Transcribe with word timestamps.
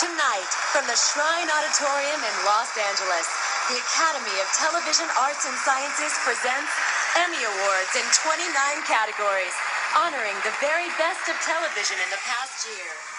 Tonight, 0.00 0.48
from 0.72 0.88
the 0.88 0.96
Shrine 0.96 1.44
Auditorium 1.44 2.20
in 2.24 2.34
Los 2.48 2.72
Angeles, 2.72 3.28
the 3.68 3.76
Academy 3.76 4.32
of 4.40 4.48
Television 4.56 5.04
Arts 5.20 5.44
and 5.44 5.52
Sciences 5.60 6.16
presents 6.24 6.72
Emmy 7.20 7.44
Awards 7.44 7.92
in 7.92 8.06
29 8.24 8.48
categories, 8.88 9.52
honoring 9.92 10.32
the 10.40 10.56
very 10.56 10.88
best 10.96 11.28
of 11.28 11.36
television 11.44 12.00
in 12.00 12.08
the 12.08 12.22
past 12.24 12.64
year. 12.72 13.09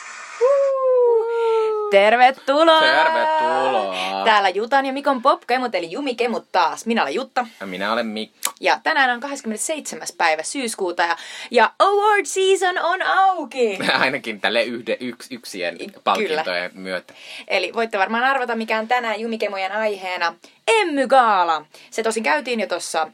Tervetuloa! 1.91 2.81
Tervetuloa! 2.81 4.25
Täällä 4.25 4.49
Jutan 4.49 4.85
ja 4.85 4.93
Mikon 4.93 5.21
popkemut, 5.21 5.75
eli 5.75 5.91
Jumikemut 5.91 6.45
taas. 6.51 6.85
Minä 6.85 7.01
olen 7.01 7.15
Jutta. 7.15 7.47
Ja 7.59 7.67
minä 7.67 7.93
olen 7.93 8.07
Mikko. 8.07 8.51
Ja 8.59 8.79
tänään 8.83 9.09
on 9.09 9.19
27. 9.19 10.07
päivä 10.17 10.43
syyskuuta 10.43 11.03
ja, 11.03 11.17
ja 11.51 11.71
award 11.79 12.25
season 12.25 12.77
on 12.77 13.01
auki! 13.01 13.79
Ainakin 13.99 14.41
tälle 14.41 14.63
yhde, 14.63 14.97
yks, 14.99 15.27
yksien 15.31 15.77
palkintojen 16.03 16.71
myötä. 16.73 17.13
Eli 17.47 17.71
voitte 17.73 17.97
varmaan 17.97 18.23
arvata, 18.23 18.55
mikä 18.55 18.79
on 18.79 18.87
tänään 18.87 19.19
Jumikemojen 19.19 19.71
aiheena. 19.71 20.35
Emmygaala. 20.67 21.65
Se 21.91 22.03
tosin 22.03 22.23
käytiin 22.23 22.59
jo 22.59 22.67
tuossa 22.67 23.07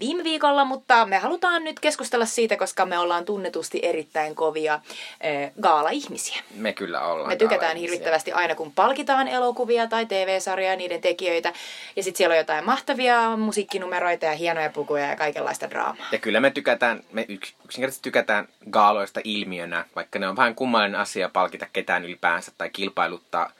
viime 0.00 0.24
viikolla, 0.24 0.64
mutta 0.64 1.06
me 1.06 1.18
halutaan 1.18 1.64
nyt 1.64 1.80
keskustella 1.80 2.26
siitä, 2.26 2.56
koska 2.56 2.86
me 2.86 2.98
ollaan 2.98 3.24
tunnetusti 3.24 3.80
erittäin 3.82 4.34
kovia 4.34 4.80
e, 5.20 5.30
gaala-ihmisiä. 5.60 6.42
Me 6.54 6.72
kyllä 6.72 7.00
ollaan 7.00 7.28
Me 7.28 7.36
tykätään 7.36 7.76
hirvittävästi 7.76 8.32
aina, 8.32 8.54
kun 8.54 8.72
palkitaan 8.72 9.28
elokuvia 9.28 9.86
tai 9.86 10.06
TV-sarjoja 10.06 10.76
niiden 10.76 11.00
tekijöitä. 11.00 11.52
Ja 11.96 12.02
sitten 12.02 12.18
siellä 12.18 12.32
on 12.32 12.38
jotain 12.38 12.64
mahtavia 12.64 13.36
musiikkinumeroita 13.36 14.26
ja 14.26 14.32
hienoja 14.32 14.70
pukuja 14.70 15.06
ja 15.06 15.16
kaikenlaista 15.16 15.70
draamaa. 15.70 16.06
Ja 16.12 16.18
kyllä 16.18 16.40
me 16.40 16.50
tykätään, 16.50 17.04
me 17.12 17.26
yks, 17.28 17.54
yksinkertaisesti 17.64 18.02
tykätään 18.02 18.48
gaaloista 18.70 19.20
ilmiönä, 19.24 19.84
vaikka 19.96 20.18
ne 20.18 20.28
on 20.28 20.36
vähän 20.36 20.54
kummallinen 20.54 21.00
asia 21.00 21.28
palkita 21.28 21.66
ketään 21.72 22.04
ylipäänsä 22.04 22.52
tai 22.58 22.70
kilpailuttaa 22.70 23.52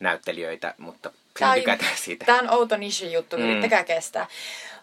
näyttelijöitä, 0.00 0.74
mutta 0.78 1.10
Kyllä 1.38 1.54
tykätään 1.54 1.96
siitä. 1.96 2.24
Tämä 2.24 2.38
on 2.38 2.50
outo 2.50 2.76
niche-juttu, 2.76 3.36
mm. 3.36 3.42
yrittäkää 3.42 3.84
kestää. 3.84 4.26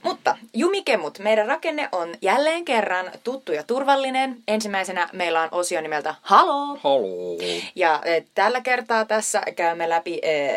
Mutta 0.03 0.38
Jumikemut, 0.53 1.19
meidän 1.19 1.47
rakenne 1.47 1.89
on 1.91 2.16
jälleen 2.22 2.66
kerran 2.66 3.11
tuttu 3.23 3.52
ja 3.52 3.64
turvallinen. 3.64 4.38
Ensimmäisenä 4.47 5.09
meillä 5.13 5.41
on 5.41 5.50
osio 5.52 5.81
nimeltä 5.81 6.16
Halo. 6.22 6.78
Halo. 6.83 7.38
Ja 7.75 8.02
e, 8.05 8.23
tällä 8.36 8.61
kertaa 8.61 9.05
tässä 9.05 9.41
käymme 9.55 9.89
läpi 9.89 10.19
e, 10.22 10.50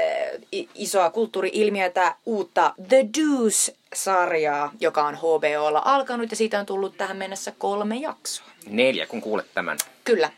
isoa 0.75 1.11
kulttuuri-ilmiötä, 1.11 2.15
uutta 2.27 2.75
The 2.89 3.07
Deuce-sarjaa, 3.19 4.73
joka 4.81 5.05
on 5.07 5.15
HBOlla 5.15 5.83
alkanut 5.85 6.31
ja 6.31 6.37
siitä 6.37 6.61
on 6.61 6.67
tullut 6.67 6.97
tähän 6.97 7.17
mennessä 7.17 7.53
kolme 7.59 7.97
jaksoa. 7.97 8.47
Neljä, 8.67 9.07
kun 9.07 9.21
kuulet 9.21 9.47
tämän. 9.55 9.79
Kyllä. 10.05 10.31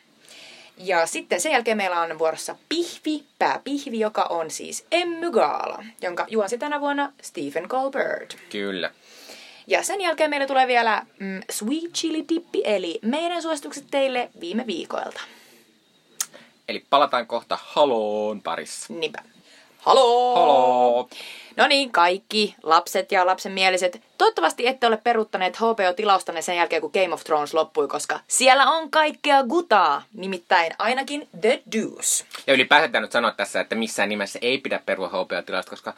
Ja 0.79 1.07
sitten 1.07 1.41
sen 1.41 1.53
jälkeen 1.53 1.77
meillä 1.77 2.01
on 2.01 2.19
vuorossa 2.19 2.57
Pihvi, 2.69 3.25
pääpihvi, 3.39 4.01
joka 4.01 4.23
on 4.23 4.51
siis 4.51 4.87
Emmy 4.93 5.31
Gaala, 5.31 5.85
jonka 6.03 6.27
juonsi 6.29 6.59
tänä 6.59 6.81
vuonna 6.81 7.13
Stephen 7.23 7.69
Colbert. 7.69 8.37
Kyllä. 8.51 8.91
Ja 9.67 9.83
sen 9.83 10.01
jälkeen 10.01 10.31
meillä 10.31 10.47
tulee 10.47 10.67
vielä 10.67 11.07
mm, 11.19 11.41
Sweet 11.51 11.93
Chili 11.93 12.25
Dippi, 12.29 12.63
eli 12.65 12.99
meidän 13.03 13.43
suositukset 13.43 13.85
teille 13.91 14.31
viime 14.41 14.67
viikoilta. 14.67 15.21
Eli 16.69 16.85
palataan 16.91 17.27
kohta 17.27 17.59
Haloon 17.63 18.43
parissa. 18.43 18.95
Niinpä. 18.95 19.23
Halo! 19.89 20.35
Halo! 20.35 21.09
No 21.57 21.67
niin, 21.67 21.93
kaikki 21.93 22.55
lapset 22.63 23.13
ja 23.13 23.27
lapsenmieliset. 23.27 24.03
Toivottavasti 24.19 24.67
ette 24.67 24.87
ole 24.87 24.97
peruuttaneet 24.97 25.57
HBO-tilaustanne 25.57 26.43
sen 26.43 26.57
jälkeen, 26.57 26.83
kun 26.83 26.91
Game 26.95 27.15
of 27.15 27.25
Thrones 27.25 27.55
loppui, 27.55 27.89
koska 27.89 28.21
siellä 28.27 28.71
on 28.71 28.91
kaikkea 28.91 29.43
gutaa, 29.43 30.03
nimittäin 30.15 30.73
ainakin 30.79 31.29
The 31.41 31.63
Deuce. 31.73 32.25
Ja 32.47 32.55
ylipäätään 32.55 33.03
nyt 33.03 33.13
sanoa 33.13 33.31
tässä, 33.31 33.61
että 33.61 33.75
missään 33.75 34.09
nimessä 34.09 34.39
ei 34.43 34.59
pidä 34.59 34.81
perua 34.87 35.09
HBO-tilausta, 35.09 35.71
koska 35.71 35.95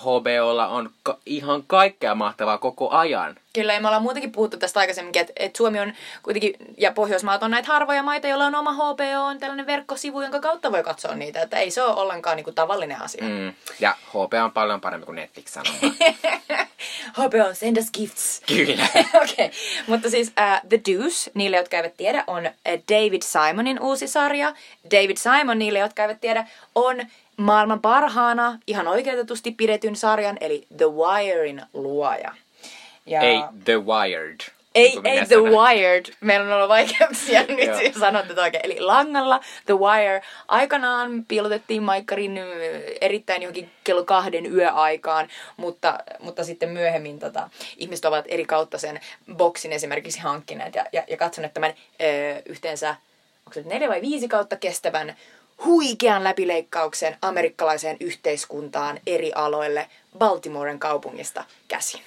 HBOlla 0.00 0.68
on 0.68 0.90
ka- 1.02 1.18
ihan 1.26 1.64
kaikkea 1.66 2.14
mahtavaa 2.14 2.58
koko 2.58 2.90
ajan. 2.90 3.36
Kyllä, 3.52 3.74
ja 3.74 3.80
me 3.80 3.88
ollaan 3.88 4.02
muutenkin 4.02 4.32
puhuttu 4.32 4.56
tästä 4.56 4.80
aikaisemminkin, 4.80 5.20
että, 5.20 5.32
että 5.36 5.56
Suomi 5.56 5.80
on 5.80 5.92
kuitenkin, 6.22 6.54
ja 6.78 6.92
Pohjoismaat 6.92 7.42
on 7.42 7.50
näitä 7.50 7.68
harvoja 7.68 8.02
maita, 8.02 8.28
joilla 8.28 8.46
on 8.46 8.54
oma 8.54 8.72
HBO, 8.72 9.24
on 9.24 9.38
tällainen 9.38 9.66
verkkosivu, 9.66 10.20
jonka 10.20 10.40
kautta 10.40 10.72
voi 10.72 10.82
katsoa 10.82 11.14
niitä, 11.14 11.42
että 11.42 11.58
ei 11.58 11.70
se 11.70 11.82
ole 11.82 12.00
ollenkaan 12.00 12.36
niin 12.36 12.44
kuin 12.44 12.54
tavallinen 12.54 13.02
asia. 13.02 13.24
Mm. 13.24 13.52
Ja 13.80 13.96
HBO 14.08 14.44
on 14.44 14.52
paljon 14.52 14.80
parempi 14.80 15.06
kuin 15.06 15.16
Netflix 15.16 15.48
sanoo. 15.48 15.72
HBO, 17.18 17.54
send 17.54 17.76
us 17.76 17.90
gifts. 17.98 18.42
Kyllä. 18.46 18.86
Okei, 19.22 19.46
okay. 19.46 19.50
mutta 19.86 20.10
siis 20.10 20.28
uh, 20.28 20.68
The 20.68 20.80
Deuce, 20.88 21.30
niille 21.34 21.56
jotka 21.56 21.76
eivät 21.76 21.96
tiedä, 21.96 22.24
on 22.26 22.50
David 22.66 23.22
Simonin 23.22 23.80
uusi 23.80 24.08
sarja. 24.08 24.54
David 24.90 25.16
Simon, 25.16 25.58
niille 25.58 25.78
jotka 25.78 26.02
eivät 26.02 26.20
tiedä, 26.20 26.46
on 26.74 26.96
maailman 27.40 27.80
parhaana, 27.80 28.58
ihan 28.66 28.88
oikeutetusti 28.88 29.50
pidetyn 29.50 29.96
sarjan, 29.96 30.36
eli 30.40 30.66
The 30.76 30.86
Wirein 30.86 31.62
luoja. 31.74 32.34
Ja... 33.06 33.20
Ei 33.20 33.42
The 33.64 33.84
Wired. 33.84 34.40
Ei, 34.74 35.00
ei 35.04 35.26
The 35.26 35.36
Wired. 35.36 36.14
Meillä 36.20 36.46
on 36.46 36.52
ollut 36.52 36.68
vaikeuksia 36.68 37.42
nyt 37.48 37.94
sanoa 37.98 38.22
tätä 38.22 38.42
oikein. 38.42 38.66
Eli 38.66 38.80
langalla 38.80 39.40
The 39.66 39.74
Wire. 39.74 40.22
Aikanaan 40.48 41.24
piilotettiin 41.28 41.82
Maikkarin 41.82 42.40
erittäin 43.00 43.42
johonkin 43.42 43.70
kello 43.84 44.04
kahden 44.04 44.54
yöaikaan, 44.54 45.28
mutta, 45.56 45.98
mutta 46.20 46.44
sitten 46.44 46.68
myöhemmin 46.68 47.18
tota, 47.18 47.50
ihmiset 47.76 48.04
ovat 48.04 48.24
eri 48.28 48.44
kautta 48.44 48.78
sen 48.78 49.00
boksin 49.36 49.72
esimerkiksi 49.72 50.20
hankkineet 50.20 50.74
ja, 50.74 50.84
ja, 50.92 51.04
ja 51.08 51.16
katsoneet 51.16 51.54
tämän 51.54 51.74
ö, 52.00 52.42
yhteensä, 52.46 52.90
onko 53.46 53.54
se 53.54 53.62
neljä 53.62 53.88
vai 53.88 54.00
viisi 54.00 54.28
kautta 54.28 54.56
kestävän 54.56 55.16
huikean 55.64 56.24
läpileikkauksen 56.24 57.16
amerikkalaiseen 57.22 57.96
yhteiskuntaan 58.00 59.00
eri 59.06 59.32
aloille 59.34 59.88
Baltimoren 60.18 60.78
kaupungista 60.78 61.44
käsin. 61.68 62.00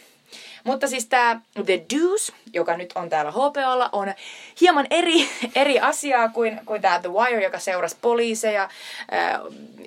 Mutta 0.63 0.87
siis 0.87 1.05
tämä 1.05 1.41
The 1.65 1.81
Deuce, 1.93 2.33
joka 2.53 2.77
nyt 2.77 2.91
on 2.95 3.09
täällä 3.09 3.31
HPOlla, 3.31 3.89
on 3.91 4.13
hieman 4.61 4.87
eri, 4.89 5.29
eri 5.55 5.79
asiaa 5.79 6.29
kuin, 6.29 6.61
kuin 6.65 6.81
tämä 6.81 6.99
The 6.99 7.09
Wire, 7.09 7.43
joka 7.43 7.59
seurasi 7.59 7.97
poliiseja, 8.01 8.63
äh, 8.63 9.39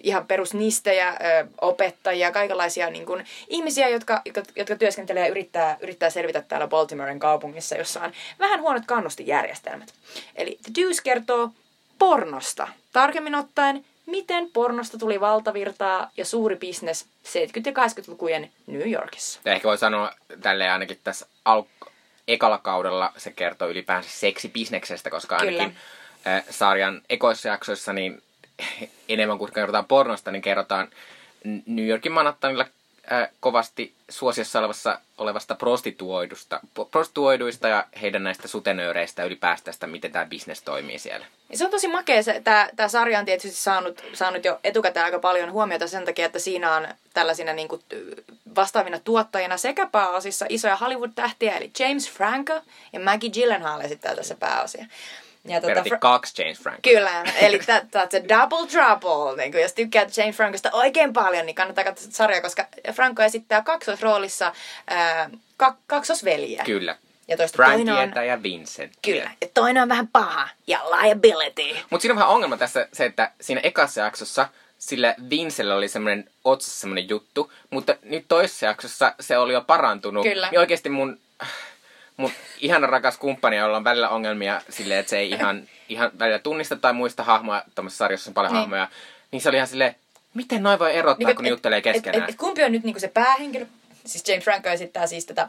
ihan 0.03 0.26
perusnistejä, 0.26 1.09
äh, 1.09 1.16
opettajia, 1.60 2.32
kaikenlaisia 2.32 2.91
niin 2.91 3.06
kuin, 3.06 3.25
ihmisiä, 3.49 3.88
jotka, 3.88 4.22
jotka, 4.25 4.43
jotka 4.56 4.76
työskentelee 4.76 5.22
ja 5.22 5.31
yrittää, 5.31 5.76
yrittää 5.81 6.10
selvitä 6.10 6.43
täällä 6.43 6.69
Baltimoren 6.69 7.19
kaupungissa, 7.19 7.76
jossa 7.76 8.00
on 8.00 8.12
vähän 8.38 8.60
huonot 8.60 8.87
kannustijärjestelmät. 8.87 9.94
Eli 10.37 10.59
The 10.62 10.72
Deuce 10.82 11.03
kertoo 11.03 11.50
pornosta. 11.98 12.68
Tarkemmin 12.92 13.34
ottaen, 13.34 13.84
miten 14.06 14.50
pornosta 14.52 14.98
tuli 14.98 15.20
valtavirtaa 15.20 16.10
ja 16.16 16.24
suuri 16.24 16.56
bisnes 16.56 17.04
70- 17.04 17.08
ja 17.66 17.72
80-lukujen 17.72 18.50
New 18.66 18.90
Yorkissa. 18.90 19.40
Ja 19.44 19.52
ehkä 19.52 19.68
voi 19.68 19.78
sanoa 19.78 20.12
tälleen 20.42 20.72
ainakin 20.72 20.98
tässä 21.04 21.26
al- 21.44 21.62
ekalla 22.28 22.58
kaudella 22.58 23.12
se 23.16 23.30
kertoo 23.30 23.68
ylipäänsä 23.68 24.10
seksibisneksestä, 24.10 25.10
koska 25.10 25.36
ainakin 25.36 25.76
äh, 26.26 26.44
sarjan 26.50 27.02
ekoissa 27.10 27.48
jaksoissa 27.48 27.92
niin 27.92 28.22
enemmän 29.08 29.38
kuin 29.38 29.52
kerrotaan 29.52 29.86
pornosta, 29.86 30.30
niin 30.30 30.42
kerrotaan 30.42 30.88
New 31.66 31.86
Yorkin 31.86 32.12
Manhattanilla 32.12 32.66
äh, 33.12 33.28
kovasti 33.41 33.94
suosiossa 34.09 34.59
olevassa, 34.59 35.00
olevasta 35.19 35.55
prostituoidusta, 35.55 36.61
prostituoiduista 36.91 37.69
ja 37.69 37.87
heidän 38.03 38.25
näistä 38.25 38.49
sutenööreistä 38.49 39.25
ylipäästä, 39.25 39.87
miten 39.87 40.12
tämä 40.12 40.27
bisnes 40.27 40.62
toimii 40.62 40.99
siellä. 40.99 41.27
Ja 41.50 41.59
se 41.59 41.65
on 41.65 41.71
tosi 41.71 41.89
makea. 41.89 42.22
Tämä 42.77 42.89
sarja 42.89 43.19
on 43.19 43.25
tietysti 43.25 43.56
saanut, 43.56 44.05
saanut 44.12 44.44
jo 44.44 44.61
etukäteen 44.65 45.05
aika 45.05 45.19
paljon 45.19 45.53
huomiota 45.53 45.89
sen 45.89 46.05
takia, 46.05 46.27
että 46.27 46.39
siinä 46.39 46.75
on 46.75 46.89
tällaisina 47.15 47.53
niin 47.53 47.69
kuin, 47.69 47.83
vastaavina 48.56 48.99
tuottajina 48.99 49.56
sekä 49.56 49.87
pääosissa 49.87 50.47
isoja 50.49 50.77
Hollywood-tähtiä, 50.77 51.56
eli 51.56 51.71
James 51.78 52.11
Franco 52.11 52.61
ja 52.93 53.00
Maggie 53.00 53.31
Gyllenhaal 53.31 53.81
esittää 53.81 54.17
tässä 54.17 54.34
pääosia. 54.34 54.87
Ja 55.48 55.60
tuota, 55.60 55.80
Fra- 55.80 55.98
kaksi 55.98 56.42
James 56.42 56.58
Franco. 56.58 56.80
Kyllä, 56.82 57.24
eli 57.40 57.58
that's 57.58 58.16
a 58.16 58.28
double 58.28 58.66
trouble. 58.66 59.36
Niin 59.36 59.52
kun 59.52 59.60
jos 59.60 59.72
tykkäät 59.72 60.16
James 60.16 60.37
Francosta 60.37 60.70
oikein 60.72 61.12
paljon, 61.12 61.46
niin 61.46 61.56
kannattaa 61.56 61.84
katsoa 61.84 62.10
sarjaa, 62.10 62.40
koska 62.40 62.66
Franco 62.93 63.22
esittää 63.22 63.62
kaksosroolissa 63.62 64.52
äh, 64.93 65.31
kak- 65.62 65.82
kaksosveljiä. 65.87 66.62
Kyllä. 66.64 66.96
Ja 67.28 67.37
toista 67.37 67.62
toinen 67.62 68.19
on... 68.19 68.26
ja 68.26 68.43
Vincent. 68.43 68.93
Kyllä. 69.02 69.31
Ja 69.40 69.48
toinen 69.54 69.82
on 69.82 69.88
vähän 69.88 70.08
paha. 70.08 70.48
Ja 70.66 70.81
liability. 70.90 71.76
Mutta 71.90 72.02
siinä 72.02 72.12
on 72.12 72.16
vähän 72.16 72.34
ongelma 72.34 72.56
tässä 72.56 72.88
se, 72.92 73.04
että 73.04 73.31
siinä 73.40 73.60
ekassa 73.64 74.00
jaksossa 74.00 74.49
sillä 74.78 75.14
Vincellä 75.31 75.75
oli 75.75 75.88
semmoinen 75.88 76.31
otsassa 76.44 76.81
semmoinen 76.81 77.08
juttu, 77.08 77.52
mutta 77.70 77.96
nyt 78.02 78.25
toisessa 78.28 78.66
jaksossa 78.66 79.14
se 79.20 79.38
oli 79.38 79.52
jo 79.52 79.60
parantunut. 79.60 80.22
Kyllä. 80.22 80.49
Niin 80.50 80.58
oikeasti 80.58 80.88
mun 80.88 81.20
mun 82.16 82.30
ihana 82.60 82.86
rakas 82.86 83.18
kumppani, 83.18 83.56
jolla 83.56 83.76
on 83.76 83.84
välillä 83.84 84.08
ongelmia 84.08 84.60
silleen, 84.70 85.00
että 85.00 85.10
se 85.10 85.18
ei 85.18 85.30
ihan, 85.30 85.68
ihan 85.88 86.10
välillä 86.18 86.38
tunnista 86.38 86.76
tai 86.76 86.92
muista 86.92 87.22
hahmoja, 87.22 87.64
tuommoisessa 87.74 88.04
sarjassa 88.04 88.30
on 88.30 88.34
paljon 88.34 88.52
niin. 88.52 88.60
hahmoja, 88.60 88.88
niin 89.30 89.42
se 89.42 89.48
oli 89.48 89.56
ihan 89.56 89.68
silleen, 89.68 89.96
miten 90.34 90.62
noin 90.62 90.78
voi 90.78 90.94
erottaa, 90.96 91.26
niin, 91.26 91.36
kun 91.36 91.44
et, 91.44 91.48
ne 91.48 91.54
juttelee 91.54 91.80
keskenään? 91.80 92.22
Et, 92.22 92.28
et, 92.28 92.34
et, 92.34 92.40
kumpi 92.40 92.64
on 92.64 92.72
nyt 92.72 92.84
niinku 92.84 93.00
se 93.00 93.08
päähenkilö? 93.08 93.66
Siis 94.04 94.28
James 94.28 94.44
Franco 94.44 94.68
esittää 94.68 95.06
siis 95.06 95.26
tätä 95.26 95.48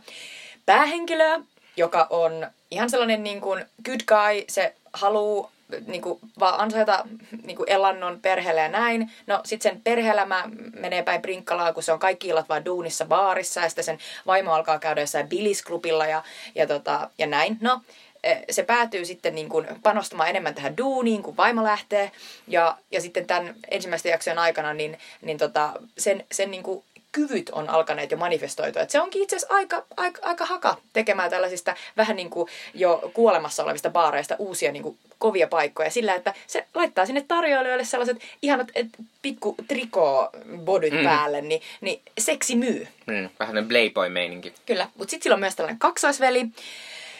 päähenkilöä, 0.66 1.40
joka 1.78 2.08
on 2.10 2.48
ihan 2.72 2.90
sellainen 2.90 3.24
niin 3.24 3.42
kuin 3.42 3.66
good 3.86 4.00
guy, 4.08 4.44
se 4.50 4.76
haluaa 4.94 5.52
niin 5.88 6.02
kuin, 6.02 6.20
vaan 6.40 6.60
ansaita 6.60 7.08
niin 7.44 7.58
kuin 7.58 7.70
elannon 7.70 8.20
perheelle 8.22 8.62
ja 8.62 8.70
näin. 8.70 9.12
No 9.28 9.42
sit 9.46 9.62
sen 9.62 9.82
perheelämä 9.82 10.44
menee 10.74 11.04
päin 11.04 11.22
prinkkalaa, 11.22 11.74
kun 11.74 11.84
se 11.84 11.92
on 11.92 12.00
kaikki 12.00 12.28
illat 12.28 12.50
vaan 12.50 12.66
duunissa 12.66 13.06
baarissa 13.06 13.62
ja 13.62 13.70
sitten 13.70 13.84
sen 13.84 14.00
vaimo 14.28 14.54
alkaa 14.54 14.80
käydä 14.80 15.02
jossain 15.02 15.30
bilisklubilla 15.30 16.06
ja, 16.06 16.24
ja, 16.56 16.68
tota, 16.68 17.10
ja 17.18 17.28
näin. 17.28 17.58
No, 17.62 17.82
e, 18.24 18.36
se 18.50 18.64
päätyy 18.64 19.06
sitten 19.06 19.36
niin 19.36 19.50
kuin 19.50 19.68
panostamaan 19.84 20.30
enemmän 20.30 20.56
tähän 20.56 20.78
duuniin, 20.78 21.24
kun 21.24 21.38
vaimo 21.38 21.64
lähtee. 21.64 22.12
Ja, 22.48 22.78
ja 22.92 23.02
sitten 23.02 23.28
tämän 23.28 23.56
ensimmäisten 23.72 24.10
jaksojen 24.10 24.40
aikana 24.40 24.74
niin, 24.74 24.98
niin 25.22 25.38
tota, 25.38 25.74
sen, 25.98 26.26
sen 26.32 26.52
niin 26.52 26.64
kuin 26.64 26.84
kyvyt 27.18 27.50
on 27.50 27.70
alkaneet 27.70 28.12
jo 28.12 28.18
manifestoitua. 28.18 28.82
Et 28.82 28.90
se 28.90 29.02
onkin 29.02 29.24
itse 29.24 29.36
asiassa 29.36 29.56
aika, 29.56 29.86
aika, 29.98 30.22
aika 30.24 30.46
haka 30.46 30.78
tekemään 30.94 31.30
tällaisista 31.30 31.76
vähän 31.98 32.16
niin 32.16 32.30
kuin 32.30 32.50
jo 32.74 33.12
kuolemassa 33.14 33.64
olevista 33.64 33.90
baareista 33.90 34.36
uusia 34.40 34.72
niin 34.72 34.84
kuin 34.84 34.98
kovia 35.18 35.48
paikkoja 35.48 35.90
sillä, 35.90 36.16
että 36.16 36.34
se 36.48 36.66
laittaa 36.74 37.06
sinne 37.06 37.26
tarjoilijoille 37.28 37.86
sellaiset 37.86 38.18
ihanat 38.42 38.68
et, 38.76 38.88
pikku 39.22 39.56
trikoo 39.68 40.30
bodyt 40.58 40.94
mm. 40.94 41.04
päälle, 41.04 41.42
niin, 41.42 41.62
niin 41.82 42.02
seksi 42.18 42.56
myy. 42.56 42.88
Mm, 43.06 43.30
vähän 43.40 43.68
playboy-meininki. 43.68 44.54
Kyllä, 44.66 44.88
mutta 44.96 45.12
sitten 45.12 45.24
sillä 45.24 45.34
on 45.34 45.40
myös 45.40 45.56
tällainen 45.56 45.80
kaksoisveli, 45.80 46.46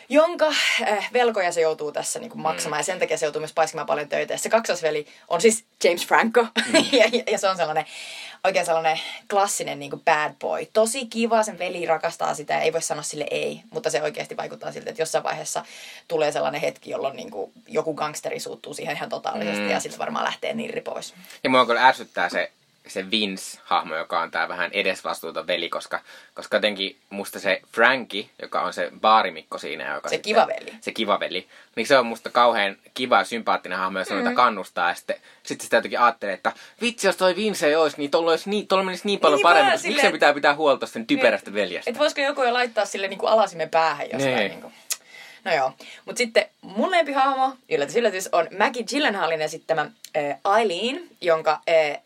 jonka 0.10 0.48
äh, 0.88 1.10
velkoja 1.14 1.52
se 1.52 1.62
joutuu 1.62 1.92
tässä 1.92 2.20
niin 2.20 2.30
kuin 2.30 2.42
maksamaan 2.42 2.78
mm. 2.78 2.80
ja 2.80 2.84
sen 2.84 3.00
takia 3.00 3.18
se 3.18 3.26
joutuu 3.26 3.40
myös 3.40 3.54
paiskimaan 3.54 3.88
paljon 3.88 4.10
töitä. 4.10 4.34
Ja 4.34 4.38
se 4.38 4.50
kaksosveli 4.50 5.08
on 5.28 5.42
siis 5.42 5.66
James 5.84 6.08
Franco 6.08 6.44
mm. 6.44 6.76
ja, 7.00 7.22
ja 7.32 7.38
se 7.38 7.50
on 7.50 7.58
sellainen 7.58 7.86
oikein 8.44 8.66
sellainen 8.66 9.00
klassinen 9.30 9.80
niin 9.80 9.90
kuin 9.90 10.02
bad 10.06 10.34
boy. 10.40 10.68
Tosi 10.74 11.06
kiva, 11.06 11.44
sen 11.44 11.60
veli 11.60 11.86
rakastaa 11.86 12.36
sitä, 12.36 12.60
ei 12.60 12.74
voi 12.74 12.82
sanoa 12.82 13.04
sille 13.04 13.26
ei, 13.32 13.62
mutta 13.70 13.90
se 13.90 14.04
oikeasti 14.04 14.38
vaikuttaa 14.38 14.72
siltä, 14.72 14.90
että 14.90 15.02
jossain 15.02 15.24
vaiheessa 15.24 15.66
tulee 16.08 16.32
sellainen 16.32 16.62
hetki, 16.62 16.90
jolloin 16.90 17.16
niin 17.16 17.32
kuin 17.32 17.52
joku 17.68 17.94
gangsteri 17.94 18.40
suuttuu 18.40 18.74
siihen 18.74 18.96
ihan 18.96 19.10
totaalisesti 19.10 19.62
mm. 19.62 19.70
ja 19.70 19.80
sitten 19.80 20.00
varmaan 20.00 20.26
lähtee 20.26 20.54
nirri 20.54 20.82
pois. 20.82 21.14
Ja 21.44 21.50
mua 21.50 21.66
kyllä 21.66 21.88
ärsyttää 21.88 22.30
se 22.30 22.52
se 22.90 23.12
Vince-hahmo, 23.12 23.96
joka 23.96 24.20
on 24.20 24.32
tää 24.32 24.48
vähän 24.48 24.72
edesvastuuta 24.74 25.48
veli, 25.48 25.70
koska, 25.70 26.00
koska 26.34 26.58
jotenkin 26.58 26.98
musta 27.10 27.40
se 27.40 27.62
Frankie, 27.72 28.30
joka 28.42 28.62
on 28.62 28.74
se 28.74 28.92
baarimikko 29.02 29.58
siinä. 29.58 29.94
Joka 29.96 30.10
se 30.10 30.16
sitten, 30.16 30.34
kiva 30.34 30.48
veli. 30.48 30.74
Se 30.82 30.92
kiva 30.92 31.20
veli. 31.20 31.48
Niin 31.76 31.88
se 31.88 31.98
on 31.98 32.06
musta 32.06 32.30
kauhean 32.30 32.78
kiva 32.94 33.18
ja 33.18 33.24
sympaattinen 33.24 33.78
hahmo, 33.78 34.00
jos 34.00 34.10
mm-hmm. 34.10 34.36
kannustaa. 34.36 34.90
Ja 34.90 34.96
sitten, 34.96 35.16
sitten 35.44 35.66
sitä 35.66 35.78
jotenkin 35.78 36.00
ajattelee, 36.00 36.34
että 36.34 36.52
vitsi, 36.82 37.08
jos 37.08 37.18
toi 37.18 37.36
Vince 37.36 37.68
ei 37.68 37.76
olisi, 37.76 37.98
niin 37.98 38.12
tuolla, 38.12 38.32
olisi 38.32 38.50
niin, 38.50 38.68
tuolla 38.68 38.84
menisi 38.84 39.06
niin 39.06 39.20
paljon 39.20 39.38
niin 39.38 39.44
paremmin. 39.44 39.80
Sille... 39.80 39.94
Miksi 39.94 40.08
se 40.08 40.12
pitää 40.12 40.34
pitää 40.34 40.56
huolta 40.56 40.86
sen 40.86 41.08
typerästä 41.08 41.52
niin, 41.52 41.56
veljestä? 41.56 41.92
Et 41.92 42.00
voisiko 42.00 42.22
joku 42.22 42.44
jo 42.44 42.54
laittaa 42.54 42.86
sille 42.86 43.08
niin 43.08 43.20
kuin 43.20 43.30
alasimen 43.30 43.70
päähän 43.70 44.08
jostain. 44.12 44.36
Niin. 44.36 44.50
Niin 44.50 44.62
kuin. 44.62 44.74
No 45.44 45.54
joo. 45.54 45.74
Mutta 46.06 46.18
sitten 46.18 46.46
mun 46.62 46.92
lempihahmo, 46.92 47.56
yllätys 47.70 47.96
yllätys, 47.96 48.30
on 48.32 48.48
Maggie 48.58 48.84
Gyllenhaalin 48.84 49.42
esittämä 49.42 49.82
äh, 49.82 50.60
Eileen, 50.60 51.04
jonka 51.22 51.52
äh, 51.70 52.02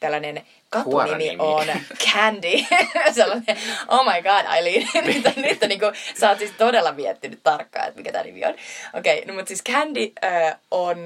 tällainen 0.00 0.46
katunimi 0.70 1.36
on 1.38 1.66
Candy. 2.12 2.64
Sellainen, 3.14 3.56
oh 3.88 4.04
my 4.04 4.22
god, 4.22 4.56
Eileen. 4.56 4.88
nyt, 5.06 5.36
nyt 5.36 5.60
niin 5.68 5.80
kuin, 5.80 5.92
sä 6.20 6.28
oot 6.28 6.38
siis 6.38 6.52
todella 6.58 6.92
miettinyt 6.92 7.40
tarkkaan, 7.42 7.88
että 7.88 8.00
mikä 8.00 8.12
tämä 8.12 8.24
nimi 8.24 8.44
on. 8.44 8.54
Okei, 8.94 9.18
okay, 9.18 9.26
no 9.26 9.34
mutta 9.34 9.48
siis 9.48 9.62
Candy 9.64 10.12
äh, 10.24 10.56
on 10.70 10.98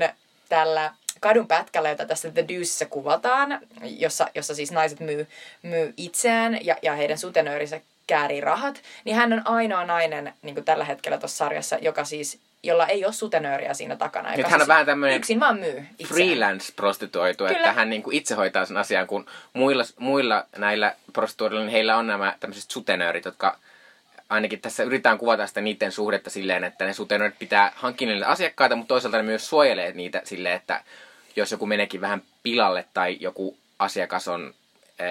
tällä 0.48 0.94
kadun 1.20 1.48
pätkällä, 1.48 1.88
jota 1.88 2.06
tässä 2.06 2.30
The 2.30 2.44
Deuceissä 2.48 2.86
kuvataan, 2.86 3.60
jossa, 3.82 4.26
jossa 4.34 4.54
siis 4.54 4.72
naiset 4.72 5.00
myy, 5.00 5.28
myy 5.62 5.94
itseään 5.96 6.58
ja, 6.66 6.76
ja 6.82 6.94
heidän 6.94 7.18
sutenöörinsä 7.18 7.80
käärii 8.06 8.40
rahat, 8.40 8.82
niin 9.04 9.16
hän 9.16 9.32
on 9.32 9.42
ainoa 9.44 9.84
nainen 9.84 10.32
niin 10.42 10.54
kuin 10.54 10.64
tällä 10.64 10.84
hetkellä 10.84 11.18
tuossa 11.18 11.36
sarjassa, 11.36 11.78
joka 11.80 12.04
siis 12.04 12.38
jolla 12.62 12.86
ei 12.86 13.04
ole 13.04 13.12
sutenööriä 13.12 13.74
siinä 13.74 13.96
takana. 13.96 14.36
Nyt 14.36 14.46
hän 14.46 14.54
on 14.54 14.60
siis 14.60 14.68
vähän 14.68 14.86
tämmöinen 14.86 15.16
yksin 15.16 15.40
vaan 15.40 15.58
myy 15.58 15.84
freelance-prostituoitu, 16.04 17.44
Kyllä. 17.44 17.58
että 17.58 17.72
hän 17.72 17.90
niin 17.90 18.02
kuin 18.02 18.16
itse 18.16 18.34
hoitaa 18.34 18.64
sen 18.64 18.76
asian, 18.76 19.06
kun 19.06 19.26
muilla, 19.52 19.84
muilla 19.98 20.46
näillä 20.56 20.94
prostituoilla, 21.12 21.60
niin 21.60 21.70
heillä 21.70 21.96
on 21.96 22.06
nämä 22.06 22.34
tämmöiset 22.40 22.70
sutenöörit, 22.70 23.24
jotka 23.24 23.58
ainakin 24.28 24.60
tässä 24.60 24.82
yritetään 24.82 25.18
kuvata 25.18 25.46
sitä 25.46 25.60
niiden 25.60 25.92
suhdetta 25.92 26.30
silleen, 26.30 26.64
että 26.64 26.84
ne 26.84 26.92
sutenöörit 26.92 27.38
pitää 27.38 27.72
hankkia 27.74 28.08
niille 28.08 28.26
asiakkaita, 28.26 28.76
mutta 28.76 28.88
toisaalta 28.88 29.16
ne 29.16 29.22
myös 29.22 29.48
suojelee 29.48 29.92
niitä 29.92 30.20
silleen, 30.24 30.56
että 30.56 30.84
jos 31.36 31.52
joku 31.52 31.66
meneekin 31.66 32.00
vähän 32.00 32.22
pilalle 32.42 32.84
tai 32.94 33.16
joku 33.20 33.56
asiakas 33.78 34.28
on 34.28 34.54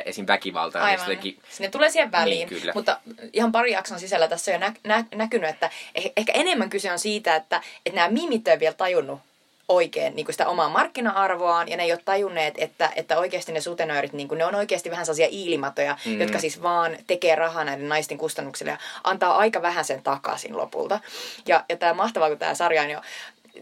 esim. 0.05 0.25
väkivaltaa. 0.27 0.83
Aivan. 0.83 1.07
Niin 1.23 1.39
Sinne 1.49 1.69
tulee 1.69 1.89
siihen 1.89 2.11
väliin. 2.11 2.49
Niin, 2.49 2.61
kyllä. 2.61 2.71
Mutta 2.75 2.99
ihan 3.33 3.51
pari 3.51 3.71
jakson 3.71 3.99
sisällä 3.99 4.27
tässä 4.27 4.51
on 4.51 4.53
jo 4.53 4.59
nä- 4.59 4.73
nä- 4.83 5.05
näkynyt, 5.15 5.49
että 5.49 5.69
eh- 5.99 6.11
ehkä 6.17 6.31
enemmän 6.31 6.69
kyse 6.69 6.91
on 6.91 6.99
siitä, 6.99 7.35
että, 7.35 7.61
että 7.85 7.95
nämä 7.95 8.09
mimit 8.09 8.47
on 8.47 8.59
vielä 8.59 8.73
tajunnut 8.73 9.19
oikein 9.67 10.15
niin 10.15 10.25
kuin 10.25 10.33
sitä 10.33 10.47
omaa 10.47 10.69
markkina-arvoaan, 10.69 11.69
ja 11.69 11.77
ne 11.77 11.83
ei 11.83 11.91
ole 11.91 12.01
tajunneet, 12.05 12.53
että, 12.57 12.89
että 12.95 13.17
oikeasti 13.19 13.51
ne 13.51 13.61
sutenöörit, 13.61 14.13
niin 14.13 14.27
kuin, 14.27 14.37
ne 14.37 14.45
on 14.45 14.55
oikeasti 14.55 14.91
vähän 14.91 15.05
sellaisia 15.05 15.27
iilimatoja, 15.31 15.97
mm. 16.05 16.21
jotka 16.21 16.39
siis 16.39 16.61
vaan 16.61 16.97
tekee 17.07 17.35
rahaa 17.35 17.63
näiden 17.63 17.89
naisten 17.89 18.17
kustannuksille 18.17 18.71
ja 18.71 18.77
antaa 19.03 19.37
aika 19.37 19.61
vähän 19.61 19.85
sen 19.85 20.03
takaisin 20.03 20.57
lopulta. 20.57 20.99
Ja, 21.47 21.65
ja 21.69 21.77
tämä 21.77 21.93
mahtavaa, 21.93 22.29
kun 22.29 22.37
tämä 22.37 22.55
sarja 22.55 22.81
on 22.81 22.89
jo... 22.89 23.01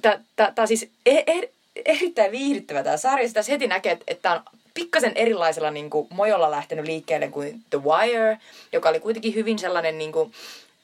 Tämä 0.02 0.54
on 0.58 0.68
siis 0.68 0.90
e- 1.06 1.24
e- 1.28 1.52
erittäin 1.86 2.32
viihdyttävä 2.32 2.84
tämä 2.84 2.98
sarja. 2.98 3.28
Sitä 3.28 3.42
heti 3.50 3.68
näkee, 3.68 3.92
että, 3.92 4.04
että 4.08 4.22
tämä 4.22 4.36
on 4.36 4.59
pikkasen 4.80 5.12
erilaisella 5.16 5.72
niin 5.72 5.90
kuin, 5.90 6.08
mojolla 6.10 6.52
lähtenyt 6.52 6.86
liikkeelle 6.86 7.28
kuin 7.28 7.62
The 7.70 7.84
Wire, 7.84 8.38
joka 8.74 8.90
oli 8.90 9.00
kuitenkin 9.00 9.36
hyvin 9.36 9.60
sellainen 9.60 9.98
niin 9.98 10.12
kuin, 10.12 10.34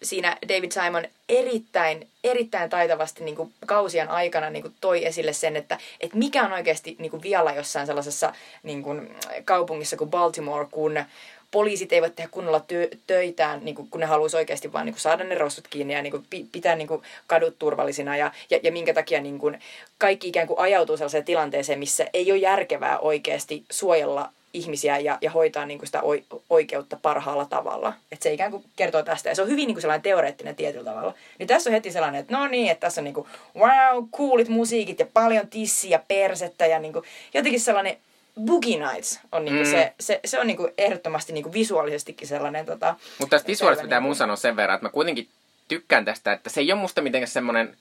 siinä 0.03 0.37
David 0.47 0.71
Simon 0.71 1.05
erittäin, 1.29 2.07
erittäin 2.23 2.69
taitavasti 2.69 3.23
niin 3.23 3.35
kuin 3.35 3.53
kausien 3.65 4.09
aikana 4.09 4.49
niin 4.49 4.61
kuin 4.61 4.75
toi 4.81 5.05
esille 5.05 5.33
sen, 5.33 5.55
että, 5.55 5.77
että 5.99 6.17
mikä 6.17 6.43
on 6.43 6.53
oikeasti 6.53 6.95
niin 6.99 7.11
kuin 7.11 7.21
vialla 7.21 7.51
jossain 7.51 7.87
sellaisessa 7.87 8.33
niin 8.63 8.83
kuin 8.83 9.15
kaupungissa 9.45 9.97
kuin 9.97 10.09
Baltimore, 10.09 10.67
kun 10.71 11.03
poliisit 11.51 11.93
eivät 11.93 12.15
tehdä 12.15 12.29
kunnolla 12.31 12.59
tö- 12.59 12.97
töitään, 13.07 13.65
niin 13.65 13.75
kuin, 13.75 13.87
kun 13.89 13.99
ne 13.99 14.05
haluaisi 14.05 14.37
oikeasti 14.37 14.73
vaan 14.73 14.85
niin 14.85 14.93
kuin, 14.93 15.01
saada 15.01 15.23
ne 15.23 15.35
rossut 15.35 15.67
kiinni 15.67 15.93
ja 15.93 16.01
niin 16.01 16.11
kuin, 16.11 16.49
pitää 16.51 16.75
niin 16.75 16.87
kuin, 16.87 17.01
kadut 17.27 17.59
turvallisina. 17.59 18.17
Ja, 18.17 18.31
ja, 18.49 18.59
ja 18.63 18.71
minkä 18.71 18.93
takia 18.93 19.21
niin 19.21 19.39
kuin, 19.39 19.59
kaikki 19.97 20.27
ikään 20.27 20.47
kuin 20.47 20.59
ajautuu 20.59 20.97
sellaiseen 20.97 21.25
tilanteeseen, 21.25 21.79
missä 21.79 22.05
ei 22.13 22.31
ole 22.31 22.39
järkevää 22.39 22.99
oikeasti 22.99 23.63
suojella 23.71 24.29
ihmisiä 24.55 24.99
ja, 24.99 25.17
ja 25.21 25.31
hoitaa 25.31 25.65
niin 25.65 25.79
kuin 25.79 25.87
sitä 25.87 26.01
oikeutta 26.49 26.97
parhaalla 27.01 27.45
tavalla. 27.45 27.93
Että 28.11 28.23
se 28.23 28.33
ikään 28.33 28.51
kuin 28.51 28.63
kertoo 28.75 29.03
tästä. 29.03 29.29
Ja 29.29 29.35
se 29.35 29.41
on 29.41 29.47
hyvin 29.47 29.67
niin 29.67 29.75
kuin 29.75 29.81
sellainen 29.81 30.03
teoreettinen 30.03 30.55
tietyllä 30.55 30.91
tavalla. 30.91 31.13
Niin 31.39 31.47
tässä 31.47 31.69
on 31.69 31.73
heti 31.73 31.91
sellainen, 31.91 32.21
että 32.21 32.37
no 32.37 32.47
niin, 32.47 32.71
että 32.71 32.81
tässä 32.81 33.01
on 33.01 33.05
niin 33.05 33.13
kuin, 33.13 33.27
wow, 33.55 34.07
coolit 34.17 34.49
musiikit 34.49 34.99
ja 34.99 35.05
paljon 35.13 35.47
tissiä 35.47 35.99
persettä 36.07 36.65
ja 36.65 36.79
niin 36.79 36.93
kuin, 36.93 37.05
jotenkin 37.33 37.59
sellainen 37.59 37.97
Boogie 38.41 38.87
Nights 38.87 39.19
on 39.31 39.45
niinku 39.45 39.63
mm. 39.63 39.71
se, 39.71 39.93
se, 39.99 40.19
se 40.25 40.39
on 40.39 40.47
niinku 40.47 40.69
ehdottomasti 40.77 41.33
niinku 41.33 41.53
visuaalisestikin 41.53 42.27
sellainen... 42.27 42.65
Tota, 42.65 42.95
Mutta 43.19 43.35
tästä 43.35 43.47
visuaalista 43.47 43.83
pitää 43.83 43.99
mun 43.99 44.15
sanoa 44.15 44.35
sen 44.35 44.55
verran, 44.55 44.75
että 44.75 44.85
mä 44.85 44.91
kuitenkin 44.91 45.29
tykkään 45.67 46.05
tästä, 46.05 46.31
että 46.33 46.49
se 46.49 46.61
ei 46.61 46.71
ole 46.71 46.81
musta 46.81 47.01
mitenkään 47.01 47.27
semmoinen, 47.27 47.77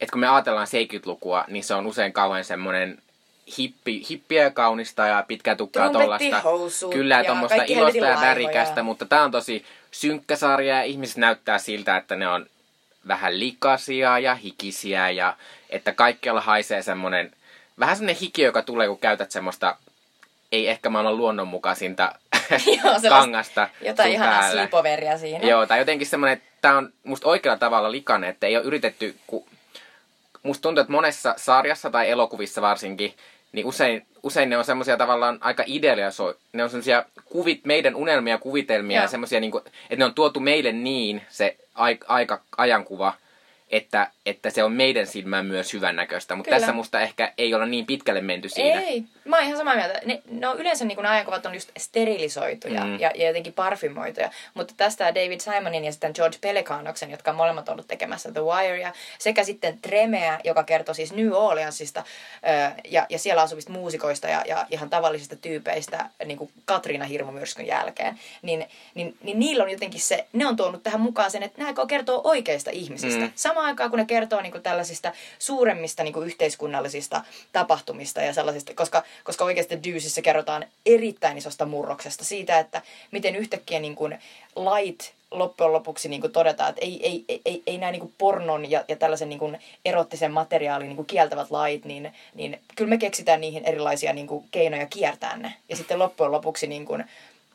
että 0.00 0.12
kun 0.12 0.20
me 0.20 0.28
ajatellaan 0.28 0.66
70-lukua, 0.66 1.44
niin 1.48 1.64
se 1.64 1.74
on 1.74 1.86
usein 1.86 2.12
kauhean 2.12 2.44
semmoinen 2.44 2.98
hippi, 3.58 4.06
hippiä 4.10 4.42
ja 4.42 4.50
kaunista 4.50 5.06
ja 5.06 5.24
pitkää 5.28 5.56
tukkaa 5.56 5.90
tollasta. 5.90 6.42
Kyllä, 6.92 7.18
ja 7.18 7.24
tuommoista 7.24 7.62
ilosta 7.66 8.06
ja 8.06 8.20
värikästä, 8.20 8.82
mutta 8.82 9.06
tää 9.06 9.24
on 9.24 9.30
tosi 9.30 9.64
synkkä 9.90 10.36
sarja 10.36 10.76
ja 10.76 10.82
ihmiset 10.82 11.16
näyttää 11.16 11.58
siltä, 11.58 11.96
että 11.96 12.16
ne 12.16 12.28
on 12.28 12.46
vähän 13.08 13.40
likaisia 13.40 14.18
ja 14.18 14.34
hikisiä 14.34 15.10
ja 15.10 15.36
että 15.70 15.92
kaikkialla 15.92 16.40
haisee 16.40 16.82
semmoinen 16.82 17.32
vähän 17.78 17.96
semmoinen 17.96 18.20
hiki, 18.20 18.42
joka 18.42 18.62
tulee, 18.62 18.88
kun 18.88 18.98
käytät 18.98 19.30
semmoista 19.30 19.76
ei 20.52 20.68
ehkä 20.68 20.90
maailman 20.90 21.16
luonnonmukaisinta 21.16 22.12
Joo, 22.84 22.94
kangasta 23.08 23.68
Jotain 23.80 24.12
ihanaa 24.12 24.50
slipoveria 24.50 25.18
siinä. 25.18 25.48
Joo, 25.48 25.66
tai 25.66 25.78
jotenkin 25.78 26.06
semmoinen, 26.06 26.32
että 26.32 26.48
tämä 26.60 26.78
on 26.78 26.92
musta 27.04 27.28
oikealla 27.28 27.58
tavalla 27.58 27.90
likainen, 27.90 28.30
että 28.30 28.46
ei 28.46 28.56
ole 28.56 28.64
yritetty, 28.64 29.16
kun 29.26 29.44
musta 30.42 30.62
tuntuu, 30.62 30.80
että 30.80 30.92
monessa 30.92 31.34
sarjassa 31.36 31.90
tai 31.90 32.10
elokuvissa 32.10 32.62
varsinkin, 32.62 33.14
niin 33.52 33.66
usein, 33.66 34.06
usein 34.22 34.50
ne 34.50 34.58
on 34.58 34.64
semmoisia 34.64 34.96
tavallaan 34.96 35.38
aika 35.40 35.64
idealisoituja. 35.66 36.44
Ne 36.52 36.62
on 36.62 36.70
semmoisia 36.70 37.04
kuvit, 37.24 37.64
meidän 37.64 37.94
unelmia, 37.94 38.38
kuvitelmia 38.38 38.96
Joo. 38.96 39.04
ja 39.04 39.08
semmoisia, 39.08 39.40
niin 39.40 39.50
kuin, 39.50 39.64
että 39.66 39.96
ne 39.96 40.04
on 40.04 40.14
tuotu 40.14 40.40
meille 40.40 40.72
niin 40.72 41.22
se 41.28 41.56
aika, 41.74 42.06
aika 42.08 42.40
ajankuva, 42.56 43.14
että, 43.76 44.10
että 44.26 44.50
se 44.50 44.64
on 44.64 44.72
meidän 44.72 45.06
silmään 45.06 45.46
myös 45.46 45.72
hyvännäköistä. 45.72 46.34
Mutta 46.34 46.50
tässä 46.50 46.72
musta 46.72 47.00
ehkä 47.00 47.32
ei 47.38 47.54
olla 47.54 47.66
niin 47.66 47.86
pitkälle 47.86 48.20
menty 48.20 48.48
siinä. 48.48 48.80
Ei, 48.80 49.04
mä 49.24 49.36
oon 49.36 49.44
ihan 49.44 49.58
samaa 49.58 49.74
mieltä. 49.74 50.00
Ne, 50.04 50.22
no 50.30 50.54
yleensä 50.54 50.84
niin 50.84 50.96
kun 50.96 51.06
ajankuvat 51.06 51.46
on 51.46 51.54
just 51.54 51.70
sterilisoituja 51.78 52.84
mm. 52.84 53.00
ja, 53.00 53.10
ja 53.14 53.26
jotenkin 53.26 53.52
parfymoituja. 53.52 54.30
Mutta 54.54 54.74
tästä 54.76 55.14
David 55.14 55.40
Simonin 55.40 55.84
ja 55.84 55.92
sitten 55.92 56.12
George 56.14 56.38
Pelecanoksen, 56.40 57.10
jotka 57.10 57.30
on 57.30 57.36
molemmat 57.36 57.68
ollut 57.68 57.88
tekemässä 57.88 58.32
The 58.32 58.40
Wire, 58.40 58.92
sekä 59.18 59.44
sitten 59.44 59.78
Tremeä, 59.82 60.40
joka 60.44 60.64
kertoo 60.64 60.94
siis 60.94 61.12
New 61.12 61.32
Orleansista 61.32 62.04
ja, 62.84 63.06
ja 63.08 63.18
siellä 63.18 63.42
asuvista 63.42 63.72
muusikoista 63.72 64.28
ja, 64.28 64.42
ja 64.46 64.66
ihan 64.70 64.90
tavallisista 64.90 65.36
tyypeistä 65.36 66.10
niin 66.24 66.38
kuin 66.38 66.50
Katriina 66.64 67.04
hirmumyrskyn 67.04 67.66
jälkeen. 67.66 68.18
Niin, 68.42 68.66
niin, 68.94 69.16
niin, 69.22 69.38
niillä 69.38 69.64
on 69.64 69.70
jotenkin 69.70 70.00
se, 70.00 70.26
ne 70.32 70.46
on 70.46 70.56
tuonut 70.56 70.82
tähän 70.82 71.00
mukaan 71.00 71.30
sen, 71.30 71.42
että 71.42 71.62
nämä 71.62 71.86
kertoo 71.88 72.20
oikeista 72.24 72.70
ihmisistä. 72.70 73.24
Mm. 73.24 73.32
Sama 73.34 73.63
samaan 73.64 73.74
aikaan 73.74 73.90
kun 73.90 73.98
ne 73.98 74.04
kertoo 74.04 74.40
niin 74.40 74.52
kuin 74.52 74.62
tällaisista 74.62 75.12
suuremmista 75.38 76.02
niin 76.02 76.12
kuin 76.12 76.26
yhteiskunnallisista 76.26 77.24
tapahtumista 77.52 78.20
ja 78.20 78.34
sellaisista, 78.34 78.74
koska, 78.74 79.02
koska 79.24 79.44
oikeasti 79.44 79.82
Deuceissä 79.84 80.22
kerrotaan 80.22 80.66
erittäin 80.86 81.38
isosta 81.38 81.66
murroksesta 81.66 82.24
siitä, 82.24 82.58
että 82.58 82.82
miten 83.10 83.36
yhtäkkiä 83.36 83.80
niin 83.80 83.94
kuin 83.94 84.18
lait 84.56 85.14
loppujen 85.30 85.72
lopuksi 85.72 86.08
niin 86.08 86.20
kuin 86.20 86.32
todetaan, 86.32 86.70
että 86.70 86.80
ei, 86.84 87.06
ei, 87.06 87.24
ei, 87.28 87.40
ei, 87.44 87.62
ei 87.66 87.78
nämä 87.78 87.92
niin 87.92 88.00
kuin 88.00 88.14
pornon 88.18 88.70
ja, 88.70 88.84
ja 88.88 88.96
tällaisen 88.96 89.28
niin 89.28 89.38
kuin 89.38 89.58
erottisen 89.84 90.32
materiaalin 90.32 90.88
niin 90.88 90.96
kuin 90.96 91.06
kieltävät 91.06 91.50
lait, 91.50 91.84
niin, 91.84 92.12
niin 92.34 92.60
kyllä 92.76 92.88
me 92.88 92.98
keksitään 92.98 93.40
niihin 93.40 93.64
erilaisia 93.64 94.12
niin 94.12 94.26
kuin 94.26 94.44
keinoja 94.50 94.86
kiertää 94.86 95.36
ne. 95.36 95.54
Ja 95.68 95.76
sitten 95.76 95.98
loppujen 95.98 96.32
lopuksi 96.32 96.66
niin 96.66 96.84
kuin, 96.84 97.04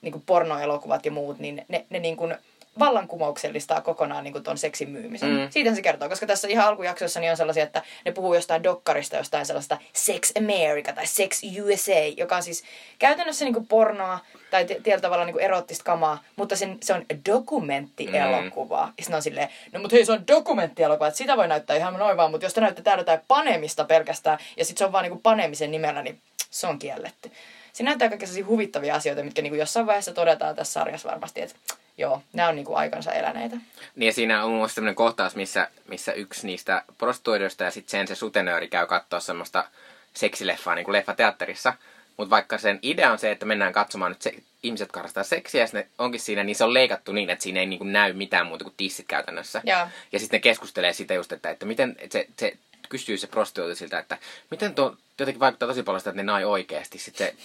niin 0.01 0.11
kuin 0.11 0.23
pornoelokuvat 0.25 1.05
ja 1.05 1.11
muut, 1.11 1.39
niin 1.39 1.65
ne, 1.67 1.85
ne 1.89 1.99
niin 1.99 2.17
kuin 2.17 2.35
vallankumouksellistaa 2.79 3.81
kokonaan 3.81 4.23
niin 4.23 4.43
tuon 4.43 4.57
seksin 4.57 4.89
myymisen. 4.89 5.29
Mm. 5.29 5.47
Siitä 5.49 5.75
se 5.75 5.81
kertoo, 5.81 6.09
koska 6.09 6.25
tässä 6.25 6.47
ihan 6.47 6.67
alkujaksossa 6.67 7.19
niin 7.19 7.31
on 7.31 7.37
sellaisia, 7.37 7.63
että 7.63 7.81
ne 8.05 8.11
puhuu 8.11 8.33
jostain 8.33 8.63
dokkarista, 8.63 9.17
jostain 9.17 9.45
sellaista 9.45 9.77
Sex 9.93 10.31
America 10.37 10.93
tai 10.93 11.07
Sex 11.07 11.41
USA, 11.63 12.13
joka 12.17 12.35
on 12.35 12.43
siis 12.43 12.63
käytännössä 12.99 13.45
niin 13.45 13.67
pornoa 13.67 14.19
tai 14.51 14.65
tietyllä 14.65 14.99
tavalla 14.99 15.25
niin 15.25 15.39
erottista 15.39 15.83
kamaa, 15.83 16.23
mutta 16.35 16.55
sen, 16.55 16.77
se 16.81 16.93
on 16.93 17.05
dokumenttielokuva. 17.25 18.85
Mm. 18.85 18.93
Ja 18.97 19.03
sitten 19.03 19.15
on 19.15 19.21
silleen, 19.21 19.49
no 19.71 19.79
mutta 19.79 19.95
hei 19.95 20.05
se 20.05 20.11
on 20.11 20.27
dokumenttielokuva, 20.27 21.07
että 21.07 21.17
sitä 21.17 21.37
voi 21.37 21.47
näyttää 21.47 21.75
ihan 21.75 21.93
noin 21.93 22.17
vaan, 22.17 22.31
mutta 22.31 22.45
jos 22.45 22.53
te 22.53 22.61
näyttää 22.61 22.83
täällä 22.83 23.01
jotain 23.01 23.19
panemista 23.27 23.85
pelkästään 23.85 24.39
ja 24.57 24.65
sitten 24.65 24.79
se 24.79 24.85
on 24.85 24.91
vaan 24.91 25.03
niin 25.03 25.21
panemisen 25.21 25.71
nimellä, 25.71 26.01
niin 26.01 26.21
se 26.49 26.67
on 26.67 26.79
kielletty. 26.79 27.31
Siinä 27.79 27.89
näyttää 27.89 28.09
kaikkia 28.09 28.45
huvittavia 28.45 28.95
asioita, 28.95 29.23
mitkä 29.23 29.41
niin 29.41 29.57
jossain 29.57 29.85
vaiheessa 29.85 30.13
todetaan 30.13 30.55
tässä 30.55 30.73
sarjassa 30.73 31.09
varmasti, 31.09 31.41
että 31.41 31.55
joo, 31.97 32.21
nämä 32.33 32.49
on 32.49 32.55
niinku 32.55 32.75
aikansa 32.75 33.11
eläneitä. 33.11 33.55
Niin 33.95 34.07
ja 34.07 34.13
siinä 34.13 34.43
on 34.43 34.51
muun 34.51 34.69
sellainen 34.69 34.95
kohtaus, 34.95 35.35
missä, 35.35 35.67
missä 35.87 36.13
yksi 36.13 36.47
niistä 36.47 36.83
prostituoidoista 36.97 37.63
ja 37.63 37.71
sitten 37.71 37.91
sen 37.91 38.07
se 38.07 38.15
sutenööri 38.15 38.67
käy 38.67 38.87
katsoa 38.87 39.19
semmoista 39.19 39.65
seksileffaa 40.13 40.75
niin 40.75 40.85
kuin 40.85 40.93
leffateatterissa. 40.93 41.73
Mutta 42.17 42.29
vaikka 42.29 42.57
sen 42.57 42.79
idea 42.81 43.11
on 43.11 43.19
se, 43.19 43.31
että 43.31 43.45
mennään 43.45 43.73
katsomaan 43.73 44.11
nyt 44.11 44.21
se, 44.21 44.33
ihmiset 44.63 44.95
harrastaa 44.95 45.23
seksiä 45.23 45.61
ja 45.61 45.67
ne 45.73 45.87
onkin 45.97 46.19
siinä, 46.19 46.43
niin 46.43 46.55
se 46.55 46.63
on 46.63 46.73
leikattu 46.73 47.11
niin, 47.11 47.29
että 47.29 47.43
siinä 47.43 47.59
ei 47.59 47.65
niin 47.65 47.79
kuin 47.79 47.93
näy 47.93 48.13
mitään 48.13 48.47
muuta 48.47 48.63
kuin 48.63 48.75
tissit 48.77 49.07
käytännössä. 49.07 49.61
Ja, 49.65 49.89
ja 50.11 50.19
sitten 50.19 50.37
ne 50.37 50.41
keskustelee 50.41 50.93
siitä 50.93 51.13
just, 51.13 51.31
että, 51.31 51.49
että 51.49 51.65
miten 51.65 51.95
että 51.99 52.13
se, 52.13 52.27
se 52.39 52.57
kysyy 52.89 53.17
se 53.17 53.27
prostituoitu 53.27 53.75
siltä, 53.75 53.99
että 53.99 54.17
miten 54.51 54.75
tuo 54.75 54.95
jotenkin 55.19 55.39
vaikuttaa 55.39 55.67
tosi 55.67 55.83
paljon 55.83 55.99
sitä, 55.99 56.09
että 56.09 56.23
ne 56.23 56.31
nai 56.31 56.45
oikeasti. 56.45 56.97
Sitten 56.97 57.27
se 57.27 57.35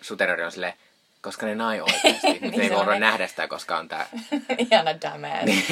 sutenööri 0.00 0.44
on 0.44 0.52
silleen, 0.52 0.74
koska 1.20 1.46
ne 1.46 1.54
nai 1.54 1.80
oikeasti. 1.80 2.26
Mutta 2.40 2.46
niin 2.46 2.60
ei 2.60 2.70
voida 2.70 2.98
nähdä 2.98 3.26
sitä, 3.26 3.48
koska 3.48 3.78
on 3.78 3.88
tää... 3.88 4.06
Ihana 4.70 4.90
dumbass. 4.92 5.66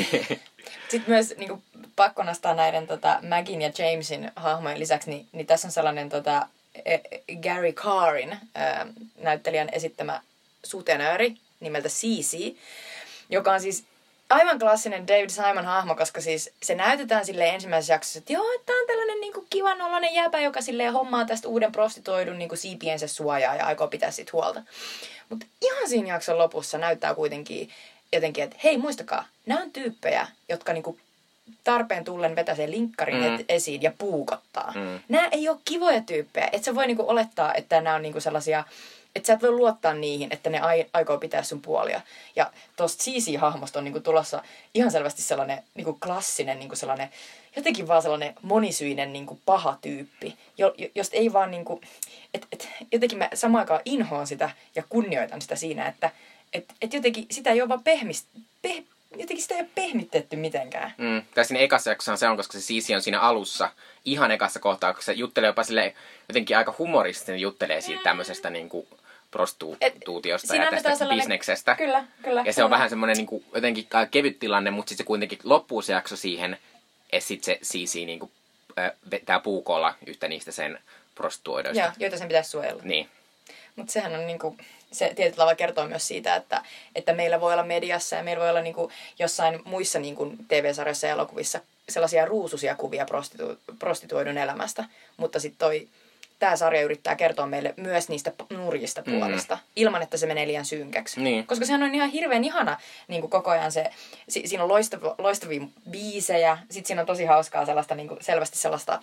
Sitten 0.88 1.04
myös 1.14 1.34
niin 1.36 1.48
kuin, 1.48 1.62
pakko 1.96 2.22
nostaa 2.22 2.54
näiden 2.54 2.86
tota, 2.86 3.20
Magin 3.28 3.62
ja 3.62 3.70
Jamesin 3.78 4.32
hahmojen 4.36 4.80
lisäksi, 4.80 5.10
niin, 5.10 5.28
niin 5.32 5.46
tässä 5.46 5.68
on 5.68 5.72
sellainen 5.72 6.08
tota, 6.08 6.46
e, 6.84 6.98
Gary 7.42 7.72
Carrin 7.72 8.38
ää, 8.54 8.86
näyttelijän 9.20 9.68
esittämä 9.72 10.20
sutenööri 10.64 11.34
nimeltä 11.60 11.88
CC, 11.88 12.56
joka 13.30 13.52
on 13.52 13.60
siis 13.60 13.84
aivan 14.30 14.58
klassinen 14.58 15.08
David 15.08 15.30
Simon 15.30 15.64
hahmo, 15.64 15.94
koska 15.94 16.20
siis 16.20 16.50
se 16.62 16.74
näytetään 16.74 17.24
sille 17.24 17.48
ensimmäisessä 17.48 17.92
jaksossa, 17.94 18.18
että 18.18 18.32
joo, 18.32 18.52
että 18.54 18.72
on 18.72 18.86
tällainen 18.86 19.20
niin 19.20 19.32
kivan 19.50 19.82
oloinen 19.82 20.14
jäpä, 20.14 20.40
joka 20.40 20.60
sille 20.60 20.86
hommaa 20.86 21.24
tästä 21.24 21.48
uuden 21.48 21.72
prostituoidun 21.72 22.38
niin 22.38 22.50
siipiensä 22.54 23.08
suojaa 23.08 23.56
ja 23.56 23.66
aikoo 23.66 23.88
pitää 23.88 24.10
siitä 24.10 24.30
huolta. 24.32 24.62
Mutta 25.28 25.46
ihan 25.62 25.88
siinä 25.88 26.08
jakson 26.08 26.38
lopussa 26.38 26.78
näyttää 26.78 27.14
kuitenkin 27.14 27.70
jotenkin, 28.12 28.44
että 28.44 28.56
hei 28.64 28.78
muistakaa, 28.78 29.24
nämä 29.46 29.62
on 29.62 29.72
tyyppejä, 29.72 30.28
jotka 30.48 30.72
niinku 30.72 30.98
tarpeen 31.64 32.04
tullen 32.04 32.36
vetää 32.36 32.54
sen 32.54 32.70
linkkarin 32.70 33.16
mm. 33.16 33.44
esiin 33.48 33.82
ja 33.82 33.92
puukottaa. 33.98 34.72
Mm. 34.74 35.00
Nämä 35.08 35.28
ei 35.32 35.48
ole 35.48 35.58
kivoja 35.64 36.00
tyyppejä. 36.00 36.48
Et 36.52 36.64
sä 36.64 36.74
voi 36.74 36.86
niinku 36.86 37.04
olettaa, 37.08 37.54
että 37.54 37.80
nämä 37.80 37.96
on 37.96 38.02
niinku 38.02 38.20
sellaisia, 38.20 38.64
että 39.18 39.26
sä 39.26 39.32
et 39.32 39.42
voi 39.42 39.50
luottaa 39.50 39.94
niihin, 39.94 40.28
että 40.32 40.50
ne 40.50 40.60
aikoo 40.92 41.18
pitää 41.18 41.42
sun 41.42 41.62
puolia. 41.62 42.00
Ja 42.36 42.52
tosta 42.76 43.04
CC-hahmosta 43.04 43.78
on 43.78 43.84
niinku 43.84 44.00
tulossa 44.00 44.42
ihan 44.74 44.90
selvästi 44.90 45.22
sellainen 45.22 45.62
niinku 45.74 45.98
klassinen, 46.02 46.58
niinku 46.58 46.76
sellainen, 46.76 47.10
jotenkin 47.56 47.88
vaan 47.88 48.02
sellainen 48.02 48.34
monisyinen 48.42 49.12
niinku 49.12 49.40
paha 49.46 49.78
tyyppi, 49.80 50.36
jo, 50.58 50.74
josta 50.94 51.16
ei 51.16 51.32
vaan 51.32 51.50
niinku, 51.50 51.80
et, 52.34 52.46
et, 52.52 52.68
jotenkin 52.92 53.18
mä 53.18 53.28
samaan 53.34 53.62
aikaan 53.62 53.80
inhoan 53.84 54.26
sitä 54.26 54.50
ja 54.74 54.82
kunnioitan 54.88 55.42
sitä 55.42 55.56
siinä, 55.56 55.86
että 55.88 56.10
et, 56.52 56.64
et 56.82 56.94
jotenkin 56.94 57.26
sitä 57.30 57.50
ei 57.50 57.60
ole 57.60 57.68
vaan 57.68 57.82
pehmist, 57.82 58.26
peh, 58.62 58.84
jotenkin 59.10 59.42
sitä 59.42 59.54
ei 59.54 59.60
ole 59.60 59.70
pehmitetty 59.74 60.36
mitenkään. 60.36 60.94
Mm. 60.98 61.22
Tai 61.34 61.44
siinä 61.44 61.60
ekassa 61.60 61.90
jaksossa 61.90 62.16
se 62.16 62.28
on, 62.28 62.36
koska 62.36 62.52
se 62.52 62.60
Sisi 62.60 62.94
on 62.94 63.02
siinä 63.02 63.20
alussa, 63.20 63.70
ihan 64.04 64.30
ekassa 64.30 64.60
kohtaa, 64.60 64.94
koska 64.94 65.12
se 65.12 65.12
juttelee 65.12 65.48
jopa 65.48 65.62
sille 65.62 65.94
jotenkin 66.28 66.56
aika 66.56 66.74
humoristisesti 66.78 67.40
juttelee 67.40 67.80
siitä 67.80 68.00
mm. 68.00 68.04
tämmöisestä 68.04 68.50
niin 68.50 68.68
kuin 68.68 68.86
prostituutiosta 69.30 70.56
ja 70.56 70.70
tästä 70.70 70.94
sellainen... 70.94 71.22
bisneksestä. 71.22 71.74
Kyllä, 71.74 72.04
kyllä. 72.22 72.42
Ja 72.46 72.52
se 72.52 72.56
kyllä. 72.56 72.64
on 72.64 72.70
vähän 72.70 72.90
semmoinen 72.90 73.16
niin 73.16 73.26
kuin, 73.26 73.44
jotenkin 73.54 73.88
kevyt 74.10 74.38
tilanne, 74.38 74.70
mutta 74.70 74.88
sitten 74.88 75.04
se 75.04 75.06
kuitenkin 75.06 75.38
loppuu 75.44 75.82
se 75.82 75.92
jakso 75.92 76.16
siihen, 76.16 76.58
että 77.12 77.28
sitten 77.28 77.54
se 77.54 77.58
Sisi 77.62 78.06
niin 78.06 78.18
kuin, 78.18 78.30
äh, 78.78 78.90
vetää 79.10 79.40
puukolla 79.40 79.94
yhtä 80.06 80.28
niistä 80.28 80.52
sen 80.52 80.78
prostituoidoista. 81.14 81.82
Joo, 81.82 81.92
joita 81.98 82.18
sen 82.18 82.28
pitäisi 82.28 82.50
suojella. 82.50 82.82
Niin. 82.84 83.08
Mutta 83.76 83.92
sehän 83.92 84.14
on 84.14 84.26
niinku, 84.26 84.56
se 84.92 85.12
tietyllä 85.16 85.36
tavalla 85.36 85.54
kertoo 85.54 85.86
myös 85.86 86.08
siitä, 86.08 86.36
että, 86.36 86.62
että 86.94 87.12
meillä 87.12 87.40
voi 87.40 87.52
olla 87.52 87.64
mediassa 87.64 88.16
ja 88.16 88.22
meillä 88.22 88.40
voi 88.40 88.50
olla 88.50 88.60
niinku 88.60 88.92
jossain 89.18 89.60
muissa 89.64 89.98
niinku 89.98 90.32
TV-sarjoissa 90.48 91.06
ja 91.06 91.12
elokuvissa 91.12 91.60
sellaisia 91.88 92.24
ruususia 92.24 92.76
kuvia 92.76 93.04
prostitu, 93.04 93.58
prostituoidun 93.78 94.38
elämästä. 94.38 94.84
Mutta 95.16 95.40
sitten 95.40 95.58
toi 95.58 95.88
tämä 96.38 96.56
sarja 96.56 96.82
yrittää 96.82 97.16
kertoa 97.16 97.46
meille 97.46 97.74
myös 97.76 98.08
niistä 98.08 98.32
nurjista 98.50 99.02
mm. 99.06 99.12
puolista, 99.12 99.54
mm. 99.54 99.60
ilman 99.76 100.02
että 100.02 100.16
se 100.16 100.26
menee 100.26 100.46
liian 100.46 100.64
synkäksi. 100.64 101.20
Niin. 101.20 101.46
Koska 101.46 101.64
sehän 101.64 101.82
on 101.82 101.94
ihan 101.94 102.10
hirveän 102.10 102.44
ihana 102.44 102.80
niin 103.08 103.20
kuin 103.20 103.30
koko 103.30 103.50
ajan 103.50 103.72
se, 103.72 103.90
si, 104.28 104.42
siinä 104.46 104.62
on 104.62 104.68
loistav, 104.68 105.02
loistavia 105.18 105.60
biisejä, 105.90 106.58
sitten 106.70 106.86
siinä 106.86 107.02
on 107.02 107.06
tosi 107.06 107.24
hauskaa 107.24 107.66
sellaista, 107.66 107.94
niin 107.94 108.08
kuin, 108.08 108.24
selvästi 108.24 108.58
sellaista 108.58 109.00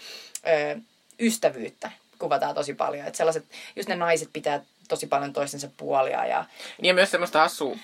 ö, 0.47 0.79
ystävyyttä 1.19 1.91
kuvataan 2.19 2.55
tosi 2.55 2.73
paljon. 2.73 3.07
Että 3.07 3.17
sellaiset, 3.17 3.45
just 3.75 3.89
ne 3.89 3.95
naiset 3.95 4.29
pitää 4.33 4.61
tosi 4.87 5.07
paljon 5.07 5.33
toistensa 5.33 5.69
puolia. 5.77 6.25
Ja, 6.25 6.45
niin 6.81 6.87
ja 6.87 6.93
myös 6.93 7.11
semmoista 7.11 7.39
hassua 7.39 7.75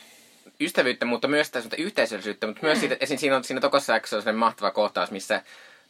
ystävyyttä, 0.59 1.05
mutta 1.05 1.27
myös 1.27 1.51
tästä 1.51 1.75
yhteisöllisyyttä, 1.75 2.47
mutta 2.47 2.63
myös 2.63 2.77
mm. 2.77 2.79
siitä, 2.79 2.97
esim. 2.99 3.17
siinä 3.17 3.35
on 3.35 3.43
siinä 3.43 3.61
tokossa 3.61 3.99
sellainen 4.05 4.35
mahtava 4.35 4.71
kohtaus, 4.71 5.11
missä, 5.11 5.41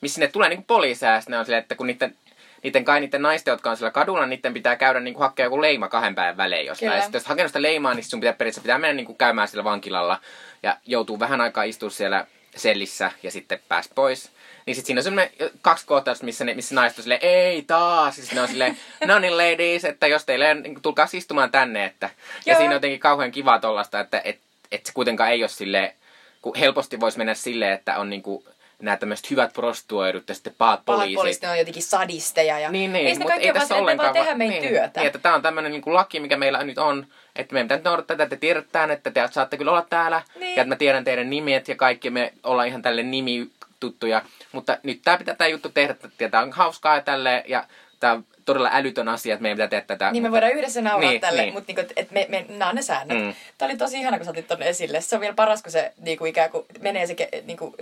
missä 0.02 0.20
ne 0.20 0.28
tulee 0.28 0.50
niin 0.50 0.64
poliiseja, 0.64 1.12
ja 1.12 1.22
ne 1.28 1.38
on 1.38 1.46
silleen, 1.46 1.62
että 1.62 1.76
kun 1.76 1.88
niiden 1.88 2.16
niiden 2.64 2.86
kai 2.86 3.00
niiden 3.00 3.22
naisten, 3.22 3.52
jotka 3.52 3.70
on 3.70 3.78
siellä 3.78 3.92
kadulla, 3.92 4.26
niiden 4.26 4.54
pitää 4.54 4.76
käydä 4.76 5.00
niin 5.00 5.14
kuin 5.14 5.22
hakea 5.22 5.46
joku 5.46 5.62
leima 5.62 5.88
kahden 5.88 6.16
päivän 6.16 6.38
välein 6.38 6.66
jostain. 6.66 6.92
Ja 6.92 7.02
sitten 7.02 7.20
jos 7.20 7.26
hakenut 7.26 7.50
sitä 7.50 7.62
leimaa, 7.62 7.94
niin 7.94 8.04
sun 8.04 8.20
pitää 8.20 8.34
periaatteessa 8.34 8.62
pitää 8.62 8.78
mennä 8.78 8.94
niin 8.94 9.06
kuin 9.06 9.18
käymään 9.18 9.48
sillä 9.48 9.64
vankilalla 9.64 10.20
ja 10.64 10.78
joutuu 10.86 11.20
vähän 11.20 11.42
aikaa 11.42 11.64
istua 11.64 11.90
siellä 11.90 12.26
sellissä 12.56 13.12
ja 13.24 13.32
sitten 13.32 13.60
päästä 13.68 13.96
pois. 13.96 14.32
Niin 14.66 14.76
sitten 14.76 14.88
siinä 14.88 15.00
on 15.00 15.04
semmoinen 15.04 15.34
kaksi 15.62 15.86
kohtausta, 15.86 16.26
missä, 16.26 16.46
ne, 16.46 16.54
missä 16.54 16.76
naiset 16.76 17.00
on 17.00 17.04
silleen, 17.04 17.26
ei 17.26 17.62
taas. 17.62 18.16
Siis 18.16 18.32
ne 18.32 18.42
on 18.42 18.48
silleen, 18.48 18.78
no 19.06 19.20
niin 19.20 19.38
ladies, 19.38 19.86
että 19.86 20.08
jos 20.08 20.26
teille 20.26 20.54
niin 20.54 20.82
tulkaa 20.82 21.08
istumaan 21.14 21.52
tänne. 21.52 21.86
Että. 21.86 22.10
Ja 22.46 22.56
siinä 22.56 22.70
on 22.70 22.76
jotenkin 22.76 23.00
kauhean 23.00 23.32
kiva 23.32 23.60
tollasta, 23.60 24.00
että 24.00 24.22
et, 24.24 24.40
et 24.72 24.86
se 24.86 24.94
kuitenkaan 24.94 25.32
ei 25.32 25.44
ole 25.44 25.50
silleen, 25.50 25.94
kun 26.42 26.56
helposti 26.56 27.00
voisi 27.00 27.18
mennä 27.18 27.34
silleen, 27.34 27.74
että 27.74 27.98
on 27.98 28.10
niinku 28.10 28.46
nämä 28.82 28.98
tämmöiset 28.98 29.32
hyvät 29.32 29.54
prostuoidut 29.54 30.30
ja 30.30 30.36
sitten 30.36 30.54
pahat 30.58 30.86
poliisit. 30.86 31.16
Pahat 31.16 31.22
poliisit 31.22 31.44
on 31.44 31.58
jotenkin 31.58 31.84
sadisteja. 31.84 32.60
Ja... 32.60 32.72
Niin, 32.72 32.94
niin, 32.94 33.08
ei 33.08 33.18
mutta 33.18 33.34
ei 33.34 33.54
tässä 33.54 33.76
ollenkaan. 33.76 34.14
Vaan 34.14 34.26
tehdä 34.26 34.38
meidän 34.38 34.62
niin, 34.62 34.70
työtä. 34.70 35.00
Niin, 35.00 35.08
että 35.08 35.20
tämä 35.20 35.36
on 35.36 35.42
tämmöinen 35.42 35.72
niin 35.72 35.82
kuin 35.82 35.94
laki, 35.94 36.20
mikä 36.20 36.38
meillä 36.38 36.64
nyt 36.64 36.78
on. 36.78 37.08
Että 37.36 37.54
meidän 37.54 37.68
pitää 37.68 37.92
noudattaa 37.92 38.18
tätä, 38.18 38.24
että 38.24 38.36
tiedetään, 38.36 38.92
että 38.92 39.12
te 39.12 39.28
saatte 39.32 39.58
kyllä 39.58 39.72
olla 39.72 39.86
täällä. 39.90 40.22
Niin. 40.36 40.56
Ja 40.56 40.62
että 40.62 40.74
mä 40.74 40.76
tiedän 40.76 41.04
teidän 41.04 41.30
nimet 41.30 41.68
ja 41.68 41.76
kaikki. 41.76 42.10
Me 42.10 42.34
ollaan 42.44 42.68
ihan 42.68 42.82
tälle 42.82 43.04
nimi 43.04 43.50
tuttuja. 43.80 44.22
Mutta 44.52 44.78
nyt 44.84 45.02
tämä 45.04 45.18
pitää 45.18 45.36
tämä 45.36 45.48
juttu 45.48 45.70
tehdä. 45.70 45.96
Tämä 46.32 46.44
on 46.44 46.52
hauskaa 46.52 46.96
ja 46.96 47.02
tälleen. 47.02 47.44
Ja 47.48 47.64
tämä 48.00 48.22
todella 48.54 48.70
älytön 48.74 49.10
asia, 49.10 49.34
että 49.34 49.42
meidän 49.42 49.56
pitää 49.56 49.68
tehdä 49.68 49.86
tätä. 49.86 50.12
Niin 50.12 50.24
me 50.24 50.32
voidaan 50.32 50.52
yhdessä 50.52 50.82
nauraa 50.82 51.10
niin, 51.10 51.22
tälle, 51.22 51.42
niin. 51.42 51.54
mutta 51.54 51.74
niinku, 51.74 51.94
et 51.96 52.12
me, 52.12 52.26
me, 52.30 52.46
nämä 52.50 52.70
on 52.70 52.76
ne 52.76 52.82
säännöt. 52.82 53.18
Mm. 53.18 53.34
Tämä 53.58 53.70
oli 53.70 53.78
tosi 53.78 54.00
ihana, 54.00 54.18
kun 54.18 54.26
sä 54.26 54.32
otit 54.32 54.48
tuonne 54.48 54.70
esille. 54.70 55.02
Se 55.02 55.16
on 55.16 55.22
vielä 55.22 55.34
paras, 55.34 55.64
kun 55.64 55.72
se 55.72 55.92
niinku, 56.02 56.26
ikään 56.26 56.50
kuin 56.50 56.66
menee 56.80 57.08
se 57.08 57.16
niinku, 57.46 57.76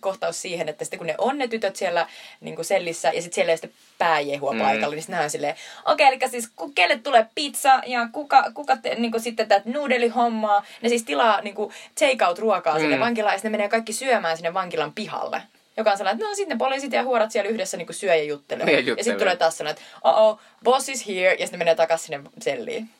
kohtaus 0.00 0.42
siihen, 0.42 0.68
että 0.68 0.84
sitten 0.84 0.98
kun 0.98 1.06
ne 1.06 1.14
on 1.18 1.38
ne 1.38 1.48
tytöt 1.48 1.76
siellä 1.76 2.06
niin 2.40 2.54
kuin 2.54 2.64
sellissä 2.64 3.08
ja 3.08 3.22
sitten 3.22 3.34
siellä 3.34 3.50
ei 3.50 3.56
sitten 3.56 3.80
pääjehua 3.98 4.52
mm. 4.52 4.58
paikalla, 4.58 4.94
niin 4.94 5.02
sitten 5.02 5.30
silleen, 5.30 5.54
okei, 5.84 6.06
okay, 6.06 6.18
eli 6.18 6.30
siis 6.30 6.50
kelle 6.74 6.98
tulee 6.98 7.26
pizza 7.34 7.82
ja 7.86 8.08
kuka, 8.12 8.50
kuka 8.54 8.76
te, 8.76 8.94
niin 8.94 9.10
kuin 9.10 9.20
sitten 9.20 9.48
tätä 9.48 9.70
nuudelihommaa, 9.70 10.64
ne 10.82 10.88
siis 10.88 11.04
tilaa 11.04 11.40
niin 11.40 11.54
kuin 11.54 11.72
take-out-ruokaa 12.00 12.74
mm. 12.74 12.80
sinne 12.80 13.00
vankilaan 13.00 13.34
ja 13.34 13.38
sitten 13.38 13.52
ne 13.52 13.58
menee 13.58 13.68
kaikki 13.68 13.92
syömään 13.92 14.36
sinne 14.36 14.54
vankilan 14.54 14.92
pihalle 14.92 15.42
joka 15.76 15.90
on 15.90 15.96
sellainen, 15.96 16.20
että 16.20 16.30
no 16.30 16.34
sitten 16.34 16.58
poliisit 16.58 16.92
ja 16.92 17.02
huorat 17.02 17.30
siellä 17.30 17.50
yhdessä 17.50 17.76
niin 17.76 17.94
syö 17.94 18.14
ja 18.14 18.24
juttelee. 18.24 18.66
Ja, 18.66 18.80
ja 18.80 19.04
sitten 19.04 19.18
tulee 19.18 19.36
taas 19.36 19.58
sellainen, 19.58 19.82
että 19.82 19.98
oh, 20.02 20.40
boss 20.64 20.88
is 20.88 21.06
here, 21.06 21.34
ja 21.34 21.46
sitten 21.46 21.58
menee 21.58 21.74
takaisin 21.74 22.06
sinne 22.06 22.30
selliin. 22.40 22.90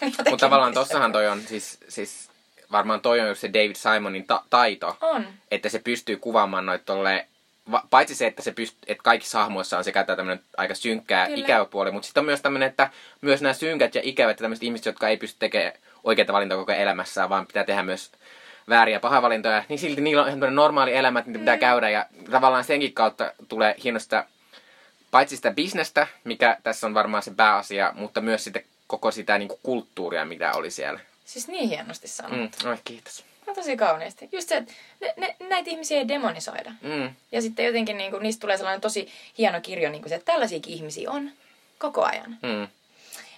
Mutta 0.30 0.36
tavallaan 0.36 0.74
tossahan 0.74 1.12
toi 1.12 1.28
on 1.28 1.40
siis, 1.40 1.78
siis 1.88 2.28
varmaan 2.72 3.00
toi 3.00 3.20
on 3.20 3.36
se 3.36 3.48
David 3.52 3.76
Simonin 3.76 4.26
ta- 4.26 4.44
taito. 4.50 4.96
On. 5.00 5.26
Että 5.50 5.68
se 5.68 5.78
pystyy 5.78 6.16
kuvaamaan 6.16 6.66
noita 6.66 6.84
tolle 6.84 7.26
va, 7.70 7.82
paitsi 7.90 8.14
se, 8.14 8.26
että, 8.26 8.42
se 8.42 8.52
pyst, 8.52 8.76
että 8.86 9.02
kaikissa 9.02 9.38
hahmoissa 9.38 9.78
on 9.78 9.84
sekä 9.84 10.04
tämmöinen 10.04 10.44
aika 10.56 10.74
synkkää 10.74 11.26
Kyllä. 11.26 11.38
ikävä 11.38 11.64
puoli, 11.64 11.90
mutta 11.90 12.06
sitten 12.06 12.20
on 12.20 12.26
myös 12.26 12.42
tämmöinen, 12.42 12.68
että 12.68 12.90
myös 13.20 13.42
nämä 13.42 13.52
synkät 13.52 13.94
ja 13.94 14.00
ikävät 14.04 14.38
ja 14.38 14.42
tämmöiset 14.42 14.62
ihmiset, 14.62 14.86
jotka 14.86 15.08
ei 15.08 15.16
pysty 15.16 15.36
tekemään 15.38 15.72
oikeita 16.04 16.32
valintoja 16.32 16.58
koko 16.58 16.72
elämässään, 16.72 17.28
vaan 17.28 17.46
pitää 17.46 17.64
tehdä 17.64 17.82
myös 17.82 18.12
vääriä 18.68 19.00
paha 19.00 19.22
valintoja, 19.22 19.64
niin 19.68 19.78
silti 19.78 20.00
niillä 20.00 20.22
on 20.22 20.28
ihan 20.28 20.54
normaali 20.54 20.96
elämä, 20.96 21.18
että 21.18 21.30
niitä 21.30 21.38
pitää 21.38 21.58
käydä 21.58 21.90
ja 21.90 22.06
tavallaan 22.30 22.64
senkin 22.64 22.92
kautta 22.92 23.32
tulee 23.48 23.74
hienosta 23.84 24.24
paitsi 25.10 25.36
sitä 25.36 25.50
bisnestä, 25.50 26.06
mikä 26.24 26.56
tässä 26.62 26.86
on 26.86 26.94
varmaan 26.94 27.22
se 27.22 27.30
pääasia, 27.30 27.92
mutta 27.96 28.20
myös 28.20 28.44
sitten 28.44 28.64
koko 28.86 29.10
sitä 29.10 29.38
niin 29.38 29.48
kuin 29.48 29.60
kulttuuria, 29.62 30.24
mitä 30.24 30.52
oli 30.52 30.70
siellä. 30.70 31.00
Siis 31.24 31.48
niin 31.48 31.68
hienosti 31.68 32.08
sanottu. 32.08 32.58
Mm, 32.64 32.70
oi, 32.70 32.76
kiitos. 32.84 33.24
No 33.46 33.54
tosi 33.54 33.76
kauniisti. 33.76 34.28
Just 34.32 34.48
se, 34.48 34.56
että 34.56 34.72
ne, 35.00 35.14
ne, 35.16 35.36
näitä 35.48 35.70
ihmisiä 35.70 35.98
ei 35.98 36.08
demonisoida. 36.08 36.72
Mm. 36.82 37.14
Ja 37.32 37.42
sitten 37.42 37.66
jotenkin 37.66 37.96
niin 37.96 38.10
kuin, 38.10 38.22
niistä 38.22 38.40
tulee 38.40 38.56
sellainen 38.56 38.80
tosi 38.80 39.08
hieno 39.38 39.60
kirjo, 39.60 39.90
niin 39.90 40.02
kuin 40.02 40.08
se, 40.08 40.14
että 40.14 40.32
tällaisiakin 40.32 40.74
ihmisiä 40.74 41.10
on 41.10 41.30
koko 41.78 42.04
ajan. 42.04 42.38
Mm. 42.42 42.68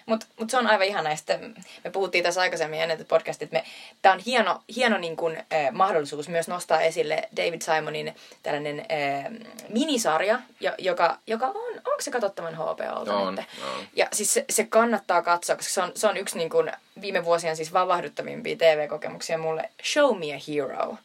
Mutta 0.06 0.26
mut 0.38 0.50
se 0.50 0.58
on 0.58 0.66
aivan 0.66 0.86
ihana. 0.86 1.10
Ja 1.10 1.16
sitten 1.16 1.54
me 1.84 1.90
puhuttiin 1.90 2.24
tässä 2.24 2.40
aikaisemmin 2.40 2.80
ennen 2.80 2.98
tätä 2.98 3.08
podcastia, 3.08 3.44
että 3.44 3.62
tämä 4.02 4.12
on 4.12 4.20
hieno, 4.26 4.62
hieno 4.76 4.98
niin 4.98 5.16
kuin, 5.16 5.36
eh, 5.50 5.70
mahdollisuus 5.72 6.28
myös 6.28 6.48
nostaa 6.48 6.80
esille 6.80 7.28
David 7.36 7.60
Simonin 7.62 8.14
tällainen 8.42 8.86
eh, 8.88 9.24
minisarja, 9.68 10.38
jo, 10.60 10.72
joka, 10.78 11.18
joka 11.26 11.46
on, 11.46 11.74
onko 11.74 12.00
se 12.00 12.10
katsottavan 12.10 12.54
HBOlta 12.54 13.16
On, 13.16 13.34
nyt? 13.34 13.44
on. 13.76 13.86
Ja 13.96 14.08
siis 14.12 14.34
se, 14.34 14.44
se 14.50 14.64
kannattaa 14.64 15.22
katsoa, 15.22 15.56
koska 15.56 15.72
se 15.72 15.82
on, 15.82 15.92
se 15.94 16.06
on 16.06 16.16
yksi 16.16 16.38
niin 16.38 16.50
kuin, 16.50 16.72
viime 17.00 17.24
vuosien 17.24 17.56
siis 17.56 17.72
vavahduttavimpia 17.72 18.56
TV-kokemuksia 18.56 19.38
mulle. 19.38 19.70
Show 19.84 20.18
me 20.18 20.34
a 20.34 20.38
hero, 20.48 20.96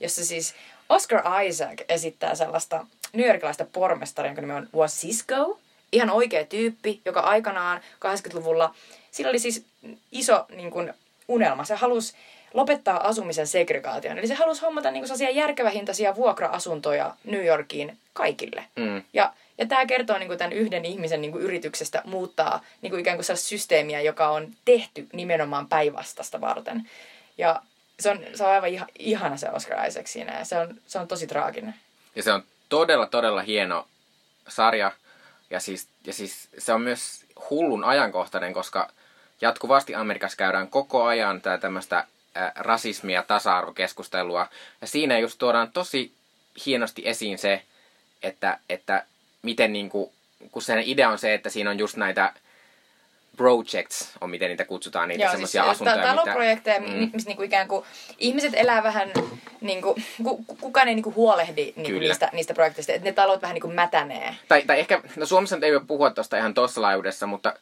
jossa 0.00 0.24
siis 0.24 0.54
Oscar 0.88 1.22
Isaac 1.44 1.80
esittää 1.88 2.34
sellaista 2.34 2.86
newyorkilaista 3.12 3.66
pormestaria, 3.72 4.28
jonka 4.28 4.40
nimi 4.40 4.52
on 4.52 4.68
Was 4.74 5.00
Cisco. 5.00 5.58
Ihan 5.92 6.10
oikea 6.10 6.44
tyyppi, 6.44 7.00
joka 7.04 7.20
aikanaan 7.20 7.80
80-luvulla, 7.94 8.74
sillä 9.10 9.30
oli 9.30 9.38
siis 9.38 9.64
iso 10.12 10.46
niin 10.56 10.70
kuin, 10.70 10.94
unelma. 11.28 11.64
Se 11.64 11.74
halusi 11.74 12.14
lopettaa 12.54 13.08
asumisen 13.08 13.46
segregaation. 13.46 14.18
Eli 14.18 14.26
se 14.26 14.34
halusi 14.34 14.60
hommata 14.60 14.90
niin 14.90 15.06
sellaisia 15.06 15.30
järkevähintaisia 15.30 16.16
vuokra-asuntoja 16.16 17.14
New 17.24 17.44
Yorkiin 17.44 17.98
kaikille. 18.12 18.64
Mm. 18.76 19.02
Ja, 19.12 19.32
ja 19.58 19.66
tämä 19.66 19.86
kertoo 19.86 20.18
niin 20.18 20.26
kuin, 20.26 20.38
tämän 20.38 20.52
yhden 20.52 20.84
ihmisen 20.84 21.20
niin 21.20 21.32
kuin, 21.32 21.44
yrityksestä 21.44 22.02
muuttaa 22.04 22.60
niin 22.82 22.90
kuin, 22.90 23.00
ikään 23.00 23.16
kuin 23.16 23.24
sellaista 23.24 23.48
systeemiä, 23.48 24.00
joka 24.00 24.28
on 24.28 24.48
tehty 24.64 25.06
nimenomaan 25.12 25.68
päinvastasta 25.68 26.40
varten. 26.40 26.90
Ja 27.38 27.62
se 28.00 28.10
on, 28.10 28.20
se 28.34 28.44
on 28.44 28.50
aivan 28.50 28.68
iha, 28.68 28.86
ihana 28.98 29.36
se 29.36 29.50
Oscar 29.50 29.86
Isaac 29.86 30.06
siinä 30.06 30.38
ja 30.38 30.44
se 30.44 30.58
on, 30.58 30.80
se 30.86 30.98
on 30.98 31.08
tosi 31.08 31.26
traaginen. 31.26 31.74
Ja 32.16 32.22
se 32.22 32.32
on 32.32 32.42
todella, 32.68 33.06
todella 33.06 33.42
hieno 33.42 33.86
sarja. 34.48 34.92
Ja 35.50 35.60
siis, 35.60 35.88
ja 36.06 36.12
siis 36.12 36.48
se 36.58 36.72
on 36.72 36.82
myös 36.82 37.24
hullun 37.50 37.84
ajankohtainen, 37.84 38.52
koska 38.52 38.90
jatkuvasti 39.40 39.94
Amerikassa 39.94 40.36
käydään 40.36 40.68
koko 40.68 41.04
ajan 41.04 41.40
tää 41.40 41.58
tämmöistä 41.58 42.04
rasismia 42.56 43.14
ja 43.14 43.22
tasa-arvokeskustelua. 43.22 44.46
Ja 44.80 44.86
siinä 44.86 45.18
just 45.18 45.38
tuodaan 45.38 45.72
tosi 45.72 46.12
hienosti 46.66 47.02
esiin 47.04 47.38
se, 47.38 47.62
että, 48.22 48.58
että 48.68 49.04
miten 49.42 49.72
niinku, 49.72 50.12
kun 50.50 50.62
sen 50.62 50.82
idea 50.86 51.08
on 51.08 51.18
se, 51.18 51.34
että 51.34 51.50
siinä 51.50 51.70
on 51.70 51.78
just 51.78 51.96
näitä 51.96 52.32
projects, 53.38 54.12
on 54.20 54.30
miten 54.30 54.48
niitä 54.48 54.64
kutsutaan, 54.64 55.08
niitä 55.08 55.30
semmoisia 55.30 55.62
siis, 55.62 55.72
asuntoja. 55.72 55.96
ta- 55.96 56.14
taloprojekteja, 56.14 56.80
mm. 56.80 56.86
mm. 56.86 57.10
missä 57.12 57.28
niinku 57.28 57.42
ikään 57.42 57.68
kuin 57.68 57.84
ihmiset 58.18 58.52
elää 58.56 58.82
vähän, 58.82 59.10
niinku, 59.60 59.96
ku, 60.24 60.44
ku- 60.46 60.56
kukaan 60.60 60.88
ei 60.88 60.94
niinku 60.94 61.14
huolehdi 61.16 61.72
niinku 61.76 61.90
Kyllä. 61.90 62.00
niistä, 62.00 62.30
niistä 62.32 62.54
projekteista, 62.54 62.92
että 62.92 63.08
ne 63.08 63.12
talot 63.12 63.42
vähän 63.42 63.54
niinku 63.54 63.68
mätänee. 63.68 64.34
Tai, 64.48 64.62
tai 64.66 64.78
ehkä, 64.80 65.02
no 65.16 65.26
Suomessa 65.26 65.56
nyt 65.56 65.64
ei 65.64 65.72
voi 65.72 65.80
puhua 65.86 66.10
tuosta 66.10 66.36
ihan 66.36 66.54
tuossa 66.54 66.82
laajuudessa, 66.82 67.26
mutta 67.26 67.54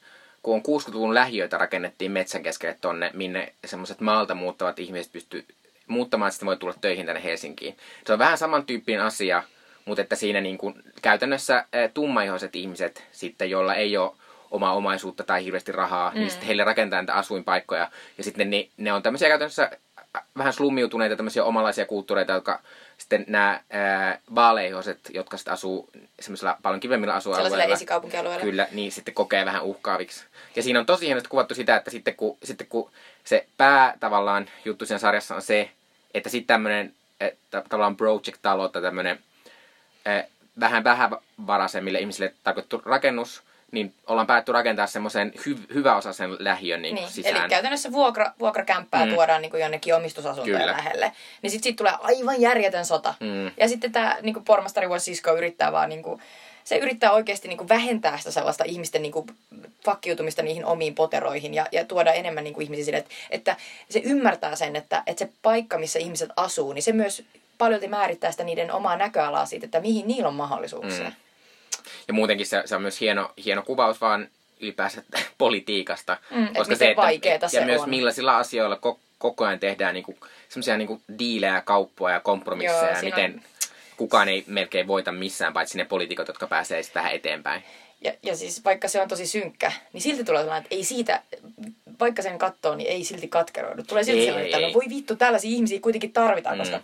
kun 0.42 0.54
on 0.54 0.80
60-luvun 0.80 1.14
lähiöitä 1.14 1.58
rakennettiin 1.58 2.12
metsän 2.12 2.42
keskelle 2.42 2.76
tonne, 2.80 3.10
minne 3.14 3.52
semmoiset 3.64 4.00
maalta 4.00 4.34
muuttavat 4.34 4.78
ihmiset 4.78 5.12
pysty 5.12 5.44
muuttamaan, 5.86 6.28
että 6.28 6.34
sitten 6.34 6.46
voi 6.46 6.56
tulla 6.56 6.74
töihin 6.80 7.06
tänne 7.06 7.24
Helsinkiin. 7.24 7.76
Se 8.06 8.12
on 8.12 8.18
vähän 8.18 8.38
samantyyppinen 8.38 9.02
asia, 9.02 9.42
mutta 9.84 10.02
että 10.02 10.16
siinä 10.16 10.40
niin 10.40 10.58
kuin 10.58 10.74
käytännössä 11.02 11.64
eh, 11.72 11.90
tummaihoiset 11.94 12.56
ihmiset 12.56 13.04
sitten, 13.12 13.50
joilla 13.50 13.74
ei 13.74 13.96
ole 13.96 14.12
omaa 14.50 14.74
omaisuutta 14.74 15.24
tai 15.24 15.44
hirveästi 15.44 15.72
rahaa, 15.72 16.10
mm. 16.10 16.18
niin 16.18 16.30
sitten 16.30 16.46
heille 16.46 16.64
rakentaa 16.64 17.02
niitä 17.02 17.14
asuinpaikkoja. 17.14 17.90
Ja 18.18 18.24
sitten 18.24 18.50
ne, 18.50 18.68
ne 18.76 18.92
on 18.92 19.02
tämmöisiä 19.02 19.28
käytännössä 19.28 19.70
äh, 20.16 20.22
vähän 20.38 20.52
slummiutuneita 20.52 21.16
tämmöisiä 21.16 21.44
omalaisia 21.44 21.86
kulttuureita, 21.86 22.32
jotka 22.32 22.60
sitten 22.98 23.24
nämä 23.28 23.60
ää, 23.70 24.18
vaaleihoiset, 24.34 25.00
jotka 25.14 25.36
sitten 25.36 25.54
asuu 25.54 25.90
semmoisilla 26.20 26.58
paljon 26.62 26.80
kivemmillä 26.80 27.14
asualueilla. 27.14 27.48
Sellaisilla 27.48 27.74
esikaupunkialueilla. 27.74 28.42
Kyllä, 28.44 28.68
niin 28.72 28.92
sitten 28.92 29.14
kokee 29.14 29.44
vähän 29.44 29.62
uhkaaviksi. 29.62 30.24
Ja 30.56 30.62
siinä 30.62 30.80
on 30.80 30.86
tosi 30.86 31.06
hienosti 31.06 31.28
kuvattu 31.28 31.54
sitä, 31.54 31.76
että 31.76 31.90
sitten 31.90 32.14
kun, 32.14 32.38
sitten 32.42 32.66
kun 32.66 32.90
se 33.24 33.46
pää 33.56 33.94
tavallaan 34.00 34.48
juttu 34.64 34.86
siinä 34.86 34.98
sarjassa 34.98 35.34
on 35.34 35.42
se, 35.42 35.70
että 36.14 36.28
sitten 36.28 36.46
tämmöinen 36.46 36.94
että 37.20 37.62
tavallaan 37.68 37.96
project-talo 37.96 38.68
tai 38.68 38.82
tämmöinen 38.82 39.18
vähän 40.60 40.84
vähävaraisemmille 40.84 41.98
ihmisille 41.98 42.34
tarkoitettu 42.42 42.82
rakennus, 42.84 43.42
niin 43.72 43.94
ollaan 44.06 44.26
päätty 44.26 44.52
rakentaa 44.52 44.86
semmoisen 44.86 45.32
hy- 45.36 45.74
hyväosaisen 45.74 46.36
lähiön 46.38 46.82
niin 46.82 46.94
Niin, 46.94 47.08
sisään. 47.10 47.36
eli 47.36 47.48
käytännössä 47.48 47.92
vuokra, 47.92 48.32
vuokrakämppää 48.40 49.06
Mm. 49.06 49.12
tuodaan 49.14 49.42
niin 49.42 49.50
kuin 49.50 49.60
jonnekin 49.60 49.94
omistusasuntojen 49.94 50.60
Kyllä. 50.60 50.72
lähelle. 50.76 51.12
Niin 51.42 51.50
sitten 51.50 51.62
siitä 51.62 51.76
tulee 51.76 51.92
aivan 52.00 52.40
järjetön 52.40 52.84
sota. 52.86 53.14
Mm. 53.20 53.50
Ja 53.56 53.68
sitten 53.68 53.92
tämä 53.92 54.16
niin 54.22 54.44
pormastari 54.44 54.86
Sisko 54.98 55.36
yrittää 55.36 55.72
vaan 55.72 55.88
niin 55.88 56.02
kuin, 56.02 56.22
se 56.64 56.76
yrittää 56.76 57.12
oikeasti 57.12 57.48
niin 57.48 57.58
kuin 57.58 57.68
vähentää 57.68 58.18
sitä 58.18 58.30
sellaista 58.30 58.64
ihmisten 58.64 59.02
niin 59.02 59.12
kuin 59.12 59.26
fakkiutumista 59.84 60.42
niihin 60.42 60.64
omiin 60.64 60.94
poteroihin 60.94 61.54
ja, 61.54 61.66
ja 61.72 61.84
tuoda 61.84 62.12
enemmän 62.12 62.44
niin 62.44 62.54
kuin 62.54 62.64
ihmisiä 62.64 62.84
sille, 62.84 62.98
että, 62.98 63.10
että 63.30 63.56
se 63.90 63.98
ymmärtää 64.04 64.56
sen, 64.56 64.76
että, 64.76 65.02
että 65.06 65.24
se 65.24 65.32
paikka, 65.42 65.78
missä 65.78 65.98
ihmiset 65.98 66.30
asuu, 66.36 66.72
niin 66.72 66.82
se 66.82 66.92
myös 66.92 67.22
paljolti 67.58 67.88
määrittää 67.88 68.30
sitä 68.30 68.44
niiden 68.44 68.72
omaa 68.72 68.96
näköalaa 68.96 69.46
siitä, 69.46 69.64
että 69.64 69.80
mihin 69.80 70.08
niillä 70.08 70.28
on 70.28 70.34
mahdollisuuksia. 70.34 71.04
Mm. 71.04 71.12
Ja 72.08 72.14
muutenkin 72.14 72.46
se, 72.46 72.62
se 72.64 72.76
on 72.76 72.82
myös 72.82 73.00
hieno, 73.00 73.32
hieno 73.44 73.62
kuvaus 73.62 74.00
vaan 74.00 74.28
ylipäänsä 74.60 75.02
politiikasta. 75.38 76.16
Mm, 76.30 76.46
et 76.46 76.68
miten 76.68 76.96
vaikeeta 76.96 77.44
ja 77.44 77.48
se 77.48 77.64
myös 77.64 77.80
on. 77.82 77.90
millaisilla 77.90 78.36
asioilla 78.38 78.76
ko, 78.76 78.98
koko 79.18 79.44
ajan 79.44 79.58
tehdään 79.58 79.94
niinku, 79.94 80.16
semmoisia 80.48 80.76
niinku 80.76 81.00
diilejä, 81.18 81.60
kauppoja 81.64 82.14
ja 82.14 82.20
kompromisseja. 82.20 82.82
Joo, 82.82 82.96
ja 82.96 83.02
miten 83.02 83.34
on- 83.34 83.40
kukaan 83.96 84.28
ei 84.28 84.44
melkein 84.46 84.86
voita 84.86 85.12
missään, 85.12 85.52
paitsi 85.52 85.78
ne 85.78 85.84
poliitikot, 85.84 86.28
jotka 86.28 86.46
pääsee 86.46 86.82
vähän 86.94 87.12
eteenpäin. 87.12 87.62
Ja, 88.00 88.12
ja 88.22 88.36
siis 88.36 88.64
vaikka 88.64 88.88
se 88.88 89.00
on 89.00 89.08
tosi 89.08 89.26
synkkä, 89.26 89.72
niin 89.92 90.00
silti 90.02 90.24
tulee 90.24 90.42
sellainen, 90.42 90.62
että 90.64 90.74
ei 90.74 90.84
siitä, 90.84 91.22
vaikka 92.00 92.22
sen 92.22 92.38
katsoo, 92.38 92.74
niin 92.74 92.90
ei 92.90 93.04
silti 93.04 93.28
katkeroidu. 93.28 93.82
Tulee 93.82 94.04
silti 94.04 94.20
Ei, 94.20 94.26
sellainen, 94.26 94.46
että 94.46 94.60
no 94.60 94.66
ei. 94.66 94.74
voi 94.74 94.84
vittu, 94.88 95.16
tällaisia 95.16 95.50
ihmisiä 95.50 95.80
kuitenkin 95.80 96.12
tarvitaan, 96.12 96.56
Mm. 96.56 96.58
koska 96.58 96.80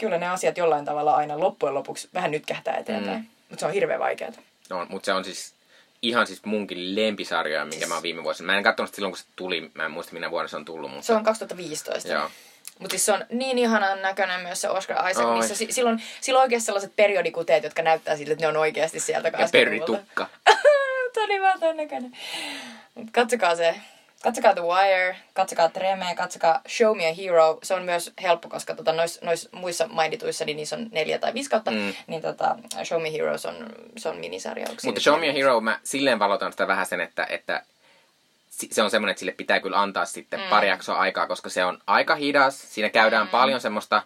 kyllä 0.00 0.18
ne 0.18 0.28
asiat 0.28 0.56
jollain 0.58 0.84
tavalla 0.84 1.14
aina 1.16 1.40
loppujen 1.40 1.74
lopuksi 1.74 2.08
vähän 2.14 2.30
nyt 2.30 2.46
kähtää 2.46 2.76
eteenpäin. 2.76 3.18
Mm. 3.18 3.26
Mutta 3.48 3.60
se 3.60 3.66
on 3.66 3.72
hirveän 3.72 4.00
vaikeaa. 4.00 4.32
No, 4.70 4.86
mutta 4.88 5.06
se 5.06 5.12
on 5.12 5.24
siis 5.24 5.54
ihan 6.02 6.26
siis 6.26 6.44
munkin 6.44 6.96
lempisarjoja, 6.96 7.64
minkä 7.64 7.86
mä 7.86 7.94
oon 7.94 8.02
viime 8.02 8.24
vuosina. 8.24 8.46
Mä 8.46 8.56
en 8.58 8.64
katsonut 8.64 8.94
silloin, 8.94 9.12
kun 9.12 9.18
se 9.18 9.24
tuli. 9.36 9.70
Mä 9.74 9.84
en 9.84 9.90
muista, 9.90 10.12
minä 10.12 10.30
vuonna 10.30 10.48
se 10.48 10.56
on 10.56 10.64
tullut. 10.64 10.90
Mutta... 10.90 11.06
Se 11.06 11.12
on 11.12 11.24
2015. 11.24 12.08
Joo. 12.12 12.30
Mutta 12.78 12.92
siis 12.92 13.06
se 13.06 13.12
on 13.12 13.24
niin 13.30 13.58
ihanan 13.58 14.02
näköinen 14.02 14.40
myös 14.40 14.60
se 14.60 14.68
Oscar 14.68 15.10
Isaac, 15.10 15.26
Oi. 15.26 15.36
missä 15.36 15.54
si- 15.54 15.72
silloin, 15.72 16.02
silloin 16.20 16.42
oikeasti 16.42 16.66
sellaiset 16.66 16.96
periodikuteet, 16.96 17.64
jotka 17.64 17.82
näyttää 17.82 18.16
siltä, 18.16 18.32
että 18.32 18.44
ne 18.44 18.48
on 18.48 18.56
oikeasti 18.56 19.00
sieltä 19.00 19.28
Ja 19.28 19.32
80-luvulta. 19.32 19.52
Perry 19.52 19.80
Tukka. 19.80 20.26
Toni 21.14 21.40
vaan 21.40 21.60
ton 21.60 21.76
näköinen. 21.76 22.16
Mut 22.94 23.06
katsokaa 23.12 23.56
se. 23.56 23.74
Katsokaa 24.22 24.54
The 24.54 24.62
Wire, 24.62 25.16
katsokaa 25.34 25.68
Treme, 25.68 26.14
katsokaa 26.16 26.60
Show 26.68 26.96
Me 26.96 27.06
a 27.06 27.14
Hero. 27.14 27.58
Se 27.62 27.74
on 27.74 27.82
myös 27.82 28.12
helppo, 28.22 28.48
koska 28.48 28.74
tota, 28.74 28.92
nois, 28.92 29.22
nois 29.22 29.48
muissa 29.52 29.88
mainituissa 29.88 30.44
niin 30.44 30.56
niissä 30.56 30.76
on 30.76 30.88
neljä 30.92 31.18
tai 31.18 31.34
viisi 31.34 31.50
kautta. 31.50 31.70
Mm. 31.70 31.94
Niin 32.06 32.22
tota, 32.22 32.56
Show 32.84 33.02
Me 33.02 33.12
Heroes 33.12 33.46
on, 33.46 33.54
se 33.96 34.08
on 34.08 34.16
minisarja. 34.16 34.66
Mutta 34.84 35.00
Show 35.00 35.20
Me 35.20 35.30
a? 35.30 35.32
Hero, 35.32 35.60
mä 35.60 35.80
silleen 35.82 36.18
valotan 36.18 36.52
sitä 36.52 36.66
vähän 36.66 36.86
sen, 36.86 37.00
että, 37.00 37.26
että 37.30 37.62
se 38.50 38.82
on 38.82 38.90
semmoinen, 38.90 39.10
että 39.10 39.18
sille 39.18 39.32
pitää 39.32 39.60
kyllä 39.60 39.80
antaa 39.80 40.04
sitten 40.04 40.40
mm. 40.40 40.46
pari 40.46 40.68
jaksoa 40.68 40.96
aikaa, 40.96 41.26
koska 41.26 41.50
se 41.50 41.64
on 41.64 41.78
aika 41.86 42.14
hidas. 42.14 42.74
Siinä 42.74 42.90
käydään 42.90 43.26
mm. 43.26 43.30
paljon 43.30 43.60
semmoista 43.60 44.02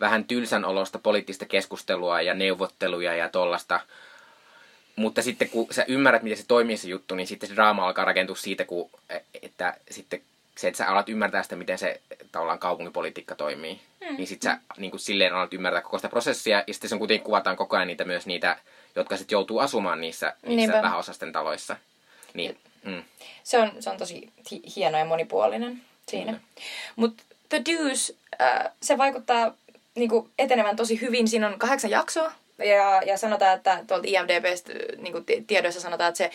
vähän 0.00 0.24
tylsän 0.24 0.64
olosta 0.64 0.98
poliittista 0.98 1.46
keskustelua 1.46 2.22
ja 2.22 2.34
neuvotteluja 2.34 3.14
ja 3.14 3.28
tollasta. 3.28 3.80
Mutta 4.98 5.22
sitten 5.22 5.50
kun 5.50 5.66
sä 5.70 5.84
ymmärrät, 5.88 6.22
miten 6.22 6.38
se 6.38 6.44
toimii 6.48 6.76
se 6.76 6.88
juttu, 6.88 7.14
niin 7.14 7.26
sitten 7.26 7.48
se 7.48 7.54
draama 7.54 7.86
alkaa 7.86 8.04
rakentua 8.04 8.36
siitä, 8.36 8.64
kun, 8.64 8.90
että 9.42 9.74
sitten 9.90 10.20
se, 10.56 10.68
että 10.68 10.78
sä 10.78 10.86
alat 10.86 11.08
ymmärtää 11.08 11.42
sitä, 11.42 11.56
miten 11.56 11.78
se 11.78 12.00
tavallaan 12.32 12.58
kaupunkipolitiikka 12.58 13.34
toimii. 13.34 13.80
Mm. 14.00 14.16
Niin 14.16 14.26
sitten 14.26 14.52
sä 14.52 14.58
niin 14.76 14.90
kuin 14.90 15.00
silleen 15.00 15.34
alat 15.34 15.54
ymmärtää 15.54 15.82
koko 15.82 15.98
sitä 15.98 16.08
prosessia. 16.08 16.64
Ja 16.66 16.74
sitten 16.74 16.88
se 16.88 16.94
on 16.94 16.98
kuitenkin 16.98 17.24
kuvataan 17.24 17.56
koko 17.56 17.76
ajan 17.76 17.88
niitä 17.88 18.04
myös 18.04 18.26
niitä, 18.26 18.56
jotka 18.96 19.16
sitten 19.16 19.36
joutuu 19.36 19.58
asumaan 19.58 20.00
niissä, 20.00 20.26
niissä 20.42 20.72
Niinpä. 20.72 20.82
vähäosasten 20.82 21.32
taloissa. 21.32 21.76
Niin, 22.34 22.58
mm. 22.84 23.02
Se 23.44 23.58
on, 23.58 23.72
se 23.80 23.90
on 23.90 23.96
tosi 23.96 24.32
hi- 24.50 24.62
hieno 24.76 24.98
ja 24.98 25.04
monipuolinen 25.04 25.82
siinä. 26.08 26.32
Kyllä. 26.32 26.44
Mutta 26.96 27.22
The 27.48 27.62
Deuce, 27.66 28.14
äh, 28.40 28.72
se 28.82 28.98
vaikuttaa 28.98 29.54
niinku 29.94 30.30
etenevän 30.38 30.76
tosi 30.76 31.00
hyvin. 31.00 31.28
Siinä 31.28 31.48
on 31.48 31.58
kahdeksan 31.58 31.90
jaksoa. 31.90 32.32
Ja, 32.58 33.02
ja 33.06 33.18
sanotaan, 33.18 33.56
että 33.56 33.84
tuolta 33.86 34.08
IMDBstä 34.08 34.72
niin 34.96 35.46
tiedoissa 35.46 35.80
sanotaan, 35.80 36.08
että 36.08 36.18
se 36.18 36.30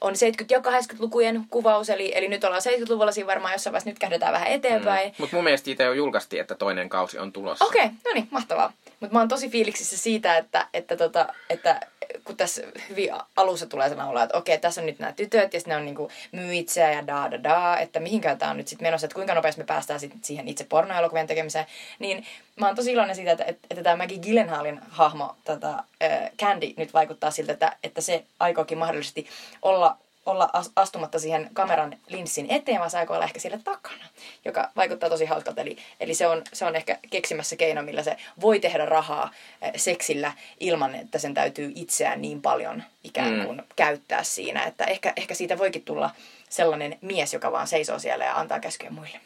on 0.00 0.12
70- 0.12 0.16
ja 0.50 0.58
80-lukujen 0.58 1.44
kuvaus, 1.50 1.90
eli, 1.90 2.12
eli 2.14 2.28
nyt 2.28 2.44
ollaan 2.44 2.62
70-luvulla 2.62 3.12
siinä 3.12 3.26
varmaan 3.26 3.54
jossain 3.54 3.72
vaiheessa 3.72 3.90
nyt 3.90 3.98
kähdetään 3.98 4.32
vähän 4.32 4.48
eteenpäin. 4.48 5.08
Mm. 5.08 5.14
Mutta 5.18 5.36
mun 5.36 5.44
mielestä 5.44 5.64
siitä 5.64 5.82
jo 5.82 5.92
julkaistiin, 5.92 6.40
että 6.40 6.54
toinen 6.54 6.88
kausi 6.88 7.18
on 7.18 7.32
tulossa. 7.32 7.64
Okei, 7.64 7.84
okay, 7.84 7.96
no 8.04 8.10
niin, 8.14 8.28
mahtavaa. 8.30 8.72
Mutta 9.00 9.12
mä 9.12 9.18
oon 9.18 9.28
tosi 9.28 9.48
fiiliksissä 9.50 9.98
siitä, 9.98 10.36
että, 10.36 10.66
että, 10.74 10.96
tota, 10.96 11.34
että 11.50 11.80
kun 12.24 12.36
tässä 12.36 12.62
hyvin 12.88 13.10
alussa 13.36 13.66
tulee 13.66 13.90
olo, 14.08 14.22
että 14.22 14.38
okei, 14.38 14.58
tässä 14.58 14.80
on 14.80 14.86
nyt 14.86 14.98
nämä 14.98 15.12
tytöt 15.12 15.54
ja 15.54 15.60
sitten 15.60 15.70
ne 15.70 15.76
on 15.76 15.84
niinku 15.84 16.10
myy 16.32 16.54
itseä 16.54 16.92
ja 16.92 17.06
da 17.06 17.30
da 17.30 17.42
da, 17.42 17.78
että 17.78 18.00
mihinkään 18.00 18.38
tämä 18.38 18.50
on 18.50 18.56
nyt 18.56 18.68
sitten 18.68 18.86
menossa, 18.86 19.04
että 19.04 19.14
kuinka 19.14 19.34
nopeasti 19.34 19.60
me 19.60 19.66
päästään 19.66 20.00
sit 20.00 20.12
siihen 20.24 20.48
itse 20.48 20.64
pornoelokuvien 20.64 21.26
tekemiseen. 21.26 21.66
Niin 21.98 22.26
mä 22.56 22.66
oon 22.66 22.76
tosi 22.76 22.92
iloinen 22.92 23.16
siitä, 23.16 23.32
että, 23.32 23.44
että, 23.44 23.66
että 23.70 23.82
tämä 23.82 23.96
Maggie 23.96 24.18
Gyllenhaalin 24.18 24.80
hahmo, 24.88 25.36
tota, 25.44 25.84
äh, 26.02 26.30
Candy, 26.38 26.74
nyt 26.76 26.94
vaikuttaa 26.94 27.30
siltä, 27.30 27.52
että, 27.52 27.76
että 27.82 28.00
se 28.00 28.24
aikookin 28.40 28.78
mahdollisesti 28.78 29.26
olla 29.62 29.96
olla 30.28 30.50
astumatta 30.76 31.18
siihen 31.18 31.50
kameran 31.52 31.96
linssin 32.08 32.46
eteen, 32.50 32.78
vaan 32.78 32.90
saako 32.90 33.14
olla 33.14 33.24
ehkä 33.24 33.40
siellä 33.40 33.58
takana, 33.64 34.04
joka 34.44 34.70
vaikuttaa 34.76 35.10
tosi 35.10 35.24
hauskalta. 35.24 35.60
Eli, 35.60 35.76
eli 36.00 36.14
se, 36.14 36.26
on, 36.26 36.42
se 36.52 36.64
on 36.64 36.76
ehkä 36.76 36.98
keksimässä 37.10 37.56
keino, 37.56 37.82
millä 37.82 38.02
se 38.02 38.16
voi 38.40 38.60
tehdä 38.60 38.86
rahaa 38.86 39.30
eh, 39.62 39.72
seksillä 39.76 40.32
ilman, 40.60 40.94
että 40.94 41.18
sen 41.18 41.34
täytyy 41.34 41.72
itseään 41.74 42.22
niin 42.22 42.42
paljon 42.42 42.82
ikään 43.04 43.46
kuin 43.46 43.56
mm. 43.56 43.64
käyttää 43.76 44.22
siinä. 44.22 44.64
Että 44.64 44.84
ehkä, 44.84 45.12
ehkä 45.16 45.34
siitä 45.34 45.58
voikin 45.58 45.84
tulla 45.84 46.10
sellainen 46.48 46.98
mies, 47.00 47.34
joka 47.34 47.52
vaan 47.52 47.66
seisoo 47.66 47.98
siellä 47.98 48.24
ja 48.24 48.38
antaa 48.38 48.60
käskyjä 48.60 48.90
muille. 48.90 49.20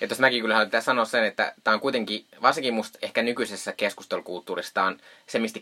Ja 0.00 0.08
tuossa 0.08 0.20
mäkin 0.20 0.40
kyllä 0.40 0.54
haluan 0.54 0.82
sanoa 0.82 1.04
sen, 1.04 1.24
että 1.24 1.54
tämä 1.64 1.74
on 1.74 1.80
kuitenkin, 1.80 2.26
varsinkin 2.42 2.74
musta 2.74 2.98
ehkä 3.02 3.22
nykyisessä 3.22 3.72
keskustelukulttuurissa, 3.72 4.82
on 4.82 4.98
se, 5.26 5.38
mistä 5.38 5.60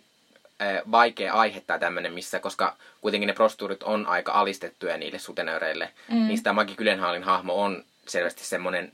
vaikea 0.91 1.35
aihe 1.35 1.61
tai 1.61 1.79
tämmöinen, 1.79 2.13
missä, 2.13 2.41
koska 2.41 2.77
kuitenkin 3.01 3.27
ne 3.27 3.33
prostuurit 3.33 3.83
on 3.83 4.07
aika 4.07 4.33
alistettuja 4.33 4.97
niille 4.97 5.19
sutenööreille, 5.19 5.93
mm. 6.09 6.27
niin 6.27 6.43
tämä 6.43 6.55
Magi 6.55 6.75
Kylenhaalin 6.75 7.23
hahmo 7.23 7.63
on 7.63 7.85
selvästi 8.07 8.45
semmoinen, 8.45 8.93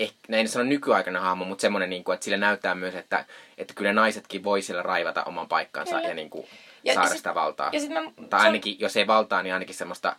ehkä, 0.00 0.18
en 0.28 0.48
sano 0.48 0.64
nykyaikainen 0.64 1.22
hahmo, 1.22 1.44
mutta 1.44 1.62
semmoinen, 1.62 1.90
niin 1.90 2.04
kuin, 2.04 2.14
että 2.14 2.24
sille 2.24 2.36
näyttää 2.36 2.74
myös, 2.74 2.94
että, 2.94 3.24
että 3.58 3.74
kyllä 3.74 3.92
naisetkin 3.92 4.44
voi 4.44 4.62
siellä 4.62 4.82
raivata 4.82 5.24
oman 5.24 5.48
paikkansa 5.48 6.00
ja, 6.00 6.08
ja 6.08 6.14
niin 6.14 6.30
kuin, 6.30 6.46
ja, 6.84 6.94
saada 6.94 7.08
sit, 7.08 7.16
sitä 7.16 7.34
valtaa. 7.34 7.70
Ja 7.72 7.80
sit 7.80 7.90
mä, 7.90 8.00
tai 8.30 8.40
ainakin, 8.40 8.72
on... 8.72 8.80
jos 8.80 8.96
ei 8.96 9.06
valtaa, 9.06 9.42
niin 9.42 9.52
ainakin 9.52 9.74
semmoista, 9.74 10.16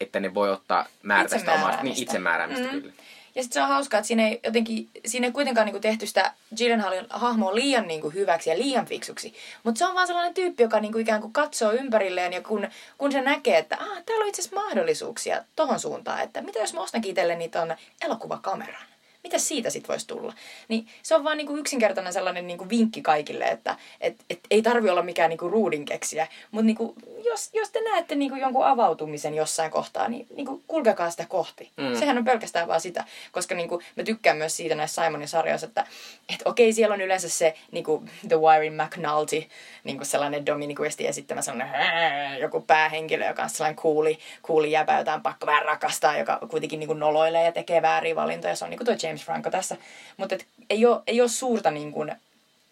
että 0.00 0.20
ne 0.20 0.34
voi 0.34 0.50
ottaa 0.50 0.86
määrätä 1.02 1.38
sitä 1.38 1.52
omasta 1.52 1.82
niin, 1.82 2.02
itsemääräämistä 2.02 2.64
mm. 2.64 2.80
kyllä. 2.80 2.92
Ja 3.36 3.42
sitten 3.42 3.54
se 3.54 3.62
on 3.62 3.68
hauskaa, 3.68 3.98
että 3.98 4.06
siinä 4.06 4.28
ei, 4.28 4.40
jotenkin, 4.44 4.88
siinä 5.06 5.26
ei 5.26 5.32
kuitenkaan 5.32 5.64
niinku 5.64 5.80
tehty 5.80 6.06
sitä 6.06 6.32
Gyllenhaalin 6.56 7.06
hahmoa 7.10 7.54
liian 7.54 7.86
niinku 7.86 8.10
hyväksi 8.10 8.50
ja 8.50 8.58
liian 8.58 8.86
fiksuksi. 8.86 9.34
Mutta 9.62 9.78
se 9.78 9.86
on 9.86 9.94
vaan 9.94 10.06
sellainen 10.06 10.34
tyyppi, 10.34 10.62
joka 10.62 10.80
niinku 10.80 10.98
ikään 10.98 11.20
kuin 11.20 11.32
katsoo 11.32 11.72
ympärilleen 11.72 12.32
ja 12.32 12.42
kun, 12.42 12.68
kun 12.98 13.12
se 13.12 13.20
näkee, 13.20 13.58
että 13.58 13.76
ah, 13.80 14.04
täällä 14.06 14.22
on 14.22 14.28
itse 14.28 14.42
asiassa 14.42 14.60
mahdollisuuksia 14.60 15.44
tohon 15.56 15.80
suuntaan, 15.80 16.22
että 16.22 16.42
mitä 16.42 16.58
jos 16.58 16.74
mä 16.74 16.80
ostankin 16.80 17.10
itselleni 17.10 17.48
ton 17.48 17.76
elokuvakameran 18.04 18.95
mitä 19.26 19.38
siitä 19.38 19.70
sitten 19.70 19.88
voisi 19.88 20.06
tulla? 20.06 20.32
Niin 20.68 20.86
se 21.02 21.14
on 21.14 21.24
vaan 21.24 21.36
niinku 21.36 21.56
yksinkertainen 21.56 22.12
sellainen 22.12 22.46
niinku 22.46 22.68
vinkki 22.68 23.02
kaikille, 23.02 23.44
että 23.44 23.76
et, 24.00 24.16
et 24.30 24.40
ei 24.50 24.62
tarvi 24.62 24.90
olla 24.90 25.02
mikään 25.02 25.30
niinku 25.30 25.48
ruudinkeksiä, 25.48 26.26
mutta 26.50 26.66
niinku, 26.66 26.94
jos, 27.24 27.50
jos 27.54 27.70
te 27.70 27.80
näette 27.80 28.14
niinku 28.14 28.36
jonkun 28.36 28.66
avautumisen 28.66 29.34
jossain 29.34 29.70
kohtaa, 29.70 30.08
niin 30.08 30.26
niinku 30.36 30.62
kulkekaa 30.66 31.10
sitä 31.10 31.24
kohti. 31.28 31.70
Mm. 31.76 31.98
Sehän 31.98 32.18
on 32.18 32.24
pelkästään 32.24 32.68
vaan 32.68 32.80
sitä, 32.80 33.04
koska 33.32 33.54
niinku, 33.54 33.82
mä 33.96 34.02
tykkään 34.02 34.36
myös 34.36 34.56
siitä 34.56 34.74
näissä 34.74 35.04
Simonin 35.04 35.28
sarjoissa, 35.28 35.66
että 35.66 35.86
et 36.34 36.42
okei, 36.44 36.72
siellä 36.72 36.94
on 36.94 37.00
yleensä 37.00 37.28
se 37.28 37.54
niinku, 37.70 38.04
The 38.28 38.36
Wiring 38.36 38.82
McNulty, 38.82 39.44
niinku 39.84 40.04
sellainen 40.04 40.46
Dominic 40.46 40.78
Westin 40.78 41.08
esittämä 41.08 41.42
sellainen 41.42 42.40
joku 42.40 42.60
päähenkilö, 42.60 43.26
joka 43.26 43.42
on 43.42 43.50
sellainen 43.50 43.76
kuuli, 43.76 44.18
kuuli 44.42 44.70
jäpä, 44.70 44.98
jota 44.98 45.14
on 45.14 45.22
pakko 45.22 45.46
vähän 45.46 45.64
rakastaa, 45.64 46.18
joka 46.18 46.38
kuitenkin 46.50 46.78
niinku 46.80 46.94
noloilee 46.94 47.44
ja 47.44 47.52
tekee 47.52 47.82
vääriä 47.82 48.16
valintoja. 48.16 48.56
Se 48.56 48.64
on 48.64 48.70
niinku 48.70 48.84
tuo 48.84 48.94
James 49.02 49.15
Franco 49.24 49.50
tässä. 49.50 49.76
Mutta 50.16 50.36
ei 50.70 50.86
ole, 50.86 51.02
ei 51.06 51.20
ole 51.20 51.28
suurta 51.28 51.70
niin 51.70 51.92
kuin, 51.92 52.12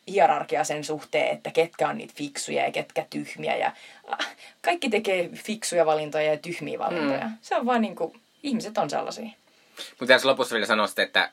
hierarkia 0.08 0.64
sen 0.64 0.84
suhteen, 0.84 1.36
että 1.36 1.50
ketkä 1.50 1.88
on 1.88 1.98
niitä 1.98 2.14
fiksuja 2.16 2.64
ja 2.64 2.72
ketkä 2.72 3.06
tyhmiä. 3.10 3.56
Ja, 3.56 3.72
ah, 4.08 4.28
kaikki 4.62 4.90
tekee 4.90 5.28
fiksuja 5.28 5.86
valintoja 5.86 6.30
ja 6.30 6.36
tyhmiä 6.36 6.78
valintoja. 6.78 7.24
Mm. 7.24 7.34
Se 7.42 7.56
on 7.56 7.66
vaan 7.66 7.80
niin 7.80 7.96
kuin, 7.96 8.20
ihmiset 8.42 8.78
on 8.78 8.90
sellaisia. 8.90 9.30
Mutta 9.90 10.14
tässä 10.14 10.28
lopussa 10.28 10.54
vielä 10.54 10.66
sanoisit, 10.66 10.98
että 10.98 11.30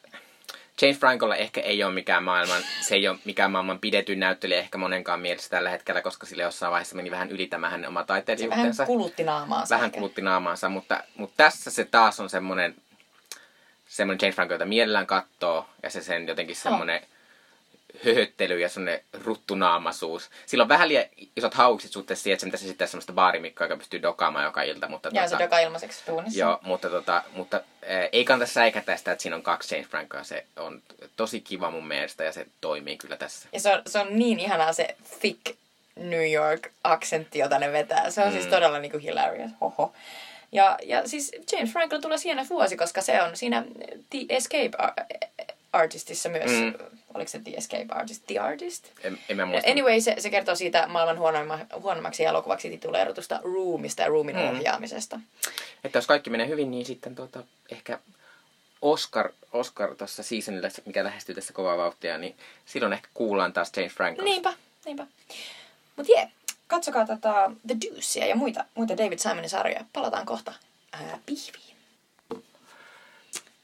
James 0.82 1.00
Francolla 1.00 1.36
ehkä 1.36 1.62
ei 1.62 1.84
ole 1.84 1.94
mikään 1.94 2.24
maailman, 2.24 2.62
se 2.82 2.96
ei 2.96 3.08
ole 3.08 3.20
mikään 3.26 3.52
maailman 3.52 3.80
pidetyn 3.80 4.20
näyttelijä 4.20 4.60
ehkä 4.60 4.78
monenkaan 4.78 5.20
mielessä 5.20 5.50
tällä 5.50 5.70
hetkellä, 5.70 6.02
koska 6.02 6.26
sille 6.26 6.44
jossain 6.44 6.72
vaiheessa 6.72 6.96
meni 6.96 7.12
vähän 7.12 7.30
yli 7.30 7.48
tämä 7.48 7.70
hänen 7.70 7.90
oma 7.90 8.04
taiteilijuutensa. 8.04 8.84
Vähän 8.84 8.98
kulutti 8.98 9.24
naamaansa. 9.24 9.76
Vähän 9.76 9.86
ehkä. 9.86 9.98
kulutti 9.98 10.22
naamaansa, 10.22 10.70
mutta, 10.70 11.04
mutta 11.16 11.34
tässä 11.38 11.72
se 11.72 11.86
taas 11.86 12.20
on 12.20 12.30
semmoinen 12.30 12.76
semmoinen 13.92 14.20
James 14.22 14.36
Franco, 14.36 14.54
jota 14.54 14.66
mielellään 14.66 15.08
kattoo, 15.08 15.66
ja 15.84 15.90
se 15.90 16.02
sen 16.02 16.28
jotenkin 16.28 16.56
semmoinen 16.56 17.02
höhöttely 18.06 18.60
ja 18.60 18.70
semmoinen 18.70 19.02
ruttunaamaisuus. 19.24 20.30
Sillä 20.46 20.62
on 20.62 20.70
vähän 20.70 20.88
liian 20.88 21.06
isot 21.36 21.54
haukset 21.54 21.92
suhteessa 21.92 22.24
siihen, 22.24 22.36
että 22.36 22.42
se 22.42 22.48
pitäisi 22.48 22.66
esittää 22.66 22.88
semmoista 22.88 23.14
baarimikkoa, 23.14 23.66
joka 23.66 23.78
pystyy 23.78 24.02
dokaamaan 24.02 24.46
joka 24.46 24.64
ilta. 24.64 24.88
Mutta 24.88 25.10
ja 25.14 25.22
tuota, 25.22 25.38
se 25.38 25.44
dokaa 25.44 25.60
ilmaiseksi 25.60 26.06
tuunissa. 26.06 26.40
Joo, 26.40 26.60
mutta, 26.62 26.90
tota, 26.90 27.24
mutta 27.34 27.58
äh, 27.58 28.10
ei 28.12 28.26
kannata 28.26 28.52
säikätä 28.52 28.98
sitä, 28.98 29.12
että 29.12 29.22
siinä 29.22 29.36
on 29.36 29.44
kaksi 29.44 29.76
James 29.76 29.90
Francoa. 29.90 30.24
Se 30.24 30.46
on 30.56 30.82
tosi 31.16 31.42
kiva 31.42 31.72
mun 31.72 31.88
mielestä 31.88 32.24
ja 32.24 32.32
se 32.32 32.46
toimii 32.62 32.98
kyllä 32.98 33.18
tässä. 33.18 33.50
Ja 33.54 33.60
se 33.60 33.74
on, 33.74 33.82
se 33.88 34.00
on 34.00 34.08
niin 34.20 34.40
ihanaa 34.40 34.74
se 34.74 34.96
thick 35.20 35.58
New 35.96 36.32
York-aksentti, 36.32 37.40
jota 37.40 37.60
ne 37.60 37.72
vetää. 37.72 38.12
Se 38.12 38.22
on 38.22 38.32
siis 38.32 38.34
mm. 38.34 38.42
siis 38.42 38.54
todella 38.56 38.80
niinku 38.80 38.98
hilarious. 38.98 39.52
Hoho. 39.62 39.94
Ja, 40.52 40.78
ja 40.84 41.08
siis 41.08 41.32
James 41.52 41.72
Franco 41.72 42.00
tulee 42.00 42.18
hieno 42.24 42.46
vuosi, 42.50 42.78
koska 42.78 43.02
se 43.02 43.22
on 43.22 43.38
siinä 43.38 43.66
The 44.10 44.26
Escape 44.30 44.72
Artistissa 45.74 46.30
myös. 46.30 46.52
Mm. 46.52 46.74
Oliko 47.14 47.32
se 47.32 47.40
The 47.40 47.52
Escape 47.52 47.86
Artist? 47.90 48.24
The 48.28 48.40
Artist? 48.40 48.88
En, 49.04 49.18
en 49.30 49.38
mä 49.38 49.46
muista. 49.46 49.72
Anyway, 49.72 50.02
se, 50.02 50.16
se 50.20 50.30
kertoo 50.30 50.56
siitä 50.56 50.88
maailman 50.88 51.20
huonoimma, 51.20 51.60
huonommaksi 51.82 52.26
elokuvaksi 52.26 52.70
tituleerutusta 52.70 53.40
Roomista 53.44 54.02
ja 54.02 54.08
Roomin 54.08 54.36
mm. 54.36 54.50
ohjaamisesta. 54.50 55.20
Että 55.84 55.98
jos 55.98 56.08
kaikki 56.08 56.30
menee 56.30 56.48
hyvin, 56.48 56.72
niin 56.72 56.86
sitten 56.86 57.16
tuota, 57.16 57.44
ehkä 57.72 58.00
Oscar, 58.82 59.30
Oscar 59.54 59.96
tuossa 59.96 60.24
seasonilla, 60.24 60.70
mikä 60.86 61.04
lähestyy 61.04 61.36
tässä 61.36 61.54
kovaa 61.54 61.78
vauhtia, 61.78 62.18
niin 62.18 62.36
silloin 62.66 62.94
ehkä 62.94 63.10
kuullaan 63.14 63.54
taas 63.54 63.72
James 63.78 63.94
Franco. 63.94 64.24
Niinpä, 64.24 64.54
niinpä. 64.86 65.08
Mutta 65.96 66.12
jee, 66.12 66.22
yeah 66.22 66.41
katsokaa 66.72 67.06
tätä 67.06 67.52
The 67.68 67.76
Deucea 67.82 68.26
ja 68.26 68.36
muita, 68.36 68.66
muita 68.76 68.98
David 68.98 69.20
Simonin 69.20 69.50
sarjoja. 69.50 69.86
Palataan 69.94 70.26
kohta 70.26 70.54
ää, 70.94 71.20
pihviin. 71.26 71.76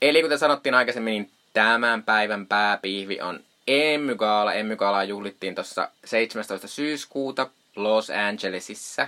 Eli 0.02 0.22
kuten 0.22 0.40
sanottiin 0.40 0.76
aikaisemmin, 0.76 1.12
niin 1.12 1.32
tämän 1.54 2.04
päivän 2.04 2.48
pääpihvi 2.48 3.22
on 3.22 3.40
Emmygaala. 3.68 4.54
Emmygaalaa 4.54 5.04
juhlittiin 5.04 5.56
tuossa 5.56 5.90
17. 6.06 6.68
syyskuuta 6.68 7.50
Los 7.76 8.10
Angelesissa. 8.10 9.08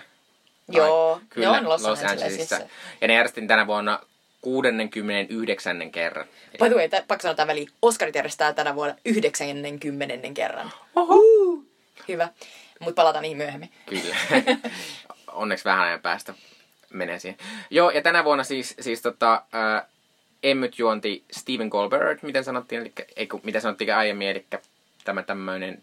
Joo, 0.67 1.21
kyllä, 1.29 1.51
on 1.51 1.69
Los, 1.69 1.81
Los 1.81 1.99
Angelesissa. 1.99 2.55
Angelesissa. 2.55 2.59
Ja 3.01 3.07
ne 3.07 3.13
järjestettiin 3.13 3.47
tänä 3.47 3.67
vuonna 3.67 3.99
69. 4.41 5.91
kerran. 5.91 6.27
By 6.59 6.69
the 6.69 6.75
way, 6.75 6.89
pakko 7.07 7.21
sanoa 7.21 7.47
väliin. 7.47 7.69
Oscarit 7.81 8.15
järjestää 8.15 8.53
tänä 8.53 8.75
vuonna 8.75 8.95
90. 9.05 10.27
kerran. 10.33 10.71
Oho. 10.95 11.15
Hyvä. 12.07 12.29
Mutta 12.79 13.01
palataan 13.01 13.21
niihin 13.21 13.37
myöhemmin. 13.37 13.71
Kyllä. 13.85 14.15
Onneksi 15.31 15.65
vähän 15.65 15.87
ajan 15.87 16.01
päästä 16.01 16.33
menee 16.93 17.19
siihen. 17.19 17.39
Joo, 17.69 17.89
ja 17.89 18.01
tänä 18.01 18.23
vuonna 18.23 18.43
siis, 18.43 18.75
siis 18.79 19.01
tota, 19.01 19.43
äh, 19.55 19.85
Emmyt 20.43 20.79
juonti 20.79 21.23
Stephen 21.31 21.69
Colbert, 21.69 22.23
miten 22.23 22.43
sanottiin, 22.43 22.81
eli, 22.81 22.93
ei, 23.15 23.29
mitä 23.43 23.59
sanottiin 23.59 23.95
aiemmin, 23.95 24.29
eli 24.29 24.45
tämä 25.03 25.23
tämmöinen, 25.23 25.81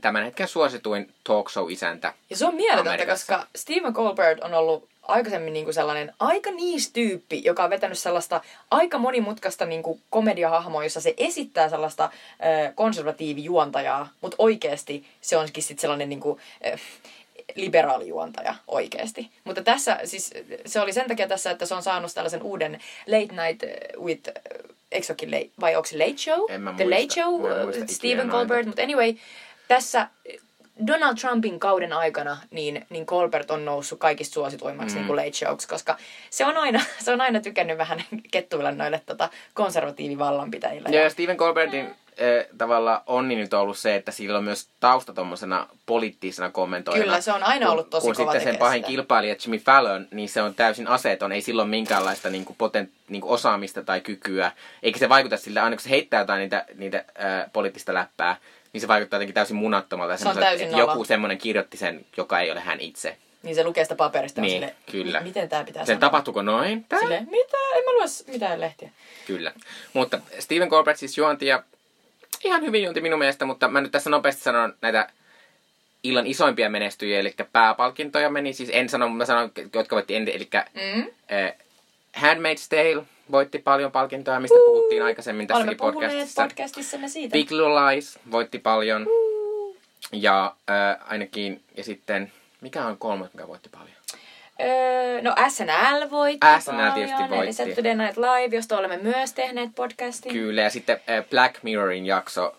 tämän 0.00 0.24
hetken 0.24 0.48
suosituin 0.48 1.14
talk 1.24 1.50
show-isäntä. 1.50 2.14
Ja 2.30 2.36
se 2.36 2.46
on 2.46 2.54
mieletöntä, 2.54 3.06
koska 3.06 3.46
Stephen 3.56 3.94
Colbert 3.94 4.40
on 4.40 4.54
ollut 4.54 4.88
aikaisemmin 5.08 5.52
niin 5.52 5.64
kuin 5.64 5.74
sellainen 5.74 6.12
aika 6.18 6.50
niis 6.50 6.92
tyyppi, 6.92 7.44
joka 7.44 7.64
on 7.64 7.70
vetänyt 7.70 7.98
sellaista 7.98 8.40
aika 8.70 8.98
monimutkaista 8.98 9.66
niin 9.66 9.82
kuin 9.82 10.00
komediahahmoa, 10.10 10.84
jossa 10.84 11.00
se 11.00 11.14
esittää 11.16 11.68
sellaista 11.68 12.04
äh, 12.04 12.74
konservatiivijuontajaa, 12.74 14.08
mutta 14.20 14.36
oikeasti 14.38 15.06
se 15.20 15.36
onkin 15.36 15.62
sitten 15.62 15.80
sellainen 15.80 16.08
niin 16.08 16.20
kuin, 16.20 16.40
äh, 16.66 16.80
liberaalijuontaja 17.54 18.54
oikeasti. 18.68 19.30
Mutta 19.44 19.62
tässä, 19.62 20.00
siis 20.04 20.34
se 20.66 20.80
oli 20.80 20.92
sen 20.92 21.08
takia 21.08 21.28
tässä, 21.28 21.50
että 21.50 21.66
se 21.66 21.74
on 21.74 21.82
saanut 21.82 22.14
tällaisen 22.14 22.42
uuden 22.42 22.78
Late 23.06 23.48
Night 23.48 23.62
with, 24.00 24.30
eikö 24.92 25.14
late, 25.26 25.50
vai 25.60 25.76
onko 25.76 25.88
se 25.88 25.98
Late 25.98 26.16
Show? 26.16 26.40
En 26.48 26.74
The 26.76 26.84
Late 26.84 27.14
Show, 27.14 27.42
Stephen 27.86 28.30
Colbert, 28.30 28.66
mutta 28.66 28.82
anyway, 28.82 29.14
tässä 29.68 30.08
Donald 30.86 31.16
Trumpin 31.16 31.60
kauden 31.60 31.92
aikana 31.92 32.36
niin, 32.50 32.86
niin 32.90 33.06
Colbert 33.06 33.50
on 33.50 33.64
noussut 33.64 33.98
kaikista 33.98 34.34
suosituimmaksi 34.34 34.94
mm. 34.94 34.98
niin 34.98 35.06
kuin 35.06 35.16
Late 35.16 35.32
Showks, 35.32 35.66
koska 35.66 35.96
se 36.30 36.46
on 36.46 36.56
aina, 36.56 36.80
se 37.04 37.12
on 37.12 37.20
aina 37.20 37.40
tykännyt 37.40 37.78
vähän 37.78 38.04
kettuilla 38.30 38.72
noille 38.72 39.00
tota, 39.06 39.28
konservatiivivallanpitäjille. 39.54 40.88
Ja, 40.92 41.02
ja 41.02 41.10
Stephen 41.10 41.36
Colbertin 41.36 41.84
mm 41.84 41.94
tavalla 42.58 43.02
onni 43.06 43.36
nyt 43.36 43.54
ollut 43.54 43.78
se, 43.78 43.94
että 43.94 44.12
sillä 44.12 44.38
on 44.38 44.44
myös 44.44 44.68
tausta 44.80 45.12
tuommoisena 45.12 45.66
poliittisena 45.86 46.50
kommentoijana. 46.50 47.04
Kyllä, 47.04 47.20
se 47.20 47.32
on 47.32 47.42
aina 47.42 47.70
ollut 47.70 47.90
tosi 47.90 48.06
kun 48.06 48.16
kova 48.16 48.32
sitten 48.32 48.52
sen 48.52 48.58
pahin 48.58 48.78
sitä. 48.78 48.88
kilpailija 48.88 49.36
Jimmy 49.44 49.58
Fallon, 49.58 50.08
niin 50.10 50.28
se 50.28 50.42
on 50.42 50.54
täysin 50.54 50.88
aseeton. 50.88 51.32
Ei 51.32 51.40
silloin 51.40 51.68
minkäänlaista 51.68 52.30
niin 52.30 52.44
kuin 52.44 52.56
potent, 52.56 52.90
niin 53.08 53.20
kuin 53.20 53.32
osaamista 53.32 53.82
tai 53.82 54.00
kykyä. 54.00 54.52
Eikä 54.82 54.98
se 54.98 55.08
vaikuta 55.08 55.36
sillä, 55.36 55.64
aina 55.64 55.76
kun 55.76 55.82
se 55.82 55.90
heittää 55.90 56.20
jotain 56.20 56.40
niitä, 56.40 56.64
niitä 56.74 57.04
ää, 57.14 57.48
poliittista 57.52 57.94
läppää, 57.94 58.36
niin 58.72 58.80
se 58.80 58.88
vaikuttaa 58.88 59.16
jotenkin 59.16 59.34
täysin 59.34 59.56
munattomalta. 59.56 60.16
Se 60.16 60.28
on 60.28 60.36
täysin 60.36 60.66
että 60.66 60.78
joku 60.78 61.04
semmoinen 61.04 61.38
kirjoitti 61.38 61.76
sen, 61.76 62.06
joka 62.16 62.40
ei 62.40 62.50
ole 62.50 62.60
hän 62.60 62.80
itse. 62.80 63.16
Niin 63.42 63.54
se 63.54 63.64
lukee 63.64 63.84
sitä 63.84 63.94
paperista 63.94 64.40
niin, 64.40 64.52
sille, 64.52 64.74
kyllä. 64.90 65.20
miten 65.20 65.48
tämä 65.48 65.64
pitää 65.64 65.84
Sen 65.84 65.86
sanoa. 65.86 66.00
tapahtuuko 66.00 66.42
noin? 66.42 66.84
Tää? 66.88 67.00
Sille, 67.00 67.20
mitä? 67.20 67.56
En 67.76 67.84
mä 67.84 67.92
lue 67.92 68.32
mitään 68.32 68.60
lehtiä. 68.60 68.90
Kyllä. 69.26 69.52
Mutta 69.92 70.20
Stephen 70.38 70.68
Colbert 70.68 70.98
siis 70.98 71.18
juonti 71.18 71.46
ja 71.46 71.62
ihan 72.44 72.62
hyvin 72.62 72.82
junti 72.82 73.00
minun 73.00 73.18
mielestä, 73.18 73.44
mutta 73.44 73.68
mä 73.68 73.80
nyt 73.80 73.92
tässä 73.92 74.10
nopeasti 74.10 74.42
sanon 74.42 74.74
näitä 74.80 75.08
illan 76.02 76.26
isoimpia 76.26 76.70
menestyjiä, 76.70 77.20
eli 77.20 77.34
pääpalkintoja 77.52 78.30
meni, 78.30 78.52
siis 78.52 78.70
en 78.72 78.88
sano, 78.88 79.08
mä 79.08 79.24
sanon, 79.24 79.50
jotka 79.74 79.96
voitti 79.96 80.14
eniten, 80.14 80.34
eli 80.34 80.50
mm. 80.74 81.00
äh, 81.32 81.54
Handmaid's 82.16 82.66
Tale 82.68 83.04
voitti 83.30 83.58
paljon 83.58 83.92
palkintoja, 83.92 84.40
mistä 84.40 84.58
uh, 84.58 84.64
puhuttiin 84.64 85.02
aikaisemmin 85.02 85.46
tässäkin 85.46 85.76
podcastissa. 85.76 86.42
podcastissa 86.42 86.96
siitä. 87.06 87.32
Big 87.32 87.50
Little 87.50 87.68
Lies 87.68 88.18
voitti 88.30 88.58
paljon. 88.58 89.06
Uh. 89.08 89.76
Ja 90.12 90.54
äh, 90.70 91.12
ainakin, 91.12 91.62
ja 91.76 91.84
sitten, 91.84 92.32
mikä 92.60 92.86
on 92.86 92.98
kolmas, 92.98 93.32
mikä 93.32 93.48
voitti 93.48 93.68
paljon? 93.68 93.98
Öö, 94.60 95.22
no 95.22 95.34
SNL 95.48 96.10
voitti 96.10 96.46
SNL 96.60 96.72
paljon, 96.72 96.92
tietysti 96.92 97.20
voitti. 97.20 97.36
Eli 97.36 97.52
Saturday 97.52 97.94
Night 97.94 98.16
Live, 98.16 98.56
josta 98.56 98.78
olemme 98.78 98.96
myös 98.96 99.32
tehneet 99.32 99.70
podcastin. 99.74 100.32
Kyllä, 100.32 100.62
ja 100.62 100.70
sitten 100.70 101.00
äh, 101.10 101.24
Black 101.30 101.62
Mirrorin 101.62 102.06
jakso 102.06 102.56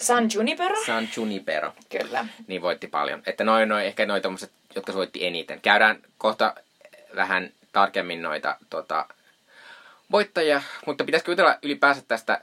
San 0.00 0.28
Junipero. 0.34 0.76
San 0.86 1.08
Junipero. 1.16 1.72
Kyllä. 1.88 2.26
Niin 2.46 2.62
voitti 2.62 2.86
paljon. 2.86 3.22
Että 3.26 3.44
noin, 3.44 3.68
noin 3.68 3.86
ehkä 3.86 4.06
noin 4.06 4.22
tommoset, 4.22 4.50
jotka 4.74 4.94
voitti 4.94 5.26
eniten. 5.26 5.60
Käydään 5.60 5.98
kohta 6.18 6.54
vähän 7.16 7.50
tarkemmin 7.72 8.22
noita 8.22 8.56
tota, 8.70 9.06
voittajia, 10.10 10.62
mutta 10.86 11.04
pitäisikö 11.04 11.32
jutella 11.32 11.58
ylipäänsä 11.62 12.02
tästä, 12.08 12.40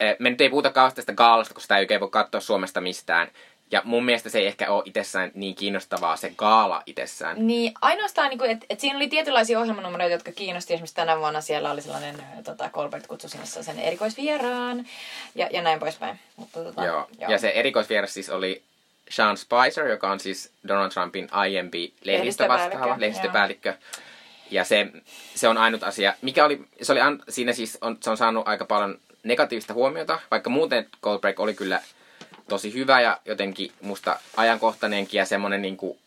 eh, 0.00 0.16
me 0.18 0.30
nyt 0.30 0.40
ei 0.40 0.50
puhuta 0.50 0.70
kauheasti 0.70 0.96
tästä 0.96 1.12
gaalasta, 1.12 1.54
koska 1.54 1.62
sitä 1.62 1.76
ei 1.76 1.82
oikein 1.82 2.00
voi 2.00 2.10
katsoa 2.10 2.40
Suomesta 2.40 2.80
mistään. 2.80 3.28
Ja 3.70 3.82
mun 3.84 4.04
mielestä 4.04 4.30
se 4.30 4.38
ei 4.38 4.46
ehkä 4.46 4.70
ole 4.70 4.82
itsessään 4.86 5.30
niin 5.34 5.54
kiinnostavaa, 5.54 6.16
se 6.16 6.32
gaala 6.36 6.82
itsessään. 6.86 7.46
Niin, 7.46 7.74
ainoastaan, 7.80 8.30
niin 8.30 8.50
että 8.50 8.66
et 8.70 8.80
siinä 8.80 8.96
oli 8.96 9.08
tietynlaisia 9.08 9.60
ohjelmanumeroita, 9.60 10.12
jotka 10.12 10.32
kiinnosti. 10.32 10.74
Esimerkiksi 10.74 10.94
tänä 10.94 11.18
vuonna 11.18 11.40
siellä 11.40 11.70
oli 11.70 11.82
sellainen, 11.82 12.22
tota, 12.44 12.70
Colbert 12.72 13.06
kutsui 13.06 13.30
sinne 13.30 13.46
sen 13.46 13.78
erikoisvieraan 13.78 14.86
ja, 15.34 15.48
ja 15.52 15.62
näin 15.62 15.80
poispäin. 15.80 16.18
Mutta, 16.36 16.64
tota, 16.64 16.84
joo. 16.84 17.06
joo. 17.20 17.30
Ja 17.30 17.38
se 17.38 17.48
erikoisvieras 17.48 18.14
siis 18.14 18.30
oli 18.30 18.62
Sean 19.10 19.36
Spicer, 19.36 19.86
joka 19.86 20.10
on 20.10 20.20
siis 20.20 20.50
Donald 20.68 20.90
Trumpin 20.90 21.28
aiempi 21.30 21.92
lehdistövastaava, 22.04 22.96
lehdistöpäällikkö. 22.98 23.74
Ja 24.54 24.64
se, 24.64 24.86
se 25.34 25.48
on 25.48 25.58
ainut 25.58 25.82
asia, 25.82 26.14
mikä 26.22 26.44
oli, 26.44 26.64
se 26.82 26.92
oli, 26.92 27.00
siinä 27.28 27.52
siis 27.52 27.78
on, 27.80 27.98
se 28.00 28.10
on 28.10 28.16
saanut 28.16 28.48
aika 28.48 28.64
paljon 28.64 28.98
negatiivista 29.22 29.74
huomiota, 29.74 30.20
vaikka 30.30 30.50
muuten 30.50 30.86
Goldberg 31.02 31.40
oli 31.40 31.54
kyllä 31.54 31.82
tosi 32.48 32.74
hyvä 32.74 33.00
ja 33.00 33.20
jotenkin 33.24 33.72
musta 33.80 34.18
ajankohtainenkin 34.36 35.18
ja 35.18 35.24
semmonen 35.24 35.62
niinku, 35.62 35.98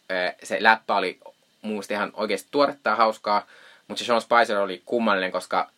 se 0.44 0.58
läppä 0.60 0.96
oli 0.96 1.20
muista 1.62 1.94
ihan 1.94 2.12
oikeasti 2.14 2.48
tuoretta 2.52 2.90
ja 2.90 2.96
hauskaa, 2.96 3.46
mutta 3.88 4.00
se 4.00 4.06
Sean 4.06 4.22
Spicer 4.22 4.58
oli 4.58 4.82
kummallinen, 4.86 5.32
koska 5.32 5.70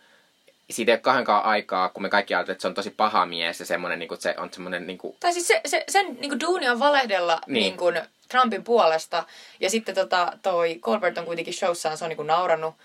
siitä 0.69 0.91
ei 0.91 0.93
ole 0.93 1.01
kahdenkaan 1.01 1.45
aikaa, 1.45 1.89
kun 1.89 2.03
me 2.03 2.10
kaikki 2.10 2.34
ajattelemme, 2.34 2.55
että 2.55 2.62
se 2.62 2.67
on 2.67 2.73
tosi 2.73 2.89
paha 2.89 3.25
mies 3.25 3.60
ja 3.60 3.65
semmoinen, 3.65 3.99
niin 3.99 4.10
kuin, 4.10 4.21
se 4.21 4.36
on 4.38 4.49
semmoinen... 4.53 4.88
Niin 4.88 4.97
kuin... 4.97 5.15
Tai 5.19 5.34
siis 5.34 5.47
se, 5.47 5.62
se, 5.65 5.84
sen 5.89 6.05
niin 6.05 6.29
kuin 6.29 6.39
duuni 6.39 6.69
on 6.69 6.79
valehdella 6.79 7.41
niin. 7.47 7.53
Niin 7.53 7.77
kuin 7.77 8.01
Trumpin 8.29 8.63
puolesta. 8.63 9.23
Ja 9.60 9.69
sitten 9.69 9.95
tota, 9.95 10.34
toi 10.41 10.79
Colbert 10.82 11.17
on 11.17 11.25
kuitenkin 11.25 11.53
showssaan, 11.53 11.97
se 11.97 12.05
on 12.05 12.10
niin 12.10 12.17
kuin 12.17 12.27
naurannut 12.27 12.75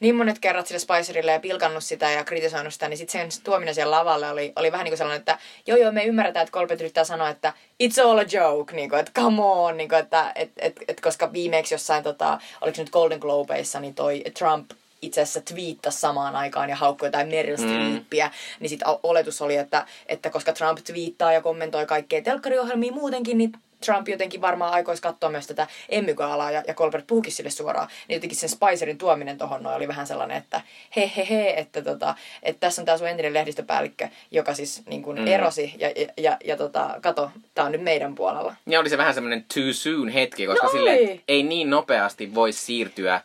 niin 0.00 0.16
monet 0.16 0.38
kerrat 0.38 0.66
sille 0.66 0.78
Spicerille 0.78 1.32
ja 1.32 1.40
pilkannut 1.40 1.84
sitä 1.84 2.10
ja 2.10 2.24
kritisoinut 2.24 2.72
sitä, 2.72 2.88
niin 2.88 2.98
sitten 2.98 3.32
sen 3.32 3.42
tuominen 3.44 3.74
siellä 3.74 3.96
lavalle 3.96 4.30
oli, 4.30 4.52
oli 4.56 4.72
vähän 4.72 4.84
niin 4.84 4.90
kuin 4.90 4.98
sellainen, 4.98 5.18
että 5.18 5.38
joo 5.66 5.78
joo, 5.78 5.92
me 5.92 6.04
ymmärretään, 6.04 6.42
että 6.44 6.52
Colbert 6.52 6.80
yrittää 6.80 7.04
sanoa, 7.04 7.28
että 7.28 7.52
it's 7.82 8.02
all 8.02 8.18
a 8.18 8.22
joke, 8.22 8.76
niin 8.76 8.90
kuin, 8.90 9.00
että 9.00 9.20
come 9.20 9.42
on, 9.42 9.76
niin 9.76 9.88
kuin, 9.88 9.98
että 9.98 10.32
et, 10.34 10.50
et, 10.56 10.80
et, 10.88 11.00
koska 11.00 11.32
viimeksi 11.32 11.74
jossain, 11.74 12.02
tota, 12.02 12.38
oliko 12.60 12.74
se 12.74 12.82
nyt 12.82 12.90
Golden 12.90 13.18
Globeissa, 13.18 13.80
niin 13.80 13.94
toi 13.94 14.24
Trump 14.38 14.70
itse 15.06 15.20
asiassa 15.20 15.40
twiittasi 15.40 16.00
samaan 16.00 16.36
aikaan 16.36 16.70
ja 16.70 16.76
haukkui 16.76 17.08
jotain 17.08 17.28
Meryl. 17.28 17.56
Streepia, 17.56 18.26
mm. 18.26 18.32
niin 18.60 18.70
sitten 18.70 18.88
oletus 19.02 19.42
oli, 19.42 19.56
että, 19.56 19.86
että 20.06 20.30
koska 20.30 20.52
Trump 20.52 20.78
twiittaa 20.78 21.32
ja 21.32 21.40
kommentoi 21.40 21.86
kaikkea 21.86 22.22
telkkariohjelmia 22.22 22.92
muutenkin, 22.92 23.38
niin 23.38 23.52
Trump 23.84 24.08
jotenkin 24.08 24.40
varmaan 24.40 24.72
aikoisi 24.72 25.02
katsoa 25.02 25.30
myös 25.30 25.46
tätä 25.46 25.66
emmygaalaa 25.88 26.50
ja, 26.50 26.62
ja 26.66 26.74
Colbert 26.74 27.06
puhukin 27.06 27.32
sille 27.32 27.50
suoraan, 27.50 27.88
niin 28.08 28.16
jotenkin 28.16 28.38
sen 28.38 28.48
Spicerin 28.48 28.98
tuominen 28.98 29.38
tohon 29.38 29.62
noin 29.62 29.76
oli 29.76 29.88
vähän 29.88 30.06
sellainen, 30.06 30.36
että 30.36 30.60
he 30.96 31.12
he 31.16 31.26
he, 31.30 31.54
että, 31.56 31.82
tota, 31.82 32.14
että 32.42 32.60
tässä 32.60 32.82
on 32.82 32.86
tämä 32.86 32.98
sun 32.98 33.08
entinen 33.08 33.34
lehdistöpäällikkö, 33.34 34.08
joka 34.30 34.54
siis 34.54 34.82
niin 34.86 35.02
kuin 35.02 35.18
mm. 35.18 35.26
erosi 35.26 35.74
ja, 35.78 35.90
ja, 35.96 36.06
ja, 36.16 36.36
ja 36.44 36.56
tota, 36.56 36.94
kato, 37.02 37.30
tämä 37.54 37.66
on 37.66 37.72
nyt 37.72 37.82
meidän 37.82 38.14
puolella. 38.14 38.54
Ja 38.66 38.80
oli 38.80 38.88
se 38.88 38.98
vähän 38.98 39.14
semmoinen 39.14 39.44
too 39.54 39.72
soon 39.72 40.08
hetki, 40.08 40.46
koska 40.46 40.66
no 40.66 40.72
sille 40.72 41.20
ei 41.28 41.42
niin 41.42 41.70
nopeasti 41.70 42.34
voi 42.34 42.52
siirtyä 42.52 43.20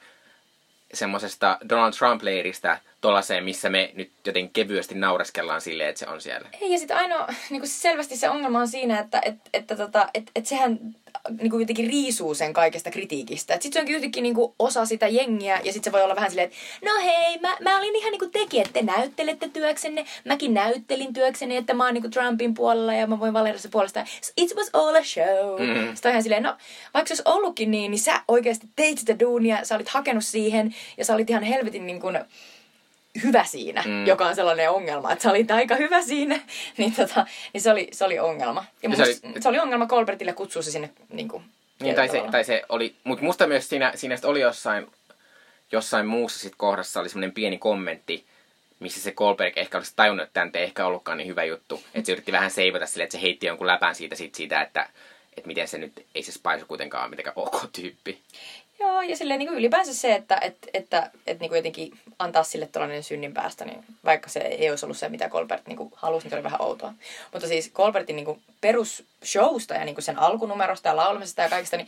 semmoisesta 0.94 1.58
Donald 1.70 1.94
Trump-leiristä 1.94 2.78
tuollaiseen, 3.02 3.44
missä 3.44 3.70
me 3.70 3.92
nyt 3.96 4.12
jotenkin 4.26 4.54
kevyesti 4.54 4.96
naureskellaan 4.96 5.62
silleen, 5.62 5.90
että 5.90 6.00
se 6.00 6.08
on 6.08 6.22
siellä. 6.22 6.50
Ei, 6.62 6.72
ja 6.72 6.80
sitten 6.80 6.98
ainoa, 6.98 7.28
niin 7.50 7.68
selvästi 7.68 8.18
se 8.18 8.30
ongelma 8.30 8.60
on 8.60 8.68
siinä, 8.68 9.00
että 9.00 9.22
et, 9.26 9.36
että 9.54 9.76
tota, 9.76 10.08
et, 10.14 10.32
et 10.36 10.46
sehän 10.46 10.80
niin 11.42 11.50
kuin 11.50 11.60
jotenkin 11.60 11.88
riisuu 11.88 12.34
sen 12.34 12.54
kaikesta 12.54 12.92
kritiikistä. 12.92 13.54
Sitten 13.54 13.74
se 13.74 13.80
onkin 13.80 13.94
jotenkin 13.94 14.24
niin 14.24 14.36
kuin 14.36 14.54
osa 14.60 14.86
sitä 14.86 15.08
jengiä, 15.08 15.60
ja 15.64 15.74
sitten 15.74 15.92
se 15.92 15.92
voi 15.92 16.04
olla 16.04 16.16
vähän 16.16 16.30
silleen, 16.30 16.48
että 16.48 16.58
no 16.86 16.92
hei, 17.04 17.38
mä, 17.38 17.58
mä 17.62 17.78
olin 17.78 17.96
ihan 17.96 18.12
niin 18.12 18.20
kuin 18.20 18.32
teki, 18.32 18.60
että 18.60 18.74
te 18.74 18.82
näyttelette 18.82 19.50
työksenne, 19.50 20.06
mäkin 20.26 20.54
näyttelin 20.54 21.14
työksenne, 21.14 21.58
että 21.58 21.74
mä 21.74 21.86
oon 21.86 21.94
niin 21.94 22.02
kuin 22.02 22.12
Trumpin 22.12 22.54
puolella, 22.54 22.94
ja 22.94 23.08
mä 23.08 23.20
voin 23.20 23.34
valita 23.34 23.60
se 23.60 23.70
puolesta. 23.70 24.06
It 24.38 24.56
was 24.56 24.70
all 24.74 24.96
a 24.96 25.04
show. 25.04 25.62
Mm-hmm. 25.62 25.96
Sitten 25.96 26.10
on 26.10 26.12
ihan 26.12 26.24
silleen, 26.24 26.44
no 26.44 26.58
vaikka 26.94 27.08
se 27.08 27.14
olisi 27.14 27.24
ollutkin 27.26 27.72
niin, 27.72 27.92
niin 27.92 28.00
sä 28.00 28.22
oikeasti 28.28 28.68
teit 28.76 28.98
sitä 28.98 29.20
duunia, 29.20 29.66
sä 29.66 29.76
olit 29.76 29.90
hakenut 29.90 30.26
siihen, 30.26 30.76
ja 30.98 31.06
sä 31.06 31.14
olit 31.14 31.30
ihan 31.30 31.44
helvetin 31.44 31.88
niin 31.88 32.02
kuin, 32.02 32.20
hyvä 33.24 33.44
siinä, 33.44 33.84
mm. 33.86 34.08
joka 34.08 34.26
on 34.28 34.36
sellainen 34.36 34.72
ongelma, 34.72 35.12
että 35.12 35.24
sä 35.24 35.30
olit 35.30 35.52
aika 35.52 35.76
hyvä 35.76 36.02
siinä, 36.02 36.40
niin, 36.78 36.96
tota, 36.96 37.26
niin 37.54 37.62
se, 37.62 37.72
oli, 37.72 37.88
se 37.92 38.06
oli 38.06 38.20
ongelma. 38.20 38.66
Ja, 38.84 38.90
ja 38.90 38.96
se, 38.96 39.04
oli, 39.04 39.42
se 39.42 39.50
oli 39.50 39.60
ongelma 39.60 39.88
Colbertille 39.88 40.34
kutsua 40.34 40.62
se 40.62 40.72
sinne 40.72 40.90
niin 41.10 41.28
kuin, 41.28 41.44
niin, 41.80 41.96
tai 41.96 42.10
se, 42.10 42.24
tai 42.32 42.44
se 42.44 42.64
oli, 42.70 42.96
mutta 43.04 43.26
musta 43.26 43.48
myös 43.48 43.70
siinä, 43.70 43.92
siinä 43.96 44.18
oli 44.24 44.42
jossain, 44.42 44.88
jossain 45.72 46.06
muussa 46.06 46.40
sit 46.40 46.54
kohdassa 46.58 47.00
oli 47.00 47.10
semmoinen 47.10 47.32
pieni 47.32 47.58
kommentti, 47.58 48.26
missä 48.80 49.02
se 49.02 49.12
Colberg 49.12 49.58
ehkä 49.58 49.78
olisi 49.78 49.94
tajunnut, 49.96 50.28
että 50.28 50.34
tämä 50.34 50.52
ei 50.54 50.64
ehkä 50.64 50.86
ollutkaan 50.86 51.18
niin 51.18 51.28
hyvä 51.28 51.44
juttu. 51.44 51.84
Että 51.94 52.06
se 52.06 52.12
yritti 52.12 52.32
vähän 52.32 52.52
seivata 52.52 52.86
sille, 52.86 53.04
että 53.04 53.18
se 53.18 53.22
heitti 53.22 53.48
jonkun 53.48 53.68
läpän 53.68 53.96
siitä, 53.96 54.16
siitä, 54.16 54.38
siitä 54.38 54.62
että, 54.62 54.90
että 55.38 55.48
miten 55.48 55.68
se 55.68 55.78
nyt, 55.78 56.06
ei 56.16 56.24
se 56.24 56.32
Spice 56.32 56.66
kuitenkaan 56.68 57.10
mitenkään 57.10 57.34
ok 57.36 57.66
tyyppi. 57.74 58.22
Joo, 58.80 59.02
ja 59.02 59.18
silleen 59.18 59.40
niin 59.40 59.54
ylipäänsä 59.54 59.94
se, 59.94 60.16
että 60.16 60.38
et, 60.42 60.58
että 60.74 61.12
et, 61.28 61.40
niin 61.40 61.56
jotenkin 61.56 62.00
antaa 62.20 62.44
sille 62.44 62.70
tällainen 62.72 63.04
synnin 63.04 63.34
päästä, 63.34 63.66
niin 63.66 63.84
vaikka 64.06 64.30
se 64.30 64.40
ei 64.40 64.70
olisi 64.70 64.86
ollut 64.86 64.98
se, 64.98 65.10
mitä 65.10 65.30
Colbert 65.30 65.68
niin 65.68 65.92
halusi, 65.96 66.26
niin 66.26 66.30
se 66.30 66.36
oli 66.36 66.44
vähän 66.44 66.62
outoa. 66.62 66.94
Mutta 67.34 67.48
siis 67.48 67.72
Colbertin 67.72 68.16
niin 68.16 68.42
perusshowsta 68.62 69.74
ja 69.74 69.86
niin 69.86 70.02
sen 70.02 70.20
alkunumerosta 70.20 70.90
ja 70.90 70.96
laulamisesta 70.96 71.42
ja 71.42 71.50
kaikesta, 71.50 71.78
niin 71.78 71.88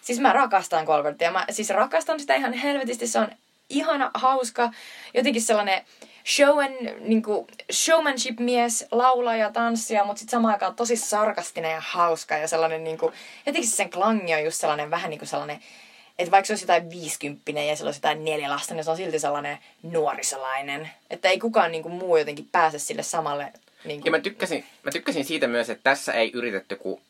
siis 0.00 0.20
mä 0.20 0.32
rakastan 0.32 0.86
Colbertia. 0.86 1.30
Mä 1.30 1.44
siis 1.50 1.70
rakastan 1.70 2.20
sitä 2.20 2.34
ihan 2.34 2.52
helvetisti. 2.52 3.06
Se 3.06 3.18
on 3.18 3.28
ihana, 3.68 4.10
hauska, 4.14 4.70
jotenkin 5.14 5.42
sellainen 5.42 5.82
show 6.36 6.58
and, 6.58 7.00
niin 7.00 7.22
kuin, 7.22 7.46
showmanship-mies, 7.72 8.86
laulaja, 8.90 9.52
tanssia, 9.52 10.04
mutta 10.04 10.20
sitten 10.20 10.30
samaan 10.30 10.54
aikaan 10.54 10.76
tosi 10.76 10.96
sarkastinen 10.96 11.70
ja 11.70 11.82
hauska 11.86 12.36
ja 12.36 12.48
sellainen, 12.48 12.84
niin 12.84 12.98
kuin, 12.98 13.12
jotenkin 13.46 13.70
sen 13.70 13.90
klangi 13.90 14.34
on 14.34 14.44
just 14.44 14.60
sellainen 14.60 14.90
vähän 14.90 15.10
niin 15.10 15.18
kuin 15.18 15.28
sellainen 15.28 15.60
että 16.18 16.30
vaikka 16.30 16.46
se 16.46 16.52
olisi 16.52 16.64
jotain 16.64 16.90
viisikymppinen 16.90 17.68
ja 17.68 17.76
sillä 17.76 17.88
olisi 17.88 17.98
jotain 17.98 18.24
neljä 18.24 18.50
lasta, 18.50 18.74
niin 18.74 18.84
se 18.84 18.90
on 18.90 18.96
silti 18.96 19.18
sellainen 19.18 19.58
nuorisolainen. 19.82 20.90
Että 21.10 21.28
ei 21.28 21.38
kukaan 21.38 21.72
niin 21.72 21.82
kuin, 21.82 21.94
muu 21.94 22.16
jotenkin 22.16 22.48
pääse 22.52 22.78
sille 22.78 23.02
samalle. 23.02 23.52
Niin 23.84 24.00
kuin... 24.00 24.06
Ja 24.06 24.10
mä 24.10 24.22
tykkäsin, 24.22 24.64
mä 24.82 24.90
tykkäsin 24.90 25.24
siitä 25.24 25.46
myös, 25.46 25.70
että 25.70 25.82
tässä 25.84 26.12
ei 26.12 26.30
yritetty, 26.34 26.76
kun 26.76 27.00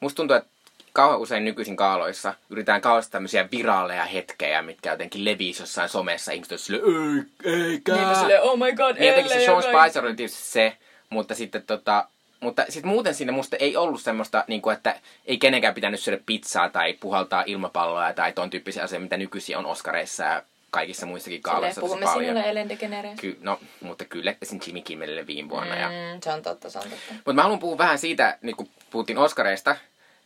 musta 0.00 0.16
tuntuu, 0.16 0.36
että 0.36 0.50
kauhean 0.92 1.20
usein 1.20 1.44
nykyisin 1.44 1.76
kaaloissa 1.76 2.34
yritetään 2.50 2.80
kauheasti 2.80 3.12
tämmöisiä 3.12 3.48
viraaleja 3.52 4.04
hetkejä, 4.04 4.62
mitkä 4.62 4.90
jotenkin 4.90 5.24
leviisi 5.24 5.62
jossain 5.62 5.88
somessa. 5.88 6.32
Ihmiset 6.32 6.52
on 6.52 6.58
silleen, 6.58 7.26
ei, 7.44 7.52
eikä. 7.62 7.92
Niin 7.92 8.16
sille, 8.16 8.40
oh 8.40 8.58
my 8.58 8.72
god, 8.72 8.96
niin 8.96 9.08
jotenkin 9.08 9.32
se 9.32 9.44
Sean 9.44 9.62
Spicer 9.62 10.06
oli 10.06 10.16
tietysti 10.16 10.42
se, 10.42 10.76
mutta 11.10 11.34
sitten 11.34 11.62
tota, 11.62 12.08
mutta 12.42 12.64
sitten 12.68 12.88
muuten 12.90 13.14
siinä 13.14 13.32
musta 13.32 13.56
ei 13.56 13.76
ollut 13.76 14.02
semmoista, 14.02 14.44
niin 14.46 14.62
kuin, 14.62 14.76
että 14.76 15.00
ei 15.26 15.38
kenenkään 15.38 15.74
pitänyt 15.74 16.00
syödä 16.00 16.22
pizzaa 16.26 16.68
tai 16.68 16.92
puhaltaa 16.92 17.44
ilmapalloa 17.46 18.12
tai 18.12 18.32
ton 18.32 18.50
tyyppisiä 18.50 18.82
asioita, 18.82 19.02
mitä 19.02 19.16
nykyisin 19.16 19.56
on 19.56 19.66
Oscareissa 19.66 20.24
ja 20.24 20.42
kaikissa 20.70 21.06
muissakin 21.06 21.40
gaaloissa 21.44 21.80
puhumme 21.80 22.04
paljon. 22.04 22.24
sinulle 22.24 22.50
Ellen 22.50 22.68
DeGeneres. 22.68 23.20
Ky- 23.20 23.38
no, 23.40 23.60
mutta 23.80 24.04
kyllä 24.04 24.34
esim. 24.42 24.60
Jimmy 24.66 24.80
Kimmelille 24.80 25.26
viime 25.26 25.48
vuonna. 25.48 25.76
Ja... 25.76 25.88
Mm, 25.88 26.20
se 26.24 26.32
on 26.32 26.42
totta, 26.42 26.70
se 26.70 26.78
on 26.78 26.84
totta. 26.84 27.14
Mutta 27.14 27.32
mä 27.32 27.42
haluan 27.42 27.58
puhua 27.58 27.78
vähän 27.78 27.98
siitä, 27.98 28.38
niin 28.42 28.56
kun 28.56 28.68
puhuttiin 28.90 29.18
Oscareista, 29.18 29.76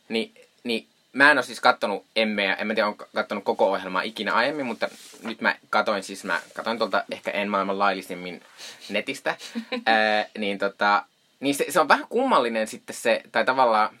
niin, 0.09 0.33
niin 0.63 0.87
mä 1.13 1.31
en 1.31 1.37
ole 1.37 1.45
siis 1.45 1.59
kattonut 1.59 2.05
Emmeä, 2.15 2.53
en 2.55 2.67
mä 2.67 2.73
tiedä, 2.73 2.87
on 2.87 2.97
kattonut 2.97 3.43
koko 3.43 3.71
ohjelmaa 3.71 4.01
ikinä 4.01 4.33
aiemmin, 4.33 4.65
mutta 4.65 4.89
nyt 5.23 5.41
mä 5.41 5.55
katoin 5.69 6.03
siis, 6.03 6.23
mä 6.23 6.41
katoin 6.53 6.77
tuolta 6.77 7.03
ehkä 7.11 7.31
en 7.31 7.49
maailman 7.49 7.79
laillisimmin 7.79 8.41
netistä, 8.89 9.35
ää, 9.85 10.25
niin 10.37 10.57
tota, 10.57 11.03
niin 11.39 11.55
se, 11.55 11.65
se, 11.69 11.79
on 11.79 11.87
vähän 11.87 12.07
kummallinen 12.09 12.67
sitten 12.67 12.95
se, 12.95 13.21
tai 13.31 13.45
tavallaan 13.45 13.99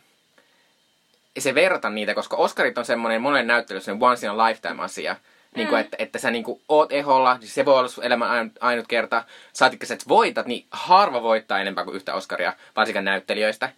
se 1.39 1.55
verrata 1.55 1.89
niitä, 1.89 2.13
koska 2.13 2.37
Oscarit 2.37 2.77
on 2.77 2.85
semmoinen 2.85 3.21
monen 3.21 3.47
näyttely, 3.47 3.81
semmoinen 3.81 4.09
once 4.09 4.25
in 4.25 4.31
a 4.31 4.47
lifetime 4.47 4.83
asia, 4.83 5.15
niin 5.55 5.67
kuin, 5.67 5.81
että, 5.81 5.97
että 5.99 6.19
sä 6.19 6.31
niin 6.31 6.43
kuin, 6.43 6.61
oot 6.69 6.91
eholla, 6.91 7.37
niin 7.37 7.49
se 7.49 7.65
voi 7.65 7.79
olla 7.79 7.87
sun 7.87 8.03
elämän 8.03 8.29
ainut, 8.29 8.53
ainut 8.61 8.87
kerta. 8.87 9.23
Saatikka 9.53 9.85
sä 9.85 9.93
et 9.93 10.07
voitat, 10.07 10.47
niin 10.47 10.65
harva 10.71 11.23
voittaa 11.23 11.59
enempää 11.59 11.83
kuin 11.83 11.95
yhtä 11.95 12.13
Oscaria, 12.13 12.53
varsinkaan 12.75 13.05
näyttelijöistä. 13.05 13.69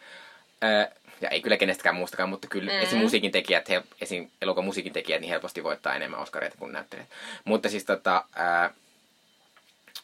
Öö, 0.64 0.86
ja 1.22 1.30
ei 1.30 1.42
kyllä 1.42 1.58
kenestäkään 1.58 1.96
muustakaan, 1.96 2.30
mutta 2.30 2.48
kyllä 2.48 2.72
mm. 2.72 2.80
esim. 2.80 3.00
musiikin 3.00 3.32
tekijät, 3.32 3.70
he, 3.70 3.84
esim. 4.02 4.30
elokuvan 4.42 4.66
musiikin 4.66 4.94
tekijät, 4.94 5.22
niin 5.22 5.30
helposti 5.30 5.64
voittaa 5.64 5.96
enemmän 5.96 6.20
Oscareita 6.20 6.58
kuin 6.60 6.72
näyttelijät. 6.72 7.10
Mutta 7.46 7.70
siis 7.70 7.86
tota, 7.86 8.24
ää, 8.36 8.74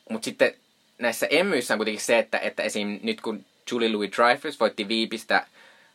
mut 0.10 0.24
sitten 0.24 0.54
näissä 0.98 1.28
emmyissä 1.30 1.74
on 1.74 1.78
kuitenkin 1.78 2.04
se, 2.04 2.20
että, 2.20 2.40
että 2.40 2.64
esim. 2.64 3.00
nyt 3.04 3.22
kun 3.22 3.46
Julie 3.72 3.92
Louis 3.94 4.12
Dreyfus 4.12 4.60
voitti 4.60 4.88
Viipistä 4.88 5.48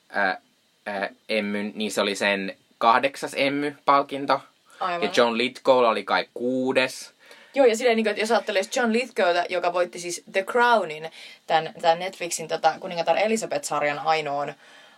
ää, 0.09 0.41
ää, 0.87 1.09
emmyn, 1.29 1.73
niin 1.75 1.91
se 1.91 2.01
oli 2.01 2.15
sen 2.15 2.57
kahdeksas 2.79 3.35
emmy-palkinto. 3.37 4.41
Aivan. 4.81 5.03
Ja 5.03 5.11
John 5.17 5.39
Lithgow 5.39 5.85
oli 5.85 6.05
kai 6.05 6.27
kuudes. 6.35 7.13
Joo, 7.55 7.67
ja 7.67 7.77
silleen, 7.77 7.97
niin 7.97 8.05
kuin, 8.05 8.11
että 8.11 8.23
jos 8.23 8.31
ajattelee 8.31 8.63
John 8.77 8.93
Lithgowta, 8.93 9.45
joka 9.49 9.73
voitti 9.73 9.99
siis 9.99 10.23
The 10.33 10.43
Crownin, 10.43 11.11
tämän, 11.47 11.75
tämän 11.81 11.99
Netflixin 11.99 12.49
tota, 12.49 12.75
kuningatar 12.81 13.17
Elisabeth-sarjan 13.19 13.99
ainoan, 13.99 14.55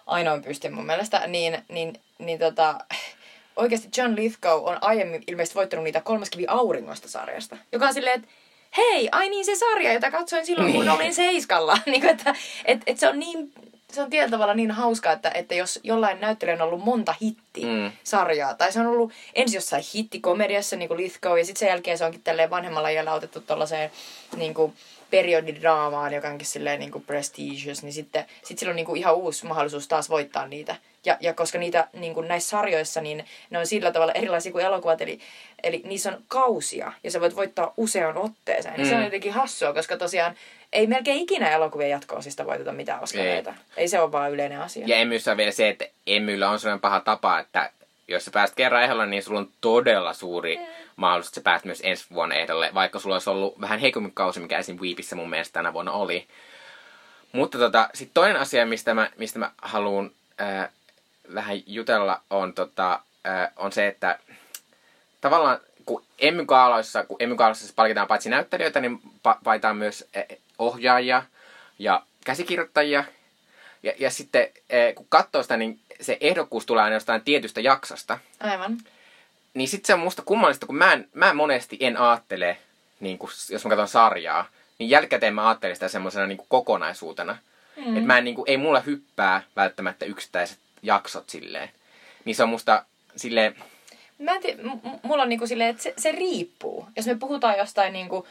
ainoan 0.07 0.43
pystin 0.43 0.75
mun 0.75 0.87
mielestä, 0.87 1.27
niin, 1.27 1.59
niin, 1.69 2.01
niin 2.19 2.39
tota, 2.39 2.79
oikeasti 3.57 3.89
John 3.97 4.17
Lithgow 4.17 4.65
on 4.65 4.79
aiemmin 4.81 5.25
ilmeisesti 5.27 5.55
voittanut 5.55 5.85
niitä 5.85 6.01
kolmas 6.01 6.31
kivi 6.31 6.47
auringosta 6.49 7.09
sarjasta, 7.09 7.57
joka 7.73 7.87
on 7.87 7.95
silleen, 7.95 8.21
että 8.21 8.29
hei, 8.77 9.09
ai 9.13 9.29
niin 9.29 9.45
se 9.45 9.57
sarja, 9.57 9.93
jota 9.93 10.11
katsoin 10.11 10.47
silloin, 10.47 10.73
kun 10.73 10.81
Niin. 10.81 10.91
olin 10.91 11.15
seiskalla. 11.15 11.79
niin 11.87 12.01
kuin, 12.01 12.11
että 12.11 12.35
et, 12.65 12.81
et 12.87 12.99
se 12.99 13.09
on 13.09 13.19
niin 13.19 13.53
se 13.93 14.03
on 14.03 14.11
tietyllä 14.11 14.31
tavalla 14.31 14.55
niin 14.55 14.71
hauskaa, 14.71 15.13
että, 15.13 15.31
että 15.35 15.55
jos 15.55 15.81
jollain 15.83 16.21
näyttelijällä 16.21 16.65
on 16.65 16.69
ollut 16.73 16.85
monta 16.85 17.15
hittisarjaa, 17.23 18.55
tai 18.55 18.73
se 18.73 18.81
on 18.81 18.87
ollut 18.87 19.13
ensin 19.35 19.57
jossain 19.57 19.85
hittikomediassa, 19.95 20.77
niin 20.77 20.89
kuin 20.89 21.01
Lithgow, 21.01 21.39
ja 21.39 21.45
sitten 21.45 21.59
sen 21.61 21.69
jälkeen 21.69 21.99
se 21.99 22.05
onkin 22.05 22.23
tälleen 22.23 22.51
vanhemmalla 22.51 22.89
iällä 22.89 23.13
otettu 23.15 23.41
tuollaiseen 23.41 23.91
niin 24.37 24.55
kuin 24.55 24.73
periodidraamaan, 25.11 26.13
joka 26.15 26.29
onkin 26.29 26.47
silleen 26.47 26.81
niin 26.81 26.93
kuin 26.93 27.05
prestigious, 27.05 27.83
niin 27.83 27.93
sitten 27.93 28.25
sit 28.45 28.59
sillä 28.59 28.71
on 28.71 28.77
niin 28.77 28.87
kuin 28.87 28.99
ihan 28.99 29.15
uusi 29.15 29.47
mahdollisuus 29.47 29.89
taas 29.89 30.11
voittaa 30.11 30.47
niitä. 30.47 30.77
Ja, 31.05 31.17
ja 31.21 31.35
koska 31.35 31.59
niitä 31.59 31.89
niin 31.93 32.15
kuin 32.15 32.29
näissä 32.29 32.51
sarjoissa, 32.51 33.01
niin 33.01 33.25
ne 33.51 33.59
on 33.59 33.67
sillä 33.67 33.93
tavalla 33.93 34.13
erilaisia 34.13 34.53
kuin 34.53 34.65
elokuvat, 34.65 35.01
eli, 35.01 35.19
eli 35.63 35.83
niissä 35.85 36.11
on 36.13 36.23
kausia, 36.29 36.93
ja 37.05 37.11
sä 37.11 37.21
voit 37.21 37.37
voittaa 37.37 37.75
usean 37.77 38.17
otteeseen. 38.19 38.81
Mm. 38.81 38.87
Se 38.87 38.95
on 38.95 39.01
Mm. 39.01 39.05
jotenkin 39.05 39.33
hassua, 39.33 39.73
koska 39.75 39.97
tosiaan 39.97 40.35
ei 40.73 40.87
melkein 40.87 41.19
ikinä 41.19 41.51
elokuvien 41.51 41.91
jatko-osista 41.91 42.47
voiteta 42.47 42.73
mitään 42.73 43.03
Oscareita. 43.03 43.51
Ei. 43.51 43.57
ei 43.77 43.89
se 43.89 44.01
ole 44.01 44.13
vaan 44.13 44.33
yleinen 44.33 44.61
asia. 44.61 44.87
Ja 44.87 44.97
emmyssä 44.97 45.31
on 45.31 45.37
vielä 45.37 45.51
se, 45.51 45.69
että 45.69 45.85
emmyllä 46.07 46.51
on 46.51 46.59
sellainen 46.61 46.81
paha 46.81 47.01
tapa, 47.01 47.39
että 47.39 47.71
jos 48.09 48.25
sä 48.25 48.31
pääset 48.31 48.57
kerran 48.57 48.83
ehdolle, 48.83 49.07
niin 49.07 49.23
sulla 49.23 49.41
on 49.41 49.49
todella 49.61 50.13
suuri 50.13 50.61
mahdollisuus, 50.97 51.29
että 51.31 51.41
sä 51.41 51.45
pääset 51.45 51.65
myös 51.65 51.81
ensi 51.85 52.05
vuonna 52.15 52.35
ehdolle, 52.35 52.71
vaikka 52.75 52.99
sulla 52.99 53.15
olisi 53.15 53.31
ollut 53.31 53.61
vähän 53.61 53.79
heikommin 53.79 54.13
kausi, 54.15 54.41
mikä 54.41 54.59
esim. 54.59 54.79
Weepissä 54.81 55.17
mun 55.17 55.31
mielestä 55.31 55.53
tänä 55.53 55.73
vuonna 55.73 55.93
oli. 55.93 56.27
Mutta 57.33 57.59
tota, 57.59 57.89
sitten 57.95 58.15
toinen 58.15 58.37
asia, 58.37 58.67
mistä 58.67 58.95
mä, 58.95 59.11
mistä 59.19 59.39
mä 59.39 59.51
haluan 59.63 60.11
äh, 60.41 60.69
vähän 61.35 61.61
jutella, 61.67 62.21
on, 62.31 62.55
tota, 62.55 63.01
äh, 63.27 63.51
on 63.57 63.73
se, 63.73 63.87
että 63.87 64.19
tavallaan 65.21 65.59
kun 65.87 66.05
Emmy-gaaloissa, 66.19 67.05
kun 67.05 67.17
Emmy-gaaloissa 67.21 67.65
siis 67.65 67.75
palkitaan 67.75 68.09
paitsi 68.09 68.31
näyttelijöitä, 68.31 68.81
niin 68.81 69.01
pa- 69.29 69.39
paitaan 69.45 69.77
myös 69.77 70.09
ohjaajia 70.59 71.23
ja 71.79 72.03
käsikirjoittajia. 72.25 73.05
Ja, 73.83 73.93
ja 73.99 74.11
sitten 74.11 74.49
kun 74.95 75.07
katsoo 75.09 75.43
sitä, 75.43 75.57
niin 75.57 75.81
se 76.01 76.19
ehdokkuus 76.21 76.67
tulee 76.67 76.85
aina 76.85 76.97
jostain 76.97 77.23
tietystä 77.23 77.61
jaksosta. 77.61 78.19
Aivan. 78.41 78.79
Niin 79.55 79.69
sitten 79.69 79.87
se 79.87 79.95
on 79.95 80.01
musta 80.01 80.23
kummallista, 80.23 80.67
kun 80.67 80.77
mä, 80.77 80.93
en, 80.93 81.09
mä 81.15 81.35
monesti 81.35 81.77
en 81.81 81.97
ajattele, 81.97 82.57
niin 83.01 83.19
kun, 83.19 83.31
jos 83.51 83.65
mä 83.65 83.69
katson 83.69 83.89
sarjaa, 83.89 84.47
niin 84.79 84.91
jälkikäteen 84.91 85.35
mä 85.35 85.49
ajattelen 85.49 85.77
sitä 85.77 85.89
semmoisena 85.89 86.27
niin 86.27 86.39
kokonaisuutena. 86.49 87.39
Mm. 87.77 87.97
Että 87.97 88.07
mä 88.07 88.19
en, 88.19 88.25
niin 88.25 88.35
kuin, 88.35 88.51
ei 88.51 88.57
mulla 88.57 88.81
hyppää 88.81 89.43
välttämättä 89.57 90.05
yksittäiset 90.05 90.59
jaksot 90.83 91.31
silleen. 91.31 91.69
Niin 92.25 92.37
se 92.37 92.43
on 92.43 92.49
musta 92.49 92.85
silleen, 93.17 93.57
Mä 94.19 94.35
en 94.35 94.43
tiedä, 94.43 94.63
m- 94.63 94.99
mulla 95.03 95.23
on 95.23 95.29
niinku 95.29 95.47
silleen, 95.47 95.71
että 95.71 95.83
se, 95.83 95.95
se 95.99 96.13
riippuu. 96.13 96.87
Jos 96.97 97.07
me 97.07 97.15
puhutaan 97.15 97.59
jostain 97.59 97.93
niinku, 97.93 98.27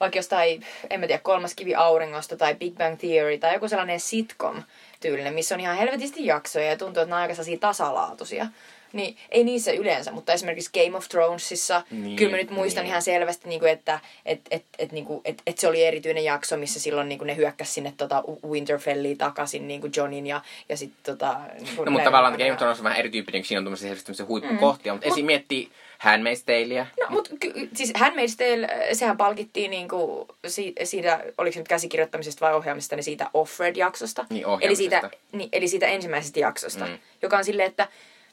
vaikka 0.00 0.18
jostain, 0.18 0.66
en 0.90 1.00
mä 1.00 1.06
tiedä, 1.06 1.22
kolmas 1.22 1.54
kivi 1.54 1.74
auringosta 1.74 2.36
tai 2.36 2.54
Big 2.54 2.74
Bang 2.76 2.98
Theory 2.98 3.38
tai 3.38 3.54
joku 3.54 3.68
sellainen 3.68 4.00
sitcom 4.00 4.62
tyylinen, 5.00 5.34
missä 5.34 5.54
on 5.54 5.60
ihan 5.60 5.76
helvetisti 5.76 6.26
jaksoja 6.26 6.66
ja 6.66 6.76
tuntuu, 6.76 7.02
että 7.02 7.10
ne 7.10 7.16
on 7.16 7.22
aika 7.22 7.34
tasalaatuisia. 7.60 8.46
Niin 8.94 9.16
ei 9.30 9.44
niissä 9.44 9.72
yleensä, 9.72 10.12
mutta 10.12 10.32
esimerkiksi 10.32 10.70
Game 10.84 10.96
of 10.96 11.08
Thronesissa, 11.08 11.82
Niin, 11.90 12.04
niin, 12.04 12.16
kyllä 12.16 12.30
mä 12.30 12.36
nyt 12.36 12.50
muistan 12.50 12.82
niin. 12.82 12.90
ihan 12.90 13.02
selvästi, 13.02 13.48
niin 13.48 13.60
kuin, 13.60 13.72
että 13.72 14.00
et, 14.26 14.40
et, 14.50 14.64
et, 14.78 14.92
niin 14.92 15.04
kuin, 15.04 15.20
et, 15.24 15.42
et 15.46 15.58
se 15.58 15.68
oli 15.68 15.84
erityinen 15.84 16.24
jakso, 16.24 16.56
missä 16.56 16.80
silloin 16.80 17.08
niin 17.08 17.18
kuin 17.18 17.26
ne 17.26 17.36
hyökkäsi 17.36 17.72
sinne 17.72 17.94
tota 17.96 18.22
Winterfelliin 18.48 19.18
takaisin 19.18 19.68
niin 19.68 19.80
kuin 19.80 19.92
Johnin 19.96 20.26
ja, 20.26 20.40
ja 20.68 20.76
sitten 20.76 21.16
tota... 21.16 21.40
Niin 21.60 21.76
No 21.84 21.90
mutta 21.90 22.04
tavallaan 22.04 22.32
Game 22.32 22.52
of 22.52 22.58
Thrones 22.58 22.78
on 22.78 22.84
vähän 22.84 22.98
erityyppinen, 22.98 23.42
kun 23.42 23.46
siinä 23.46 23.58
on 23.58 23.64
tämmöisiä, 23.64 23.96
tämmöisiä 23.96 24.26
huippukohtia. 24.26 24.92
Mm. 24.92 24.96
Mutta 24.96 25.08
esim. 25.08 25.26
miettii 25.26 25.70
Handmaid's 25.98 26.42
Taleä. 26.46 26.86
No, 27.00 27.06
mutta 27.08 27.30
ky- 27.40 27.68
siis 27.74 27.92
Handmaid's 27.98 28.36
Tale, 28.36 28.94
sehän 28.94 29.16
palkittiin 29.16 29.70
niinku 29.70 30.28
siitä, 30.46 30.84
siitä, 30.84 31.20
oliko 31.38 31.54
se 31.54 31.60
nyt 31.60 31.68
käsikirjoittamisesta 31.68 32.46
vai 32.46 32.54
ohjaamisesta, 32.54 32.96
niin 32.96 33.04
siitä 33.04 33.30
Offred-jaksosta. 33.34 34.26
Niin, 34.30 34.44
eli, 34.60 34.76
siitä, 34.76 35.10
niin, 35.32 35.48
eli 35.52 35.68
siitä 35.68 35.86
ensimmäisestä 35.86 36.40
jaksosta. 36.40 36.84
Mm. 36.84 36.90
Mm. 36.90 36.98
Joka 37.22 37.38
on 37.38 37.44
silleen, 37.44 37.68
että 37.68 37.88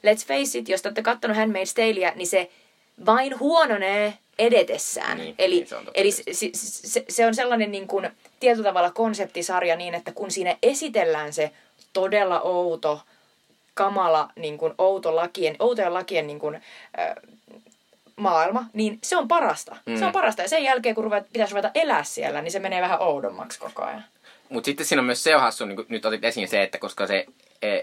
let's 0.06 0.26
face 0.26 0.58
it, 0.58 0.68
jos 0.68 0.82
te 0.82 0.88
olette 0.88 1.02
kattonut 1.02 1.36
Handmaid's 1.36 1.74
Taleä, 1.74 2.12
niin 2.14 2.26
se 2.26 2.50
vain 3.06 3.38
huononee 3.38 4.14
edetessään. 4.38 5.18
Niin, 5.18 5.34
eli 5.38 5.54
niin, 5.54 5.66
se 5.66 5.76
on 5.76 5.84
eli 5.94 6.10
se, 6.12 6.22
se, 6.52 7.04
se, 7.08 7.26
on 7.26 7.34
sellainen 7.34 7.72
niin 7.72 7.86
kuin, 7.86 8.10
tietyllä 8.40 8.68
tavalla 8.68 8.90
konseptisarja 8.90 9.76
niin, 9.76 9.94
että 9.94 10.12
kun 10.12 10.30
siinä 10.30 10.56
esitellään 10.62 11.32
se 11.32 11.50
todella 11.92 12.40
outo, 12.40 13.00
kamala, 13.74 14.28
niin 14.36 14.58
kuin 14.58 14.74
outo 14.78 15.16
lakien, 15.16 15.56
outojen 15.58 15.94
lakien 15.94 16.26
niin 16.26 16.38
kuin, 16.38 16.54
äh, 16.54 17.14
maailma, 18.16 18.66
niin 18.72 18.98
se 19.02 19.16
on 19.16 19.28
parasta. 19.28 19.76
Mm. 19.86 19.98
Se 19.98 20.04
on 20.04 20.12
parasta. 20.12 20.42
Ja 20.42 20.48
sen 20.48 20.64
jälkeen, 20.64 20.94
kun 20.94 21.04
ruvet, 21.04 21.32
pitäisi 21.32 21.54
ruveta 21.54 21.70
elää 21.74 22.04
siellä, 22.04 22.42
niin 22.42 22.52
se 22.52 22.58
menee 22.58 22.82
vähän 22.82 23.02
oudommaksi 23.02 23.60
koko 23.60 23.82
ajan. 23.82 24.04
Mutta 24.48 24.66
sitten 24.66 24.86
siinä 24.86 25.00
on 25.00 25.06
myös 25.06 25.22
se 25.22 25.32
hassu, 25.32 25.64
niin 25.64 25.86
nyt 25.88 26.06
otit 26.06 26.24
esiin 26.24 26.48
se, 26.48 26.62
että 26.62 26.78
koska 26.78 27.06
se, 27.06 27.26
e, 27.62 27.80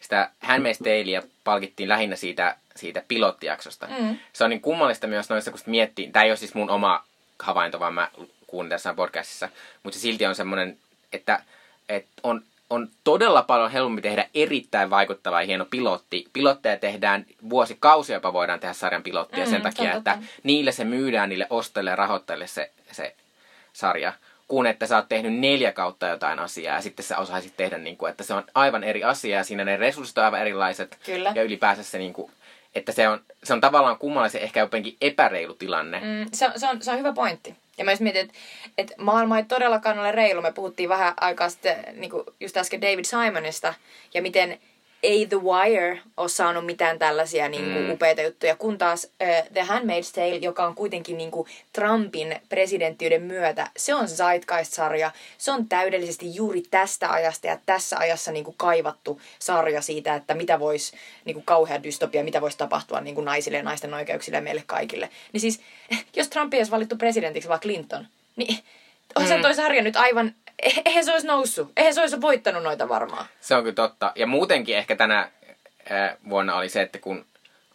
sitä 0.00 0.30
Handmaid's 0.44 1.28
palkittiin 1.44 1.88
lähinnä 1.88 2.16
siitä, 2.16 2.56
siitä 2.76 3.02
pilottijaksosta. 3.08 3.88
Mm. 3.98 4.18
Se 4.32 4.44
on 4.44 4.50
niin 4.50 4.60
kummallista 4.60 5.06
myös 5.06 5.30
noissa, 5.30 5.50
kun 5.50 5.60
miettii, 5.66 6.10
tämä 6.10 6.24
ei 6.24 6.30
ole 6.30 6.36
siis 6.36 6.54
mun 6.54 6.70
oma 6.70 7.04
havainto, 7.38 7.80
vaan 7.80 7.94
mä 7.94 8.08
kuulen 8.46 8.68
tässä 8.70 8.94
podcastissa, 8.94 9.48
mutta 9.82 9.98
se 9.98 10.02
silti 10.02 10.26
on 10.26 10.34
semmoinen, 10.34 10.78
että, 11.12 11.42
että 11.88 12.10
on, 12.22 12.42
on 12.70 12.88
todella 13.04 13.42
paljon 13.42 13.70
helpompi 13.70 14.02
tehdä 14.02 14.28
erittäin 14.34 14.90
vaikuttava 14.90 15.40
ja 15.42 15.46
hieno 15.46 15.64
pilotti. 15.64 16.26
Pilotteja 16.32 16.76
tehdään 16.76 17.26
vuosikausia, 17.50 18.16
jopa 18.16 18.32
voidaan 18.32 18.60
tehdä 18.60 18.74
sarjan 18.74 19.02
pilottia 19.02 19.44
Mm, 19.44 19.50
sen 19.50 19.62
takia, 19.62 19.92
totta. 19.92 20.12
että 20.12 20.26
niille 20.42 20.72
se 20.72 20.84
myydään, 20.84 21.28
niille 21.28 21.46
ostajille 21.50 21.90
ja 21.90 21.96
rahoittajille 21.96 22.46
se, 22.46 22.70
se 22.92 23.16
sarja, 23.72 24.12
kun 24.50 24.66
että 24.66 24.86
sä 24.86 24.96
oot 24.96 25.08
tehnyt 25.08 25.34
neljä 25.34 25.72
kautta 25.72 26.08
jotain 26.08 26.38
asiaa 26.38 26.76
ja 26.76 26.82
sitten 26.82 27.04
sä 27.04 27.18
osaisit 27.18 27.56
tehdä, 27.56 27.78
niin 27.78 27.96
kuin, 27.96 28.10
että 28.10 28.24
se 28.24 28.34
on 28.34 28.44
aivan 28.54 28.84
eri 28.84 29.04
asia 29.04 29.36
ja 29.36 29.44
siinä 29.44 29.64
ne 29.64 29.76
resurssit 29.76 30.18
on 30.18 30.24
aivan 30.24 30.40
erilaiset. 30.40 30.98
Kyllä. 31.06 31.32
Ja 31.34 31.42
ylipäänsä 31.42 31.82
se, 31.82 31.98
niin 31.98 32.12
kuin, 32.12 32.32
että 32.74 32.92
se 32.92 33.08
on, 33.08 33.20
se 33.44 33.52
on 33.52 33.60
tavallaan 33.60 33.98
kummallisen 33.98 34.42
ehkä 34.42 34.60
jotenkin 34.60 34.96
epäreilu 35.00 35.54
tilanne. 35.54 36.00
Mm, 36.00 36.30
se, 36.32 36.46
on, 36.46 36.52
se, 36.56 36.68
on, 36.68 36.82
se 36.82 36.90
on 36.90 36.98
hyvä 36.98 37.12
pointti. 37.12 37.54
Ja 37.78 37.84
mä 37.84 37.92
just 37.92 38.02
mietin, 38.02 38.20
että, 38.20 38.34
että 38.78 38.94
maailma 38.98 39.38
ei 39.38 39.44
todellakaan 39.44 39.98
ole 39.98 40.12
reilu. 40.12 40.42
Me 40.42 40.52
puhuttiin 40.52 40.88
vähän 40.88 41.14
aikaa 41.20 41.48
sitten, 41.48 41.76
niin 41.92 42.10
kuin 42.10 42.24
just 42.40 42.56
äsken 42.56 42.80
David 42.80 43.04
Simonista, 43.04 43.74
ja 44.14 44.22
miten 44.22 44.58
ei 45.02 45.26
The 45.26 45.36
Wire 45.36 46.00
ole 46.16 46.28
saanut 46.28 46.66
mitään 46.66 46.98
tällaisia 46.98 47.48
niin 47.48 47.64
kuin, 47.64 47.84
mm. 47.84 47.90
upeita 47.90 48.22
juttuja, 48.22 48.56
kun 48.56 48.78
taas 48.78 49.04
uh, 49.04 49.52
The 49.52 49.62
Handmaid's 49.62 50.14
Tale, 50.14 50.36
joka 50.36 50.66
on 50.66 50.74
kuitenkin 50.74 51.18
niin 51.18 51.30
kuin, 51.30 51.48
Trumpin 51.72 52.40
presidenttiyden 52.48 53.22
myötä, 53.22 53.70
se 53.76 53.94
on 53.94 54.08
Zeitgeist-sarja. 54.08 55.10
Se 55.38 55.52
on 55.52 55.68
täydellisesti 55.68 56.34
juuri 56.34 56.62
tästä 56.70 57.10
ajasta 57.10 57.46
ja 57.46 57.58
tässä 57.66 57.98
ajassa 57.98 58.32
niin 58.32 58.44
kuin, 58.44 58.54
kaivattu 58.56 59.20
sarja 59.38 59.80
siitä, 59.82 60.14
että 60.14 60.34
mitä 60.34 60.60
voisi, 60.60 60.96
niin 61.24 61.34
kuin, 61.34 61.44
kauhea 61.44 61.82
dystopia, 61.82 62.24
mitä 62.24 62.40
voisi 62.40 62.58
tapahtua 62.58 63.00
niin 63.00 63.14
kuin, 63.14 63.24
naisille 63.24 63.56
ja 63.56 63.62
naisten 63.64 63.94
oikeuksille 63.94 64.36
ja 64.38 64.42
meille 64.42 64.62
kaikille. 64.66 65.10
Niin 65.32 65.40
siis, 65.40 65.60
jos 66.16 66.28
Trump 66.28 66.54
olisi 66.54 66.70
valittu 66.70 66.96
presidentiksi 66.96 67.48
vaan 67.48 67.60
Clinton, 67.60 68.06
niin 68.36 68.58
on 69.14 69.28
se 69.28 69.36
mm. 69.36 69.42
toi 69.42 69.54
sarja 69.54 69.82
nyt 69.82 69.96
aivan 69.96 70.34
eihän 70.84 71.04
se 71.04 71.12
olisi 71.12 71.26
noussut. 71.26 71.72
Eihän 71.76 71.94
se 71.94 72.00
olisi 72.00 72.20
voittanut 72.20 72.62
noita 72.62 72.88
varmaan. 72.88 73.26
Se 73.40 73.54
on 73.54 73.62
kyllä 73.62 73.74
totta. 73.74 74.12
Ja 74.14 74.26
muutenkin 74.26 74.76
ehkä 74.76 74.96
tänä 74.96 75.30
vuonna 76.28 76.56
oli 76.56 76.68
se, 76.68 76.82
että 76.82 76.98
kun 76.98 77.24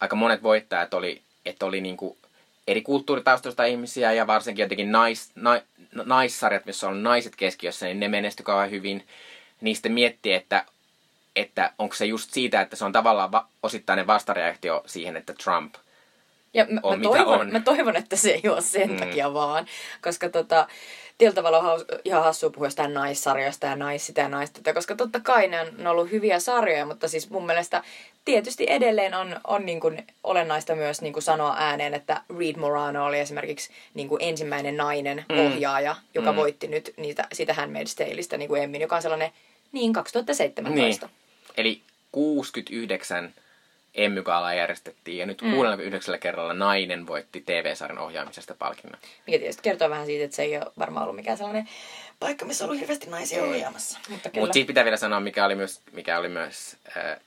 aika 0.00 0.16
monet 0.16 0.42
voittajat 0.42 0.94
oli, 0.94 1.22
että 1.46 1.66
oli 1.66 1.80
niinku 1.80 2.18
eri 2.66 2.82
kulttuuritaustoista 2.82 3.64
ihmisiä 3.64 4.12
ja 4.12 4.26
varsinkin 4.26 4.62
jotenkin 4.62 4.92
nais, 4.92 5.30
na, 5.34 5.60
naissarjat, 6.04 6.66
missä 6.66 6.88
on 6.88 7.02
naiset 7.02 7.36
keskiössä, 7.36 7.86
niin 7.86 8.00
ne 8.00 8.08
menestyi 8.08 8.44
kauhean 8.44 8.70
hyvin. 8.70 9.06
Niistä 9.60 9.88
miettii, 9.88 10.32
että, 10.32 10.64
että 11.36 11.72
onko 11.78 11.94
se 11.94 12.06
just 12.06 12.32
siitä, 12.32 12.60
että 12.60 12.76
se 12.76 12.84
on 12.84 12.92
tavallaan 12.92 13.32
va- 13.32 13.48
osittainen 13.62 14.06
vastareaktio 14.06 14.82
siihen, 14.86 15.16
että 15.16 15.34
Trump 15.44 15.74
ja 16.56 16.66
mä, 16.70 16.80
on, 16.82 16.98
mä, 16.98 17.02
toivon, 17.02 17.40
on. 17.40 17.52
mä 17.52 17.60
toivon, 17.60 17.96
että 17.96 18.16
se 18.16 18.30
ei 18.30 18.50
ole 18.50 18.60
sen 18.60 18.90
mm. 18.90 18.96
takia 18.96 19.34
vaan, 19.34 19.66
koska 20.02 20.28
tota, 20.28 20.66
tietyllä 21.18 21.34
tavalla 21.34 21.58
on 21.58 21.64
haus, 21.64 21.84
ihan 22.04 22.24
hassua 22.24 22.50
puhua 22.50 22.66
jostain 22.66 22.94
naissarjoista 22.94 23.66
ja 23.66 23.76
naisista 23.76 24.20
ja 24.20 24.28
naista, 24.28 24.74
koska 24.74 24.96
totta 24.96 25.20
kai 25.20 25.48
ne 25.48 25.60
on 25.60 25.86
ollut 25.86 26.10
hyviä 26.10 26.38
sarjoja, 26.38 26.86
mutta 26.86 27.08
siis 27.08 27.30
mun 27.30 27.46
mielestä 27.46 27.82
tietysti 28.24 28.66
edelleen 28.68 29.14
on, 29.14 29.40
on 29.44 29.66
niin 29.66 29.80
kuin 29.80 30.06
olennaista 30.24 30.74
myös 30.74 31.02
niin 31.02 31.12
kuin 31.12 31.22
sanoa 31.22 31.56
ääneen, 31.58 31.94
että 31.94 32.22
Reed 32.38 32.56
Morano 32.56 33.06
oli 33.06 33.18
esimerkiksi 33.18 33.70
niin 33.94 34.08
kuin 34.08 34.22
ensimmäinen 34.22 34.76
nainen 34.76 35.24
mm. 35.28 35.38
ohjaaja, 35.38 35.96
joka 36.14 36.32
mm. 36.32 36.36
voitti 36.36 36.66
nyt 36.68 36.94
niitä, 36.96 37.28
sitä 37.32 37.52
Handmaid's 37.52 37.94
Taleista 37.96 38.36
niin 38.36 38.48
kuin 38.48 38.62
Emmin, 38.62 38.80
joka 38.80 38.96
on 38.96 39.02
sellainen 39.02 39.30
niin 39.72 39.92
2017. 39.92 41.06
Niin. 41.06 41.16
Eli 41.56 41.80
69 42.12 43.34
Emmygala 43.96 44.54
järjestettiin 44.54 45.18
ja 45.18 45.26
nyt 45.26 45.42
mm. 45.42 45.50
69 45.50 46.18
kerralla 46.18 46.54
nainen 46.54 47.06
voitti 47.06 47.40
TV-sarjan 47.40 47.98
ohjaamisesta 47.98 48.54
palkinnon. 48.58 49.00
Mikä 49.26 49.38
tietysti 49.38 49.62
kertoo 49.62 49.90
vähän 49.90 50.06
siitä, 50.06 50.24
että 50.24 50.36
se 50.36 50.42
ei 50.42 50.56
ole 50.56 50.72
varmaan 50.78 51.02
ollut 51.02 51.16
mikään 51.16 51.36
sellainen 51.36 51.68
paikka, 52.20 52.44
missä 52.44 52.64
on 52.64 52.68
ollut 52.68 52.80
hirveästi 52.80 53.10
naisia 53.10 53.44
ohjaamassa. 53.44 53.98
Mutta 54.08 54.30
Mut 54.34 54.52
siitä 54.52 54.66
pitää 54.66 54.84
vielä 54.84 54.96
sanoa, 54.96 55.20
mikä 55.20 55.44
oli 55.44 55.54
myös, 55.54 55.80
mikä 55.92 56.18
oli 56.18 56.28
myös 56.28 56.76
äh, 56.96 57.20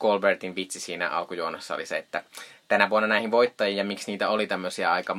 Colbertin 0.00 0.56
vitsi 0.56 0.80
siinä 0.80 1.10
alkujuonossa 1.10 1.74
oli 1.74 1.86
se, 1.86 1.98
että 1.98 2.24
tänä 2.68 2.90
vuonna 2.90 3.08
näihin 3.08 3.30
voittajiin 3.30 3.76
ja 3.76 3.84
miksi 3.84 4.10
niitä 4.10 4.28
oli 4.28 4.46
tämmöisiä 4.46 4.92
aika 4.92 5.16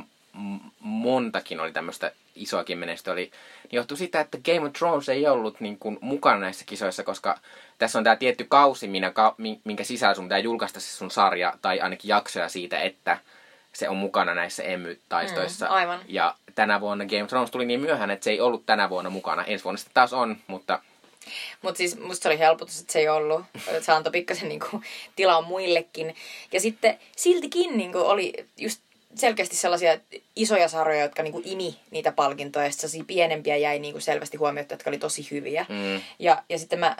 montakin 0.80 1.60
oli 1.60 1.72
tämmöistä 1.72 2.12
isoakin 2.34 2.78
menestystä 2.78 3.12
oli, 3.12 3.22
niin 3.22 3.76
johtui 3.76 3.96
siitä, 3.96 4.20
että 4.20 4.38
Game 4.44 4.66
of 4.66 4.72
Thrones 4.72 5.08
ei 5.08 5.26
ollut 5.26 5.60
niin 5.60 5.78
kuin 5.78 5.98
mukana 6.00 6.38
näissä 6.38 6.64
kisoissa, 6.64 7.02
koska 7.02 7.38
tässä 7.78 7.98
on 7.98 8.04
tämä 8.04 8.16
tietty 8.16 8.44
kausi, 8.48 8.88
minkä 9.64 9.84
sisällä 9.84 10.14
sun 10.14 10.24
pitää 10.24 10.38
julkaista 10.38 10.80
se 10.80 10.96
sun 10.96 11.10
sarja, 11.10 11.54
tai 11.62 11.80
ainakin 11.80 12.08
jaksoja 12.08 12.48
siitä, 12.48 12.80
että 12.80 13.18
se 13.72 13.88
on 13.88 13.96
mukana 13.96 14.34
näissä 14.34 14.62
EMY-taistoissa. 14.62 15.66
Mm, 15.66 15.72
aivan. 15.72 16.00
Ja 16.08 16.34
tänä 16.54 16.80
vuonna 16.80 17.04
Game 17.04 17.22
of 17.22 17.28
Thrones 17.28 17.50
tuli 17.50 17.66
niin 17.66 17.80
myöhään, 17.80 18.10
että 18.10 18.24
se 18.24 18.30
ei 18.30 18.40
ollut 18.40 18.66
tänä 18.66 18.90
vuonna 18.90 19.10
mukana. 19.10 19.44
Ensi 19.44 19.64
vuonna 19.64 19.76
sitten 19.78 19.94
taas 19.94 20.12
on, 20.12 20.36
mutta... 20.46 20.78
Mutta 21.62 21.78
siis 21.78 22.00
musta 22.00 22.22
se 22.22 22.28
oli 22.28 22.38
helpotus, 22.38 22.80
että 22.80 22.92
se 22.92 22.98
ei 22.98 23.08
ollut. 23.08 23.44
Se 23.80 23.92
antoi 23.92 24.10
pikkasen 24.10 24.48
niinku 24.48 24.82
tilaa 25.16 25.42
muillekin. 25.42 26.14
Ja 26.52 26.60
sitten 26.60 26.98
siltikin 27.16 27.76
niinku 27.76 27.98
oli 27.98 28.46
just 28.56 28.80
selkeästi 29.14 29.56
sellaisia 29.56 29.98
isoja 30.36 30.68
sarjoja, 30.68 31.02
jotka 31.02 31.22
niinku 31.22 31.42
imi 31.44 31.76
niitä 31.90 32.12
palkintoja, 32.12 32.66
ja 32.66 32.72
sitten 32.72 33.06
pienempiä 33.06 33.56
jäi 33.56 33.78
niinku 33.78 34.00
selvästi 34.00 34.36
huomioon, 34.36 34.66
jotka 34.70 34.90
oli 34.90 34.98
tosi 34.98 35.28
hyviä. 35.30 35.66
Mm. 35.68 36.00
Ja, 36.18 36.42
ja 36.48 36.58
sitten 36.58 36.78
mä, 36.78 36.96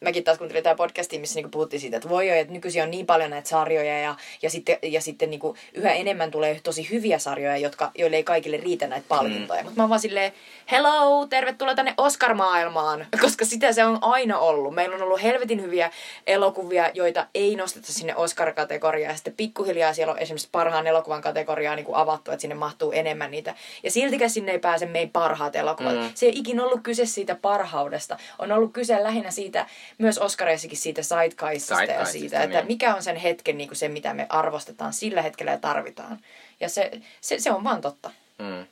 mäkin 0.00 0.24
taas 0.24 0.38
kuuntelin 0.38 0.62
tämä 0.62 0.74
podcasti, 0.74 1.18
missä 1.18 1.34
niinku 1.34 1.50
puhuttiin 1.50 1.80
siitä, 1.80 1.96
että 1.96 2.08
voi 2.08 2.28
jo, 2.28 2.34
että 2.34 2.52
nykyisin 2.52 2.82
on 2.82 2.90
niin 2.90 3.06
paljon 3.06 3.30
näitä 3.30 3.48
sarjoja, 3.48 4.00
ja, 4.00 4.16
ja 4.42 4.50
sitten, 4.50 4.78
ja 4.82 5.00
sitten 5.00 5.30
niinku 5.30 5.56
yhä 5.74 5.92
enemmän 5.92 6.30
tulee 6.30 6.60
tosi 6.62 6.90
hyviä 6.90 7.18
sarjoja, 7.18 7.56
jotka, 7.56 7.90
joille 7.94 8.16
ei 8.16 8.24
kaikille 8.24 8.56
riitä 8.56 8.86
näitä 8.86 9.06
palkintoja. 9.08 9.60
Mm. 9.60 9.64
Mutta 9.64 9.76
mä 9.76 9.82
oon 9.82 9.90
vaan 9.90 10.00
silleen, 10.00 10.32
hello, 10.70 11.26
tervetuloa 11.26 11.74
tänne 11.74 11.94
Oscar-maailmaan, 11.96 13.06
koska 13.22 13.44
sitä 13.44 13.72
se 13.72 13.84
on 13.84 13.98
aina 14.00 14.38
ollut. 14.38 14.74
Meillä 14.74 14.96
on 14.96 15.02
ollut 15.02 15.22
helvetin 15.22 15.62
hyviä 15.62 15.90
elokuvia, 16.26 16.90
joita 16.94 17.26
ei 17.34 17.56
nosteta 17.56 17.92
sinne 17.92 18.14
Oscar-kategoriaan, 18.16 19.10
ja 19.10 19.16
sitten 19.16 19.34
pikkuhiljaa 19.36 19.94
siellä 19.94 20.12
on 20.12 20.18
esimerkiksi 20.18 20.48
parhaan 20.52 20.86
elokuvan 20.86 21.09
kategoriaa 21.18 21.76
niin 21.76 21.86
kuin 21.86 21.96
avattu, 21.96 22.30
että 22.30 22.40
sinne 22.40 22.54
mahtuu 22.54 22.92
enemmän 22.92 23.30
niitä. 23.30 23.54
Ja 23.82 23.90
siltikään 23.90 24.30
sinne 24.30 24.52
ei 24.52 24.58
pääse 24.58 24.86
meidän 24.86 25.10
parhaat 25.10 25.56
elokuvat. 25.56 25.94
Mm. 25.94 26.10
Se 26.14 26.26
ei 26.26 26.32
ikinä 26.34 26.64
ollut 26.64 26.80
kyse 26.82 27.06
siitä 27.06 27.34
parhaudesta. 27.34 28.18
On 28.38 28.52
ollut 28.52 28.72
kyse 28.72 29.02
lähinnä 29.02 29.30
siitä, 29.30 29.66
myös 29.98 30.18
Oscareissakin 30.18 30.78
siitä 30.78 31.02
sidecaistista 31.02 31.82
ja 31.82 32.04
siitä, 32.04 32.38
niin. 32.38 32.52
että 32.52 32.66
mikä 32.66 32.94
on 32.94 33.02
sen 33.02 33.16
hetken 33.16 33.58
niin 33.58 33.68
kuin 33.68 33.76
se, 33.76 33.88
mitä 33.88 34.14
me 34.14 34.26
arvostetaan 34.28 34.92
sillä 34.92 35.22
hetkellä 35.22 35.52
ja 35.52 35.58
tarvitaan. 35.58 36.18
Ja 36.60 36.68
se, 36.68 36.90
se, 37.20 37.38
se 37.38 37.50
on 37.50 37.64
vaan 37.64 37.80
totta. 37.80 38.10
Mm. 38.38 38.66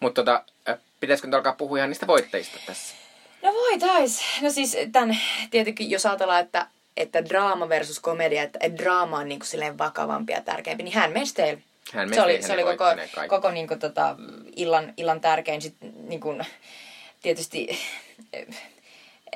Mutta 0.00 0.24
tota, 0.24 0.44
pitäisikö 1.00 1.28
nyt 1.28 1.34
alkaa 1.34 1.52
puhua 1.52 1.76
ihan 1.78 1.90
niistä 1.90 2.06
voitteista 2.06 2.58
tässä? 2.66 2.94
No 3.42 3.52
voitais. 3.52 4.20
No 4.42 4.50
siis 4.50 4.76
tämän, 4.92 5.18
tietenkin 5.50 5.90
jos 5.90 6.06
ajatellaan, 6.06 6.40
että, 6.40 6.66
että 6.96 7.24
draama 7.24 7.68
versus 7.68 8.00
komedia, 8.00 8.42
että, 8.42 8.58
että 8.62 8.82
draama 8.82 9.18
on 9.18 9.28
niin 9.28 9.38
kuin 9.38 9.48
silleen 9.48 9.78
vakavampi 9.78 10.32
ja 10.32 10.40
tärkeämpi, 10.40 10.82
niin 10.82 10.94
hän 10.94 11.12
Tale 11.36 11.58
hän 11.92 12.14
se 12.14 12.22
oli, 12.22 12.42
se 12.42 12.52
oli 12.52 12.62
koko, 12.62 12.84
koko 13.28 13.50
niin 13.50 13.68
kuin, 13.68 13.80
tota, 13.80 14.16
illan, 14.56 14.94
illan 14.96 15.20
tärkein. 15.20 15.62
Sit, 15.62 15.74
niin 16.08 16.20
kuin, 16.20 16.46
tietysti 17.22 17.78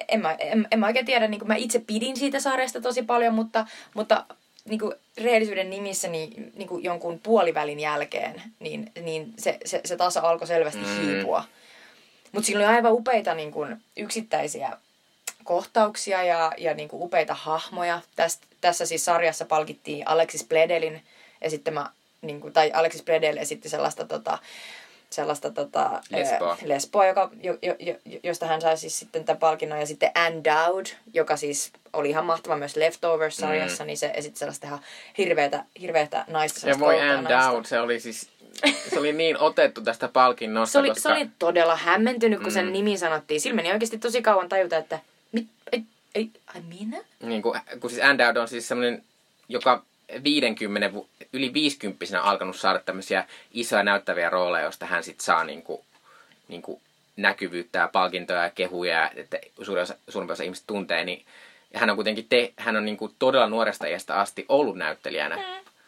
en 0.09 0.21
mä, 0.21 0.37
en, 0.39 0.69
en 0.71 0.79
mä 0.79 0.87
oikein 0.87 1.07
tiedä, 1.07 1.29
niin 1.29 1.39
kuin 1.39 1.49
mä 1.49 1.57
itse 1.57 1.79
pidin 1.79 2.17
siitä 2.17 2.41
sarjasta 2.41 2.81
tosi 2.81 3.03
paljon, 3.03 3.35
mutta, 3.35 3.67
mutta 3.95 4.25
niin 4.65 4.81
kuin 4.81 4.95
rehellisyyden 5.19 5.71
nimissä 5.71 6.09
niin, 6.09 6.53
niin 6.57 6.69
kuin 6.69 6.85
jonkun 6.85 7.21
puolivälin 7.23 7.81
jälkeen, 7.81 8.43
niin, 8.59 8.93
niin 9.01 9.33
se, 9.39 9.59
se, 9.65 9.81
se 9.85 9.97
taas 9.97 10.17
alkoi 10.17 10.47
selvästi 10.47 10.81
mm. 10.81 11.01
hiipua. 11.01 11.45
Mutta 12.33 12.47
siinä 12.47 12.61
oli 12.61 12.77
aivan 12.77 12.93
upeita 12.93 13.35
niin 13.35 13.53
kuin, 13.53 13.83
yksittäisiä 13.97 14.79
kohtauksia 15.51 16.23
ja, 16.23 16.53
ja 16.59 16.75
niin 16.75 16.89
kuin, 16.89 17.03
upeita 17.03 17.35
hahmoja. 17.35 18.01
Täst, 18.17 18.43
tässä 18.61 18.87
siis 18.87 19.05
sarjassa 19.05 19.45
palkittiin 19.45 20.09
Alexis 20.09 20.45
Bledelin 20.49 21.03
esittämä 21.43 21.91
niin 22.23 22.41
kuin, 22.41 22.53
tai 22.53 22.71
Alexis 22.75 23.03
Bledel 23.03 23.37
esitti 23.37 23.69
sellaista 23.69 24.05
tota, 24.05 24.39
sellaista 25.11 25.51
tota, 25.51 26.03
lesboa, 26.11 26.57
lesboa 26.65 27.07
joka, 27.07 27.31
jo, 27.43 27.59
jo, 27.63 27.75
jo, 27.79 27.95
josta 28.23 28.47
hän 28.47 28.61
sai 28.61 28.77
siis 28.77 28.99
sitten 28.99 29.25
tämän 29.25 29.39
palkinnon. 29.39 29.81
Ja 29.81 29.87
sitten 29.87 30.11
Anne 30.15 30.41
Dowd, 30.45 30.87
joka 31.15 31.37
siis 31.37 31.73
oli 31.93 32.11
ihan 32.11 32.25
mahtava 32.25 32.57
myös 32.57 32.77
Leftovers-sarjassa, 32.77 33.85
mm. 33.85 33.87
niin 33.87 33.99
se 33.99 34.11
esitti 34.15 34.39
sellaista 34.39 34.67
ihan 34.67 34.81
hirveätä, 35.19 35.65
hirveätä 35.81 36.25
naista. 36.29 36.69
Ja 36.69 36.79
voi 36.79 37.01
Anne 37.01 37.23
naista. 37.23 37.53
Dowd, 37.53 37.65
se 37.65 37.81
oli 37.81 38.01
siis 38.01 38.31
se 38.91 38.99
oli 38.99 39.13
niin 39.13 39.39
otettu 39.39 39.81
tästä 39.81 40.09
palkinnosta. 40.09 40.73
Se 40.73 40.79
oli, 40.79 40.89
koska... 40.89 41.03
se 41.03 41.15
oli 41.15 41.31
todella 41.39 41.77
hämmentynyt, 41.77 42.39
kun 42.39 42.49
mm. 42.49 42.55
sen 42.55 42.73
nimi 42.73 42.99
sanottiin. 42.99 43.41
Sillä 43.41 43.57
meni 43.57 43.73
oikeasti 43.73 43.99
tosi 43.99 44.23
kauan 44.23 44.49
tajuta, 44.49 44.77
että 44.77 44.99
ei, 46.15 46.31
ai 46.55 46.61
minä? 46.61 47.05
Niin 47.23 47.43
kuin, 47.43 47.61
kun 47.81 47.91
siis 47.91 48.03
Dowd 48.19 48.37
on 48.37 48.49
siis 48.49 48.69
semmoinen, 48.69 49.05
joka 49.49 49.83
50, 50.25 50.91
yli 51.33 51.53
50 51.53 52.23
alkanut 52.23 52.57
saada 52.57 52.79
tämmöisiä 52.79 53.25
isoja 53.53 53.83
näyttäviä 53.83 54.31
rooleja, 54.31 54.65
joista 54.65 54.87
hän 54.87 55.05
sitten 55.05 55.25
saa 55.25 55.45
niinku, 55.45 55.85
niinku 56.49 56.81
näkyvyyttä 57.17 57.79
ja 57.79 57.89
palkintoja 57.89 58.43
ja 58.43 58.51
kehuja, 58.51 59.11
että 59.17 59.39
suurin 59.63 59.83
osa, 59.83 59.95
suurin 60.09 60.31
osa 60.31 60.43
ihmistä 60.43 60.65
tuntee, 60.67 61.05
niin 61.05 61.25
hän 61.75 61.91
on 61.91 61.97
kuitenkin 61.97 62.27
te, 62.29 62.53
hän 62.57 62.77
on 62.77 62.85
niinku 62.85 63.15
todella 63.19 63.49
nuoresta 63.49 63.87
iästä 63.87 64.15
asti 64.15 64.45
ollut 64.49 64.77
näyttelijänä. 64.77 65.37
Mm. 65.37 65.43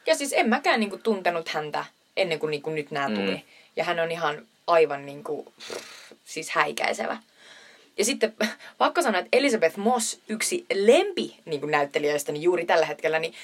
Ja 0.07 0.15
siis 0.15 0.33
en 0.33 0.49
mäkään 0.49 0.81
niinku 0.81 0.99
tuntenut 0.99 1.49
häntä 1.49 1.85
ennen 2.17 2.39
kuin 2.39 2.51
niinku 2.51 2.71
nyt 2.71 2.91
nämä 2.91 3.07
tuli. 3.09 3.35
Mm. 3.35 3.43
Ja 3.77 3.85
hän 3.85 4.01
on 4.01 4.11
ihan 4.11 4.47
aivan 4.67 5.07
niinku, 5.07 5.53
siis 6.25 6.51
häikäisevä. 6.51 7.19
Ja 7.99 8.05
sitten 8.05 8.33
vaikka 8.81 9.03
sanoa, 9.03 9.19
että 9.19 9.37
Elizabeth 9.39 9.77
Moss, 9.77 10.21
yksi 10.29 10.67
lempi 10.75 11.37
niin 11.45 11.71
näyttelijöistä 11.71 12.33
niin 12.33 12.43
juuri 12.43 12.65
tällä 12.65 12.87
hetkellä, 12.87 13.19
niin 13.19 13.35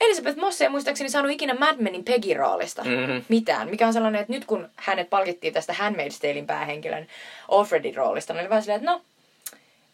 Elisabeth 0.00 0.38
Moss 0.38 0.60
ei 0.60 0.68
muistaakseni 0.68 1.10
saanut 1.10 1.32
ikinä 1.32 1.54
Mad 1.54 1.76
Menin 1.78 2.04
Peggy-roolista 2.04 2.84
mm-hmm. 2.84 3.24
mitään. 3.28 3.68
Mikä 3.68 3.86
on 3.86 3.92
sellainen, 3.92 4.20
että 4.20 4.32
nyt 4.32 4.44
kun 4.44 4.68
hänet 4.76 5.10
palkittiin 5.10 5.54
tästä 5.54 5.72
Handmaid's 5.72 6.18
Talein 6.20 6.46
päähenkilön 6.46 7.06
Alfredin 7.48 7.94
roolista, 7.94 8.32
niin 8.32 8.40
oli 8.40 8.48
vähän 8.48 8.62
silleen, 8.62 8.80
että 8.80 8.92
no, 8.92 9.02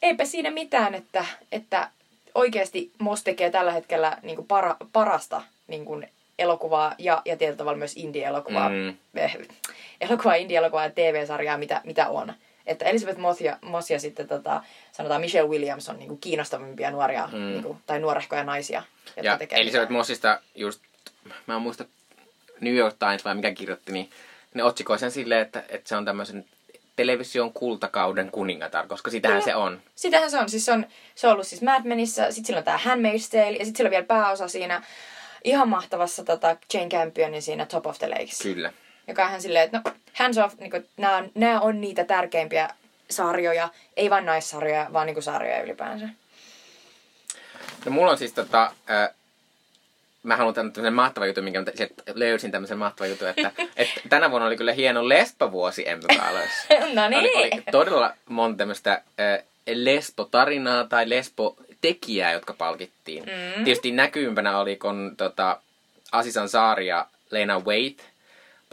eipä 0.03 0.25
siinä 0.25 0.51
mitään, 0.51 0.95
että, 0.95 1.25
että 1.53 1.91
oikeasti 2.35 2.91
Moss 2.99 3.23
tekee 3.23 3.51
tällä 3.51 3.73
hetkellä 3.73 4.19
niin 4.23 4.37
kuin 4.37 4.47
para, 4.47 4.77
parasta 4.93 5.43
niin 5.67 5.85
kuin 5.85 6.09
elokuvaa 6.39 6.95
ja, 6.99 7.23
ja 7.25 7.37
tietyllä 7.37 7.59
tavalla 7.59 7.79
myös 7.79 7.97
indie-elokuvaa. 7.97 8.69
Mm. 8.69 8.95
Elokuvaa, 10.01 10.35
indie-elokuvaa 10.35 10.85
ja 10.85 10.91
TV-sarjaa, 10.91 11.59
mitä, 11.59 11.81
mitä 11.85 12.09
on. 12.09 12.33
Että 12.67 12.85
Elizabeth 12.85 13.19
Moss 13.19 13.41
ja, 13.41 13.59
Moss 13.63 13.91
ja 13.91 14.01
sitten 14.01 14.29
tota, 14.29 14.63
sanotaan 14.93 15.21
Michelle 15.21 15.51
Williams 15.51 15.89
on 15.89 15.99
niinku 15.99 16.17
kiinnostavimpia 16.17 16.91
nuoria 16.91 17.29
mm. 17.33 17.39
niinku, 17.39 17.77
tai 17.87 18.01
nuorehkoja 18.01 18.45
naisia, 18.45 18.83
jotka 19.07 19.23
Ja 19.23 19.39
tekee 19.39 19.61
Elizabeth 19.61 19.91
mitään. 19.91 19.99
Mossista 19.99 20.41
just, 20.55 20.81
mä 21.47 21.55
en 21.55 21.63
muista 21.63 21.85
New 22.61 22.75
York 22.75 22.97
Times 22.99 23.25
vai 23.25 23.35
mikä 23.35 23.53
kirjoitti, 23.53 23.93
niin 23.93 24.11
ne 24.55 24.65
otsikoi 24.65 24.99
sen 24.99 25.11
silleen, 25.11 25.43
että, 25.43 25.65
että 25.69 25.89
se 25.89 25.97
on 25.97 26.05
tämmöisen 26.05 26.45
television 26.97 27.53
kultakauden 27.53 28.31
kuningatar, 28.31 28.87
koska 28.87 29.11
sitähän 29.11 29.43
Kyllä. 29.43 29.53
se 29.53 29.57
on. 29.57 29.83
Sitähän 29.95 30.31
se 30.31 30.39
on. 30.39 30.49
Siis 30.49 30.65
se 30.65 30.73
on, 30.73 30.87
se 31.15 31.27
on 31.27 31.33
ollut 31.33 31.47
siis 31.47 31.63
Mad 31.63 31.85
Menissä, 31.85 32.31
sitten 32.31 32.45
sillä 32.47 32.59
on 32.59 32.65
tää 32.65 32.81
Handmaid's 32.85 33.31
Tale 33.31 33.57
ja 33.57 33.65
sitten 33.65 33.77
sillä 33.77 33.89
on 33.89 33.91
vielä 33.91 34.07
pääosa 34.07 34.49
siinä 34.49 34.83
ihan 35.45 35.69
mahtavassa 35.69 36.25
tota, 36.25 36.57
Jane 36.75 36.89
Campionin 36.89 37.43
siinä 37.43 37.67
Top 37.67 37.87
of 37.87 37.99
the 37.99 38.09
Lakes. 38.09 38.39
Kyllä. 38.43 38.73
Joka 39.09 39.27
on 39.27 39.41
silleen, 39.41 39.65
että 39.65 39.81
no, 39.85 39.95
hands 40.13 40.39
off, 40.39 40.59
niin 40.59 40.89
nämä 40.97 41.17
on, 41.17 41.61
on 41.61 41.81
niitä 41.81 42.05
tärkeimpiä 42.05 42.69
sarjoja, 43.11 43.69
ei 43.97 44.11
vain 44.11 44.27
naissarjoja, 44.27 44.87
vaan 44.93 45.07
niin 45.07 45.23
sarjoja 45.23 45.63
ylipäänsä. 45.63 46.09
No 47.85 47.93
mulla 47.93 48.11
on 48.11 48.19
siis 48.19 48.33
tota, 48.33 48.73
äh, 48.91 49.15
mä 50.23 50.37
haluan 50.37 50.55
tämän 50.55 50.73
tämmöisen 50.73 50.95
mahtavan 50.95 51.29
jutun, 51.29 51.45
minkä 51.45 51.61
mä 51.61 51.67
löysin 52.15 52.51
tämmöisen 52.51 52.79
mahtavan 52.79 53.11
jutun, 53.11 53.29
että, 53.29 53.51
että 53.77 54.01
tänä 54.09 54.31
vuonna 54.31 54.47
oli 54.47 54.57
kyllä 54.57 54.73
hieno 54.73 55.09
lesbovuosi 55.09 55.89
Emmykaaloissa. 55.89 56.67
no 56.95 57.07
Oli, 57.07 57.17
oli 57.17 57.51
niin. 57.51 57.63
todella 57.71 58.15
monta 58.29 58.59
tämmöistä 58.59 58.93
äh, 58.93 59.45
lesbo-tarinaa 59.75 60.85
tai 60.89 61.09
lesbo-tekijää, 61.09 62.33
jotka 62.33 62.53
palkittiin. 62.53 63.25
Mm. 63.25 63.65
Tietysti 63.65 63.91
näkyimpänä 63.91 64.59
oli, 64.59 64.77
kun 64.77 65.15
tota, 65.17 65.61
Asisan 66.13 66.49
Saari 66.49 66.87
ja 66.87 67.07
Lena 67.31 67.61
Waite 67.61 68.03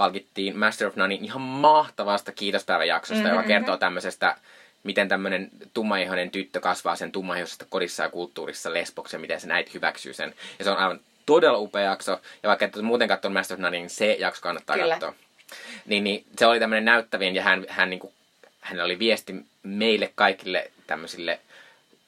palkittiin 0.02 0.58
Master 0.58 0.88
of 0.88 0.96
Nonein 0.96 1.26
ihan 1.26 1.42
mahtavasta 1.42 2.32
kiitospäiväjaksosta, 2.32 3.24
mm-hmm. 3.24 3.36
joka 3.36 3.48
kertoo 3.48 3.78
tämmöisestä, 3.78 4.36
miten 4.84 5.08
tämmöinen 5.08 5.50
tummaihoinen 5.74 6.32
tyttö 6.32 6.60
kasvaa 6.60 6.96
sen 6.96 7.12
tummaihoisesta 7.12 7.66
kodissa 7.70 8.04
ja 8.04 8.10
kulttuurissa 8.10 8.74
lesboksi 8.74 9.16
ja 9.16 9.20
miten 9.20 9.42
sen 9.42 9.52
äiti 9.52 9.74
hyväksyy 9.74 10.14
sen. 10.14 10.34
Ja 10.60 10.66
se 10.66 10.72
on 10.72 10.78
aivan 10.78 11.00
todella 11.26 11.58
upea 11.58 11.82
jakso. 11.82 12.12
Ja 12.44 12.48
vaikka 12.48 12.66
et 12.66 12.76
muuten 12.76 13.08
katsonut 13.08 13.34
Master 13.34 13.56
of 13.56 13.62
None, 13.62 13.78
niin 13.78 13.90
se 13.90 14.16
jakso 14.20 14.42
kannattaa 14.42 14.76
Kyllä. 14.76 14.94
katsoa. 14.94 15.14
Niin, 15.86 16.04
niin, 16.04 16.26
se 16.38 16.46
oli 16.46 16.60
tämmöinen 16.60 16.86
näyttävin 16.86 17.36
ja 17.36 17.44
hän, 17.44 17.66
hän 17.70 17.90
niinku, 17.90 18.14
hänellä 18.62 18.86
oli 18.86 19.00
viesti 19.00 19.36
meille 19.64 20.12
kaikille 20.16 20.72
tämmöisille 20.88 21.40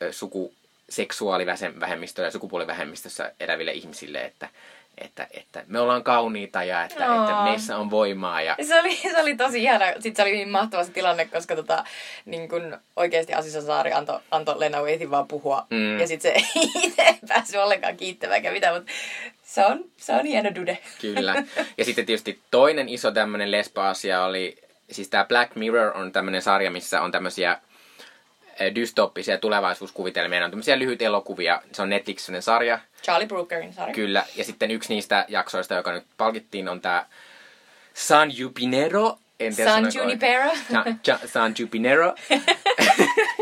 ö, 0.01 0.13
sukuseksuaalivähemmistöillä 0.13 2.27
ja 2.27 2.31
sukupuolivähemmistössä 2.31 3.31
eläville 3.39 3.71
ihmisille, 3.71 4.25
että, 4.25 4.49
että, 4.97 5.27
että 5.31 5.63
me 5.67 5.79
ollaan 5.79 6.03
kauniita 6.03 6.63
ja 6.63 6.83
että, 6.83 7.11
Aa. 7.11 7.23
että 7.23 7.43
meissä 7.43 7.77
on 7.77 7.89
voimaa. 7.89 8.41
Ja, 8.41 8.55
Se 8.61 8.79
oli, 8.79 8.95
se 8.95 9.21
oli 9.21 9.35
tosi 9.35 9.63
ihana. 9.63 9.85
Sitten 9.85 10.15
se 10.15 10.21
oli 10.21 10.31
niin 10.31 10.49
mahtava 10.49 10.83
se 10.83 10.91
tilanne, 10.91 11.25
koska 11.25 11.55
tota, 11.55 11.83
niin 12.25 12.49
kun 12.49 12.77
oikeasti 12.95 13.33
Asisa 13.33 13.61
Saari 13.61 13.93
antoi 13.93 14.19
anto 14.31 14.59
Lena 14.59 14.81
Waithin 14.81 15.11
vaan 15.11 15.27
puhua. 15.27 15.67
Mm. 15.69 15.99
Ja 15.99 16.07
sitten 16.07 16.31
se 16.31 16.59
itse 16.83 17.01
ei 17.01 17.19
päässyt 17.27 17.61
ollenkaan 17.61 17.97
kiittämään 17.97 18.35
eikä 18.35 18.51
mitään, 18.51 18.75
mutta 18.75 18.91
se 19.43 19.65
on, 19.65 19.85
se 19.97 20.13
on 20.13 20.25
hieno 20.25 20.55
dude. 20.55 20.77
Kyllä. 21.01 21.43
Ja 21.77 21.85
sitten 21.85 22.05
tietysti 22.05 22.39
toinen 22.51 22.89
iso 22.89 23.11
tämmöinen 23.11 23.51
lesbo-asia 23.51 24.23
oli, 24.23 24.57
siis 24.91 25.09
tämä 25.09 25.25
Black 25.25 25.55
Mirror 25.55 25.97
on 25.97 26.11
tämmöinen 26.11 26.41
sarja, 26.41 26.71
missä 26.71 27.01
on 27.01 27.11
tämmöisiä 27.11 27.57
dystoppisia 28.75 29.37
tulevaisuuskuvitelmia. 29.37 30.39
Ne 30.39 30.45
on 30.45 30.51
tämmöisiä 30.51 30.79
lyhyt 30.79 31.01
elokuvia. 31.01 31.61
Se 31.71 31.81
on 31.81 31.89
Netflixin 31.89 32.41
sarja, 32.41 32.79
Charlie 33.03 33.27
Brookerin 33.27 33.73
sarja. 33.73 33.93
kyllä. 33.93 34.25
Ja 34.35 34.43
sitten 34.43 34.71
yksi 34.71 34.93
niistä 34.93 35.25
jaksoista, 35.27 35.73
joka 35.73 35.91
nyt 35.91 36.03
palkittiin, 36.17 36.69
on 36.69 36.81
tämä 36.81 37.05
San. 37.93 38.29
En 39.39 39.55
tiedä, 39.55 39.71
San. 39.71 39.91
Junipero. 39.95 40.51
San, 41.25 41.53
Junipero. 41.59 42.15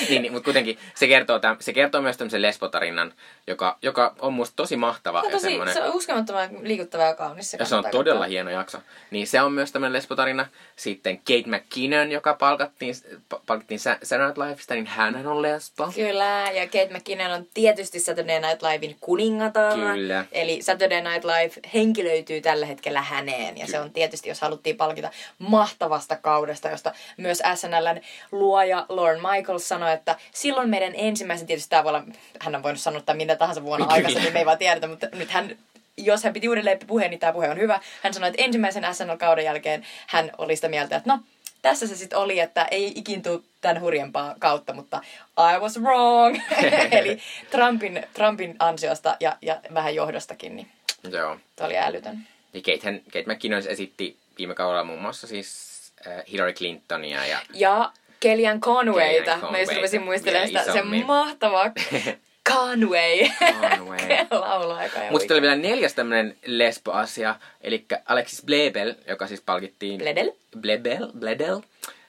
niin, 0.08 0.22
niin, 0.22 0.32
mutta 0.32 0.44
kuitenkin 0.44 0.78
se 0.94 1.06
kertoo, 1.06 1.38
täm, 1.38 1.56
se 1.60 1.72
kertoo 1.72 2.00
myös 2.02 2.16
tämmöisen 2.16 2.42
lesbotarinan, 2.42 3.12
joka, 3.46 3.78
joka 3.82 4.14
on 4.18 4.32
musta 4.32 4.56
tosi 4.56 4.76
mahtava. 4.76 5.20
Se 5.20 5.26
on, 5.26 5.30
ja 5.32 5.36
tosi, 5.36 5.46
semmoinen- 5.46 5.74
se 5.74 5.82
on 5.82 5.94
uskomattoman 5.94 6.48
liikuttava 6.62 7.02
ja 7.02 7.14
kaunis. 7.14 7.52
ja 7.58 7.64
se 7.64 7.74
on 7.76 7.84
todella 7.90 8.18
katsoa. 8.20 8.28
hieno 8.30 8.50
jakso. 8.50 8.78
Niin 9.10 9.26
se 9.26 9.42
on 9.42 9.52
myös 9.52 9.72
tämmöinen 9.72 9.92
lesbotarina. 9.92 10.46
Sitten 10.76 11.18
Kate 11.18 11.44
McKinnon, 11.56 12.10
joka 12.12 12.34
palkattiin, 12.34 12.94
pa- 13.34 13.40
palkittiin 13.46 13.80
Sa- 13.80 13.96
Saturday 14.02 14.26
Night 14.26 14.38
Livesta, 14.38 14.74
niin 14.74 14.86
hän 14.86 15.26
on 15.26 15.42
lesbo. 15.42 15.92
Kyllä, 15.94 16.50
ja 16.54 16.66
Kate 16.66 16.88
McKinnon 16.94 17.30
on 17.30 17.46
tietysti 17.54 18.00
Saturday 18.00 18.40
Night 18.40 18.62
Livein 18.62 18.96
kuningatar. 19.00 19.74
Kyllä. 19.74 20.24
Eli 20.32 20.62
Saturday 20.62 21.00
Night 21.00 21.24
Live 21.24 21.54
henkilöityy 21.74 22.40
tällä 22.40 22.66
hetkellä 22.66 23.02
häneen. 23.02 23.58
Ja 23.58 23.66
se 23.66 23.80
on 23.80 23.90
tietysti, 23.92 24.28
jos 24.28 24.40
haluttiin 24.40 24.76
palkita 24.76 25.10
mahtavasta 25.38 26.16
kaudesta, 26.16 26.68
josta 26.68 26.92
myös 27.16 27.42
SNLn 27.54 28.00
luoja 28.32 28.86
Lauren 28.88 29.20
Michaels 29.32 29.68
sanoi, 29.68 29.83
että 29.92 30.16
silloin 30.34 30.70
meidän 30.70 30.92
ensimmäisen, 30.96 31.46
tietysti 31.46 31.70
tämä 31.70 31.84
voi 31.84 31.90
olla, 31.90 32.04
hän 32.40 32.54
on 32.54 32.62
voinut 32.62 32.80
sanoa 32.80 33.00
tämän 33.00 33.16
minä 33.16 33.36
tahansa 33.36 33.62
vuonna 33.62 33.86
Kyllä. 33.86 33.94
aikaisemmin, 33.94 34.32
me 34.32 34.38
ei 34.38 34.46
vaan 34.46 34.58
tiedetä, 34.58 34.86
mutta 34.86 35.06
nyt 35.12 35.30
hän 35.30 35.56
jos 35.96 36.24
hän 36.24 36.32
piti 36.32 36.48
uudelleen 36.48 36.78
puheen, 36.86 37.10
niin 37.10 37.20
tämä 37.20 37.32
puhe 37.32 37.50
on 37.50 37.58
hyvä. 37.58 37.80
Hän 38.02 38.14
sanoi, 38.14 38.28
että 38.28 38.42
ensimmäisen 38.42 38.84
SNL-kauden 38.84 39.44
jälkeen 39.44 39.86
hän 40.06 40.30
oli 40.38 40.56
sitä 40.56 40.68
mieltä, 40.68 40.96
että 40.96 41.10
no, 41.10 41.20
tässä 41.62 41.86
se 41.86 41.96
sitten 41.96 42.18
oli, 42.18 42.40
että 42.40 42.64
ei 42.70 42.92
ikin 42.96 43.22
tule 43.22 43.40
tämän 43.60 43.80
hurjempaa 43.80 44.34
kautta, 44.38 44.72
mutta 44.72 45.00
I 45.38 45.60
was 45.60 45.80
wrong. 45.80 46.38
Eli 46.98 47.18
Trumpin, 47.50 48.06
Trumpin 48.12 48.56
ansiosta 48.58 49.16
ja, 49.20 49.36
ja 49.42 49.60
vähän 49.74 49.94
johdostakin, 49.94 50.56
niin 50.56 50.68
Joo. 51.10 51.36
tämä 51.56 51.66
oli 51.66 51.78
älytön. 51.78 52.18
Ja 52.52 52.60
Kate, 52.60 52.80
hän, 52.82 53.00
Kate 53.04 53.34
McKinnon 53.34 53.62
esitti 53.68 54.16
viime 54.38 54.54
kaudella 54.54 54.84
muun 54.84 55.02
muassa 55.02 55.26
siis 55.26 55.74
äh, 56.06 56.22
Hillary 56.32 56.52
Clintonia 56.52 57.26
ja 57.26 57.38
Ja 57.54 57.92
Kellyanne 58.28 58.60
Conwayta. 58.60 59.24
Kellyanne 59.24 59.50
Mä 59.50 59.58
just 59.58 59.72
rupesin 59.74 60.02
muistelemaan 60.02 60.48
sitä, 60.48 60.72
se 60.72 60.82
mahtava 61.06 61.64
Conway. 62.52 63.18
Conway. 63.60 63.98
Laulaa 64.40 64.78
aika 64.78 64.98
Mutta 65.10 65.18
sitten 65.18 65.34
oli 65.34 65.42
vielä 65.42 65.56
neljäs 65.56 65.94
tämmöinen 65.94 66.36
lesbo-asia, 66.46 67.36
eli 67.60 67.84
Alexis 68.06 68.42
Blebel, 68.44 68.94
joka 69.08 69.26
siis 69.26 69.40
palkittiin... 69.40 69.98
Bledel? 69.98 70.32
Blebel, 70.60 71.08
Bledel, 71.18 71.60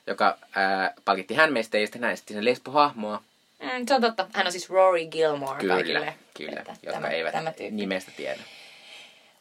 joka 0.07 0.37
äh, 0.57 0.93
palkittiin 1.05 1.39
hänmeistä 1.39 1.77
ja 1.77 1.85
sitten 1.87 2.03
hän 2.03 2.11
esitti 2.13 2.33
sen 2.33 2.45
lesbo-hahmoa. 2.45 3.21
Mm, 3.63 3.85
se 3.87 3.93
on 3.93 4.01
totta. 4.01 4.27
Hän 4.33 4.45
on 4.45 4.51
siis 4.51 4.69
Rory 4.69 5.05
Gilmore 5.05 5.59
Kyllä, 5.59 5.73
kaikille. 5.73 6.13
kyllä, 6.37 6.59
Että 6.59 6.71
jotka 6.83 6.91
tämä, 7.01 7.07
eivät 7.07 7.31
Tämä 7.31 7.51
tyyppi. 7.51 7.75
nimestä 7.75 8.11
tiedä. 8.17 8.39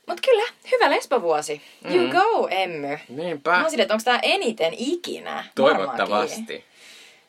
Mut 0.06 0.20
kyllä, 0.20 0.42
hyvä 0.72 0.90
lesbovuosi. 0.90 1.62
You 1.90 2.08
go, 2.08 2.48
Emmy. 2.50 2.98
Niinpä. 3.08 3.50
Mä 3.50 3.62
olisin, 3.62 3.80
että 3.80 3.94
onko 3.94 4.04
tää 4.04 4.18
eniten 4.22 4.74
ikinä? 4.78 5.30
Varmaankin. 5.30 5.54
Toivottavasti. 5.54 6.64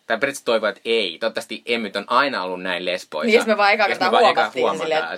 Tai 0.07 0.17
periaatteessa 0.17 0.45
toivon, 0.45 0.69
että 0.69 0.81
ei. 0.85 1.17
Toivottavasti 1.19 1.61
emmyt 1.65 1.95
on 1.95 2.05
aina 2.07 2.43
ollut 2.43 2.61
näin 2.61 2.85
lesboisa. 2.85 3.25
Niin 3.25 3.35
jos 3.35 3.45
me 3.47 3.57
vaan 3.57 3.73
eka 3.73 3.87
kertaa 3.87 4.09
huomattiin 4.09 4.77
silleen, 4.79 5.03
että 5.03 5.17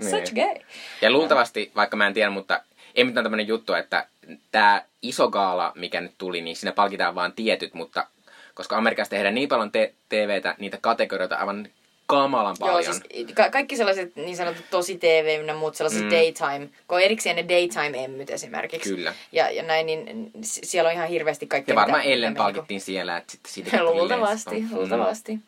se. 0.00 0.10
such 0.10 0.32
Niin. 0.34 0.46
gay. 0.54 0.62
Ja 1.02 1.10
luultavasti, 1.10 1.72
vaikka 1.76 1.96
mä 1.96 2.06
en 2.06 2.14
tiedä, 2.14 2.30
mutta 2.30 2.60
emmyt 2.94 3.16
on 3.18 3.24
tämmöinen 3.24 3.48
juttu, 3.48 3.74
että 3.74 4.06
tämä 4.52 4.82
iso 5.02 5.28
gaala, 5.30 5.72
mikä 5.74 6.00
nyt 6.00 6.12
tuli, 6.18 6.40
niin 6.40 6.56
siinä 6.56 6.72
palkitaan 6.72 7.14
vaan 7.14 7.32
tietyt, 7.32 7.74
mutta 7.74 8.06
koska 8.54 8.76
Amerikassa 8.76 9.10
tehdään 9.10 9.34
niin 9.34 9.48
paljon 9.48 9.72
te- 9.72 9.94
TVtä, 10.08 10.54
niitä 10.58 10.78
kategorioita 10.80 11.36
aivan 11.36 11.68
kamalan 12.06 12.56
paljon. 12.60 12.84
Joo, 12.84 12.92
siis 12.92 13.26
ka- 13.34 13.50
kaikki 13.50 13.76
sellaiset 13.76 14.16
niin 14.16 14.36
sanotut 14.36 14.64
tosi 14.70 14.98
TV 14.98 15.36
ynnä 15.40 15.54
muut 15.54 15.74
sellaiset 15.74 16.00
Mm. 16.00 16.06
mm. 16.06 16.10
daytime, 16.14 16.68
kun 16.88 16.96
on 16.98 17.00
erikseen 17.02 17.36
ne 17.36 17.44
daytime-emmyt 17.48 18.30
esimerkiksi. 18.30 18.94
Kyllä. 18.94 19.14
Ja, 19.32 19.50
ja 19.50 19.62
näin, 19.62 19.86
niin 19.86 20.30
s- 20.44 20.60
siellä 20.64 20.88
on 20.88 20.94
ihan 20.94 21.08
hirveästi 21.08 21.46
kaikkea. 21.46 21.72
ja 21.72 21.76
varmaan 21.76 22.02
Ellen 22.02 22.32
me 22.32 22.36
palkittiin 22.36 22.80
siellä, 22.80 23.16
että 23.16 23.32
sitten 23.32 23.52
siitä 23.52 23.76
Niinku... 23.76 23.94
Luultavasti, 23.94 24.54
lesbo. 24.54 24.68
Mm. 24.74 24.76
luultavasti. 24.78 25.38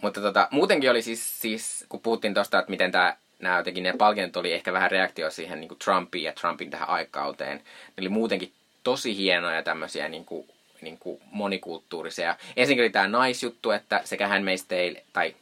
Mutta 0.00 0.20
tota, 0.20 0.48
muutenkin 0.50 0.90
oli 0.90 1.02
siis, 1.02 1.40
siis 1.40 1.84
kun 1.88 2.00
puhuttiin 2.00 2.34
tosta, 2.34 2.58
että 2.58 2.70
miten 2.70 2.92
tää, 2.92 3.16
nämä 3.38 3.56
jotenkin 3.56 3.82
ne 3.84 3.92
palkinnot 3.98 4.36
oli 4.36 4.52
ehkä 4.52 4.72
vähän 4.72 4.90
reaktio 4.90 5.30
siihen 5.30 5.60
niin 5.60 5.68
kuin 5.68 5.78
Trumpiin 5.78 6.24
ja 6.24 6.32
Trumpin 6.32 6.70
tähän 6.70 6.88
aikauteen. 6.88 7.56
Ne 7.56 8.00
oli 8.00 8.08
muutenkin 8.08 8.52
tosi 8.82 9.16
hienoja 9.16 9.62
tämmöisiä 9.62 10.08
niin 10.08 10.24
kuin, 10.24 10.48
niin 10.80 10.98
kuin 10.98 11.20
monikulttuurisia. 11.30 12.36
Ensinnäkin 12.56 12.82
oli 12.84 12.90
tämä 12.90 13.08
naisjuttu, 13.08 13.70
että 13.70 14.00
sekä 14.04 14.26
Handmaid's 14.28 14.64
Tale, 14.68 15.02
tai 15.12 15.34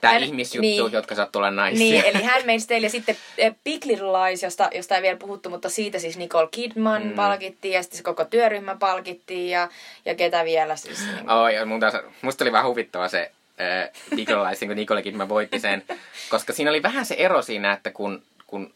tämä 0.00 0.12
Hän- 0.12 0.22
ihmisjuttu, 0.22 0.60
niin. 0.60 0.92
jotka 0.92 1.14
sattuu 1.14 1.40
olla 1.40 1.50
naisia. 1.50 1.78
Niin, 1.78 2.04
eli 2.04 2.22
Tale 2.68 2.80
ja 2.80 2.90
sitten 2.90 3.16
eh, 3.38 3.54
Big 3.64 3.84
Little 3.84 4.06
Lies, 4.12 4.42
josta, 4.42 4.68
josta 4.74 4.96
ei 4.96 5.02
vielä 5.02 5.16
puhuttu, 5.16 5.50
mutta 5.50 5.68
siitä 5.68 5.98
siis 5.98 6.16
Nicole 6.18 6.48
Kidman 6.50 7.02
Mm. 7.02 7.12
palkittiin 7.14 7.74
ja 7.74 7.82
sitten 7.82 7.96
se 7.96 8.02
koko 8.02 8.24
työryhmä 8.24 8.76
palkittiin 8.80 9.50
ja, 9.50 9.68
ja 10.04 10.14
ketä 10.14 10.44
vielä 10.44 10.76
siis. 10.76 10.98
Niin, 11.06 11.30
Oh, 11.30 11.48
ja 11.48 11.66
mun 11.66 11.80
taas, 11.80 11.94
musta 12.22 12.44
oli 12.44 12.52
vähän 12.52 12.66
huvittava 12.66 13.08
se 13.08 13.30
äh, 13.60 13.90
Nikolaisin, 14.16 14.68
kun 14.68 14.76
Nicole 14.76 15.02
Kidman 15.02 15.28
voitti 15.28 15.60
sen. 15.60 15.82
Koska 16.28 16.52
siinä 16.52 16.70
oli 16.70 16.82
vähän 16.82 17.06
se 17.06 17.14
ero 17.18 17.42
siinä, 17.42 17.72
että 17.72 17.90
kun, 17.90 18.22
kun 18.46 18.72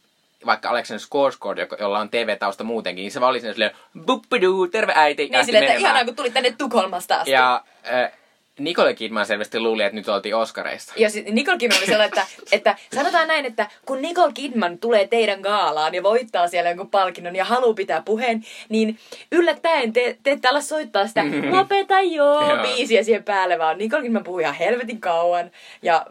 vaikka 0.46 0.70
Alexander 0.70 1.06
Skarsgård, 1.06 1.76
jolla 1.80 1.98
on 1.98 2.08
TV-tausta 2.10 2.64
muutenkin, 2.64 3.02
niin 3.02 3.12
se 3.12 3.20
vaan 3.20 3.30
oli 3.30 3.40
siinä 3.40 3.52
silleen, 3.52 3.70
terve 4.70 4.92
äiti. 4.96 5.28
niin 5.28 5.44
silleen, 5.44 5.64
että 5.64 5.78
ihanaa 5.78 6.04
kun 6.04 6.16
tulit 6.16 6.34
tänne 6.34 6.54
Tukholmasta 6.58 7.16
asti. 7.16 7.30
Ja 7.30 7.64
äh, 7.92 8.12
Nicole 8.64 8.94
Kidman 8.94 9.26
selvästi 9.26 9.61
luuli, 9.61 9.82
että 9.82 9.96
nyt 9.96 10.08
oltiin 10.08 10.36
Oscareissa. 10.36 10.94
Ja 10.96 11.11
sit 11.11 11.28
Nicole 11.28 11.58
Kidman 11.58 11.78
oli 11.78 11.86
sellainen, 11.86 12.18
että, 12.18 12.26
että 12.52 12.76
sanotaan 12.94 13.28
näin, 13.28 13.46
että 13.46 13.66
kun 13.86 14.02
Nicole 14.02 14.32
Kidman 14.32 14.78
tulee 14.78 15.06
teidän 15.06 15.40
gaalaan 15.40 15.94
ja 15.94 16.02
voittaa 16.02 16.48
siellä 16.48 16.70
jonkun 16.70 16.90
palkinnon 16.90 17.36
ja 17.36 17.44
haluaa 17.44 17.74
pitää 17.74 18.02
puheen, 18.02 18.44
niin 18.68 18.98
yllättäen 19.32 19.92
te, 19.92 20.16
te 20.22 20.30
ette 20.30 20.48
ala 20.48 20.61
soittaa 20.61 21.06
sitä 21.06 21.24
lopeta 21.50 22.00
joo 22.00 22.48
Joo. 22.48 22.62
biisiä 22.62 23.02
siihen 23.02 23.24
päälle, 23.24 23.58
vaan 23.58 23.78
Nicole 23.78 24.02
Kidman 24.02 24.24
puhui 24.24 24.42
ihan 24.42 24.54
helvetin 24.54 25.00
kauan 25.00 25.50
ja 25.82 26.06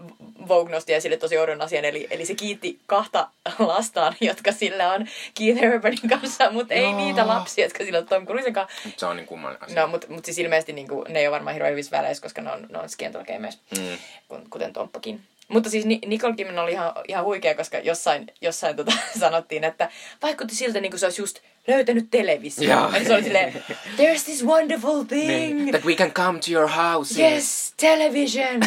Vogue 0.47 0.71
nosti 0.71 0.93
esille 0.93 1.17
tosi 1.17 1.37
oudon 1.37 1.61
asian, 1.61 1.85
eli, 1.85 2.07
eli 2.11 2.25
se 2.25 2.35
kiitti 2.35 2.79
kahta 2.85 3.27
lastaan, 3.59 4.15
jotka 4.21 4.51
sillä 4.51 4.93
on 4.93 5.07
Keith 5.33 5.63
Urbanin 5.73 6.09
kanssa, 6.09 6.51
mutta 6.51 6.73
ei 6.73 6.83
Joo. 6.83 6.97
niitä 6.97 7.27
lapsia, 7.27 7.65
jotka 7.65 7.83
sillä 7.83 7.99
on 7.99 8.05
Tom 8.05 8.25
Cruisen 8.25 8.53
kanssa. 8.53 8.89
Se 8.97 9.05
on 9.05 9.15
niin 9.15 9.27
kummallinen 9.27 9.63
asia. 9.63 9.81
No, 9.81 9.87
mutta 9.87 10.07
mut 10.09 10.25
siis 10.25 10.39
ilmeisesti 10.39 10.73
niinku, 10.73 11.05
ne 11.09 11.19
ei 11.19 11.27
ole 11.27 11.33
varmaan 11.33 11.53
hirveän 11.53 11.71
hyvissä 11.71 11.97
väleissä, 11.97 12.23
koska 12.23 12.38
ne 12.41 12.51
on, 12.51 12.67
ne 12.69 12.77
on 12.79 12.89
Scientology-myös, 12.89 13.57
Mm. 13.77 13.97
kun- 14.27 14.49
kuten 14.49 14.73
Tomppakin. 14.73 15.21
Mutta 15.47 15.69
siis 15.69 15.85
Ni- 15.85 15.99
Nicole 16.05 16.35
Kidman 16.35 16.59
oli 16.59 16.71
ihan, 16.71 16.91
ihan 17.07 17.25
huikea, 17.25 17.55
koska 17.55 17.77
jossain, 17.77 18.27
jossain 18.41 18.75
tota, 18.75 18.91
sanottiin, 19.19 19.63
että 19.63 19.89
vaikutti 20.21 20.55
siltä, 20.55 20.79
niin 20.81 20.91
kuin 20.91 20.99
se 20.99 21.05
olisi 21.05 21.21
just 21.21 21.39
löytänyt 21.69 22.07
televisio. 22.11 22.69
Joo. 22.69 22.91
Ja 22.93 23.03
se 23.05 23.13
oli 23.13 23.23
silleen, 23.23 23.63
there's 23.97 24.23
this 24.23 24.45
wonderful 24.45 25.03
thing. 25.03 25.27
Niin, 25.27 25.71
that 25.71 25.85
we 25.85 25.95
can 25.95 26.11
come 26.11 26.39
to 26.39 26.51
your 26.51 26.67
house. 26.67 27.21
Yes, 27.21 27.73
television. 27.77 28.61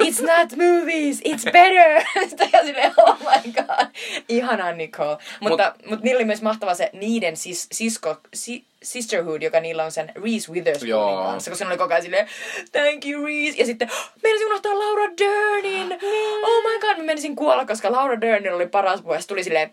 It's 0.00 0.22
not 0.22 0.56
movies, 0.56 1.20
it's 1.20 1.44
better. 1.52 2.02
Sitten 2.28 2.48
ja 2.52 2.62
silleen, 2.64 2.92
oh 2.96 3.18
my 3.20 3.52
god. 3.52 3.86
Ihanaa 4.28 4.72
Nicole. 4.72 5.18
Mutta, 5.40 5.74
mut, 5.76 5.90
mutta 5.90 6.04
niillä 6.04 6.18
oli 6.18 6.24
myös 6.24 6.42
mahtava 6.42 6.74
se 6.74 6.90
niiden 6.92 7.36
sis, 7.36 7.68
sisko, 7.72 8.16
si, 8.34 8.64
sisterhood, 8.82 9.42
joka 9.42 9.60
niillä 9.60 9.84
on 9.84 9.92
sen 9.92 10.12
Reese 10.24 10.52
Witherspoonin 10.52 11.24
kanssa. 11.26 11.50
Koska 11.50 11.64
ne 11.64 11.70
oli 11.70 11.78
koko 11.78 11.94
ajan 11.94 12.02
silleen, 12.02 12.28
thank 12.72 13.06
you 13.06 13.26
Reese. 13.26 13.58
Ja 13.58 13.66
sitten, 13.66 13.88
oh, 13.92 14.10
meinasin 14.22 14.46
unohtaa 14.46 14.78
Laura 14.78 15.10
Dernin. 15.18 15.98
Oh 16.48 16.62
my 16.72 16.78
god, 16.80 16.96
mä 16.96 17.02
menisin 17.04 17.36
kuolla, 17.36 17.66
koska 17.66 17.92
Laura 17.92 18.20
Dernilla 18.20 18.56
oli 18.56 18.66
paras 18.66 19.02
puhe. 19.02 19.20
Se 19.20 19.26
tuli 19.28 19.44
silleen, 19.44 19.72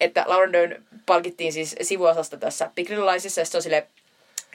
että 0.00 0.24
Laura 0.26 0.52
Dern 0.52 0.82
palkittiin 1.06 1.52
siis 1.52 1.76
sivuosasta 1.82 2.36
tässä 2.36 2.70
Big 2.74 2.88
Little 2.90 3.10
Liesissa. 3.12 3.40
Ja 3.40 3.44
se 3.44 3.56
on 3.56 3.62
silleen, 3.62 3.82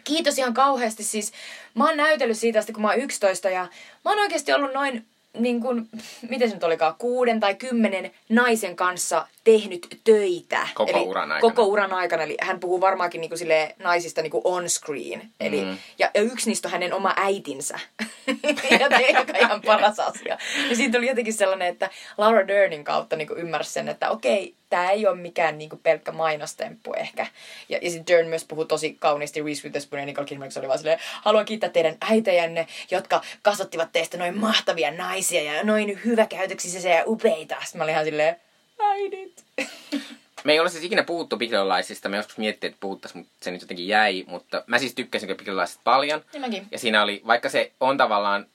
kiitos 0.04 0.38
ihan 0.38 0.54
kauheasti. 0.54 1.04
Siis 1.04 1.32
mä 1.76 1.88
oon 1.88 1.98
näytellyt 1.98 2.38
siitä 2.38 2.60
asti, 2.60 2.74
kun 2.74 2.82
mä 2.82 2.89
oon 2.89 3.00
11 3.00 3.50
ja 3.50 3.68
mä 4.06 4.12
oon 4.12 4.20
oikeasti 4.20 4.54
ollut 4.54 4.74
noin 4.74 5.06
niin 5.39 5.62
kuin, 5.62 5.89
miten 6.30 6.50
se 6.50 6.56
nyt 6.56 6.64
olikaan, 6.64 6.96
kuuden 6.98 7.39
tai 7.39 7.56
kymmenen 7.56 8.12
naisen 8.30 8.76
kanssa 8.76 9.28
tehnyt 9.43 9.88
töitä. 10.04 10.68
Koko 10.74 10.91
Eli 10.91 11.00
uran 11.08 11.32
aikana. 11.32 11.39
Koko 11.54 11.64
uran 11.70 11.93
aikana. 11.93 12.24
Eli 12.24 12.38
hän 12.41 12.60
puhuu 12.60 12.82
varmaankin 12.82 13.22
niin 13.22 13.30
kuin 13.30 13.39
sille 13.39 13.76
naisista 13.80 14.22
niin 14.22 14.32
kuin 14.32 14.41
on 14.43 14.70
screen. 14.70 15.30
Eli, 15.39 15.62
Mm. 15.62 15.78
ja, 16.00 16.12
ja 16.14 16.22
yksi 16.22 16.50
niistä 16.50 16.68
on 16.68 16.72
hänen 16.72 16.93
oma 16.93 17.14
äitinsä. 17.18 17.80
Joka 18.80 18.96
on 18.96 19.36
ihan 19.39 19.62
paras 19.66 20.00
asia. 20.00 20.38
Ja 20.70 20.76
siitä 20.76 20.98
tuli 20.98 21.08
jotenkin 21.08 21.34
sellainen, 21.34 21.68
että 21.68 21.89
Laura 22.18 22.48
Dernin 22.48 22.84
kautta 22.84 23.16
niin 23.16 23.28
kuin 23.28 23.39
ymmärsi 23.39 23.72
sen, 23.74 23.89
että 23.89 24.10
okei, 24.10 24.54
tämä 24.76 24.91
ei 24.91 25.07
ole 25.07 25.15
mikään 25.15 25.57
niin 25.57 25.69
kuin 25.69 25.80
pelkkä 25.84 26.11
mainostemppu 26.11 26.93
ehkä. 26.93 27.28
Ja, 27.69 27.80
ja 27.82 27.89
sitten 27.89 28.15
Dern 28.15 28.28
myös 28.28 28.45
puhui 28.45 28.65
tosi 28.65 28.97
kauniisti 28.99 29.43
Reese 29.43 29.63
Witherspoon 29.63 29.99
ja 29.99 30.05
Nicole 30.05 30.28
Kidman, 30.28 30.49
oli 30.57 30.67
vaan 30.67 30.80
silleen, 30.80 30.99
haluan 31.21 31.45
kiittää 31.45 31.69
teidän 31.69 31.95
äitejänne, 32.01 32.67
jotka 32.91 33.21
kasvattivat 33.41 33.91
teistä 33.91 34.17
noin 34.17 34.38
mahtavia 34.38 34.91
naisia 34.91 35.43
ja 35.53 35.63
noin 35.63 36.01
hyväkäytöksisiä 36.05 36.95
ja 36.95 37.03
upeita. 37.05 37.55
Sitten 37.63 37.80
mä 37.80 37.84
olin 37.84 37.93
ihan 37.93 38.05
silleen, 38.05 38.36
äidit. 38.80 39.43
Me 40.43 40.53
ei 40.53 40.59
ole 40.59 40.69
siis 40.69 40.84
ikinä 40.84 41.03
puhuttu 41.03 41.38
Biglaisista. 41.38 42.09
Me 42.09 42.17
joskus 42.17 42.38
miettii, 42.38 42.67
että 42.67 42.80
puhuttaisiin, 42.80 43.19
mutta 43.19 43.34
se 43.41 43.51
nyt 43.51 43.61
jotenkin 43.61 43.88
jäi. 43.88 44.26
Mutta 44.28 44.63
mä 44.67 44.80
siis 44.80 44.95
tykkäsin 44.95 45.38
Biglaisista 45.38 45.82
paljon. 45.84 46.21
Ja 46.34 46.39
mäkin. 46.39 46.67
Ja 46.71 46.80
siinä 46.80 47.03
oli, 47.03 47.21
vaikka 47.28 47.49
se 47.49 47.71
on 47.80 47.97
tavallaan 47.97 48.45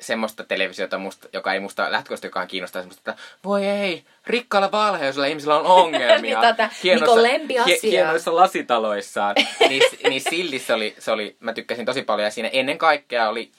semmoista 0.00 0.44
televisiota, 0.44 0.98
musta, 0.98 1.28
joka 1.32 1.52
ei 1.52 1.60
musta 1.60 1.92
lähtökohtaisesti 1.92 2.48
kiinnostaa 2.48 2.82
semmoista, 2.82 3.10
että 3.10 3.22
voi 3.44 3.66
ei, 3.66 4.04
rikkaalla 4.26 4.72
valheusella 4.72 5.26
ihmisillä 5.26 5.58
on 5.58 5.66
ongelmia. 5.84 6.40
Niin 6.40 6.40
tätä 6.40 6.70
Nikon 6.82 7.22
lempiasiaa. 7.22 7.78
hienoissa 7.82 8.36
lasitaloissaan. 8.36 9.34
niin, 9.68 9.82
niin 10.08 10.22
silti 10.30 10.58
se 10.58 10.74
oli, 10.74 10.94
se 10.98 11.10
oli, 11.10 11.36
mä 11.40 11.52
tykkäsin 11.52 11.86
tosi 11.86 12.02
paljon. 12.02 12.24
Ja 12.24 12.30
siinä 12.30 12.48
ennen 12.52 12.78
kaikkea 12.78 13.28
oli, 13.28 13.50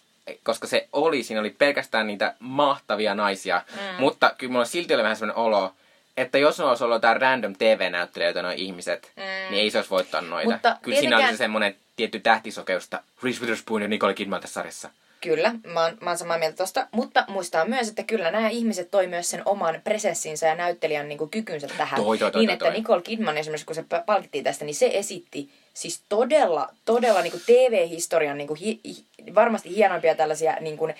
koska 0.43 0.67
se 0.67 0.87
oli, 0.93 1.23
siinä 1.23 1.39
oli 1.41 1.49
pelkästään 1.49 2.07
niitä 2.07 2.33
mahtavia 2.39 3.15
naisia. 3.15 3.61
Mm. 3.71 3.81
Mutta 3.99 4.31
kyllä 4.37 4.51
mulla 4.51 4.65
silti 4.65 4.93
oli 4.93 5.03
vähän 5.03 5.15
semmoinen 5.15 5.43
olo, 5.43 5.73
että 6.17 6.37
jos 6.37 6.59
ne 6.59 6.65
olisi 6.65 6.83
ollut 6.83 6.95
jotain 6.95 7.21
random 7.21 7.53
TV-näyttelijöitä, 7.55 8.41
noin 8.41 8.57
ihmiset, 8.57 9.11
mm. 9.15 9.23
niin 9.23 9.61
ei 9.63 9.69
se 9.71 9.77
olisi 9.77 9.89
voittanut 9.89 10.29
noita. 10.29 10.51
Mutta 10.51 10.77
Kyllä 10.81 10.99
siinä 10.99 11.15
oli 11.15 11.21
tietenkään- 11.21 11.33
se 11.37 11.37
semmoinen 11.37 11.75
tietty 11.95 12.19
tähtisokeus, 12.19 12.89
Reese 13.23 13.41
Witherspoon 13.41 13.81
ja 13.81 13.87
Nicole 13.87 14.13
Kidman 14.13 14.41
tässä 14.41 14.53
sarjassa. 14.53 14.89
Kyllä, 15.21 15.55
mä 15.67 15.83
oon, 15.83 15.97
mä 16.01 16.09
oon 16.09 16.17
samaa 16.17 16.37
mieltä 16.37 16.57
tosta. 16.57 16.87
Mutta 16.91 17.25
muistaa 17.27 17.65
myös, 17.65 17.89
että 17.89 18.03
kyllä 18.03 18.31
nämä 18.31 18.49
ihmiset 18.49 18.91
toi 18.91 19.07
myös 19.07 19.29
sen 19.29 19.41
oman 19.45 19.81
presenssinsä 19.83 20.47
ja 20.47 20.55
näyttelijän 20.55 21.09
niin 21.09 21.17
kuin, 21.17 21.29
kykynsä 21.29 21.67
tähän. 21.77 22.01
Toi, 22.01 22.17
toi, 22.17 22.31
toi, 22.31 22.41
niin, 22.41 22.47
toi, 22.47 22.53
että 22.53 22.65
toi. 22.65 22.73
Nicole 22.73 23.01
Kidman 23.01 23.37
esimerkiksi, 23.37 23.65
kun 23.65 23.75
se 23.75 23.81
pa- 23.81 24.03
palkittiin 24.05 24.43
tästä, 24.43 24.65
niin 24.65 24.75
se 24.75 24.91
esitti 24.93 25.49
siis 25.73 26.01
todella, 26.09 26.69
todella 26.85 27.21
niin 27.21 27.31
kuin 27.31 27.43
TV-historian 27.45 28.37
niin 28.37 28.47
kuin, 28.47 28.59
hi, 28.59 28.79
hi, 28.85 29.05
varmasti 29.35 29.75
hienoimpia 29.75 30.15
tällaisia 30.15 30.57
niin 30.61 30.77
kuin, 30.77 30.93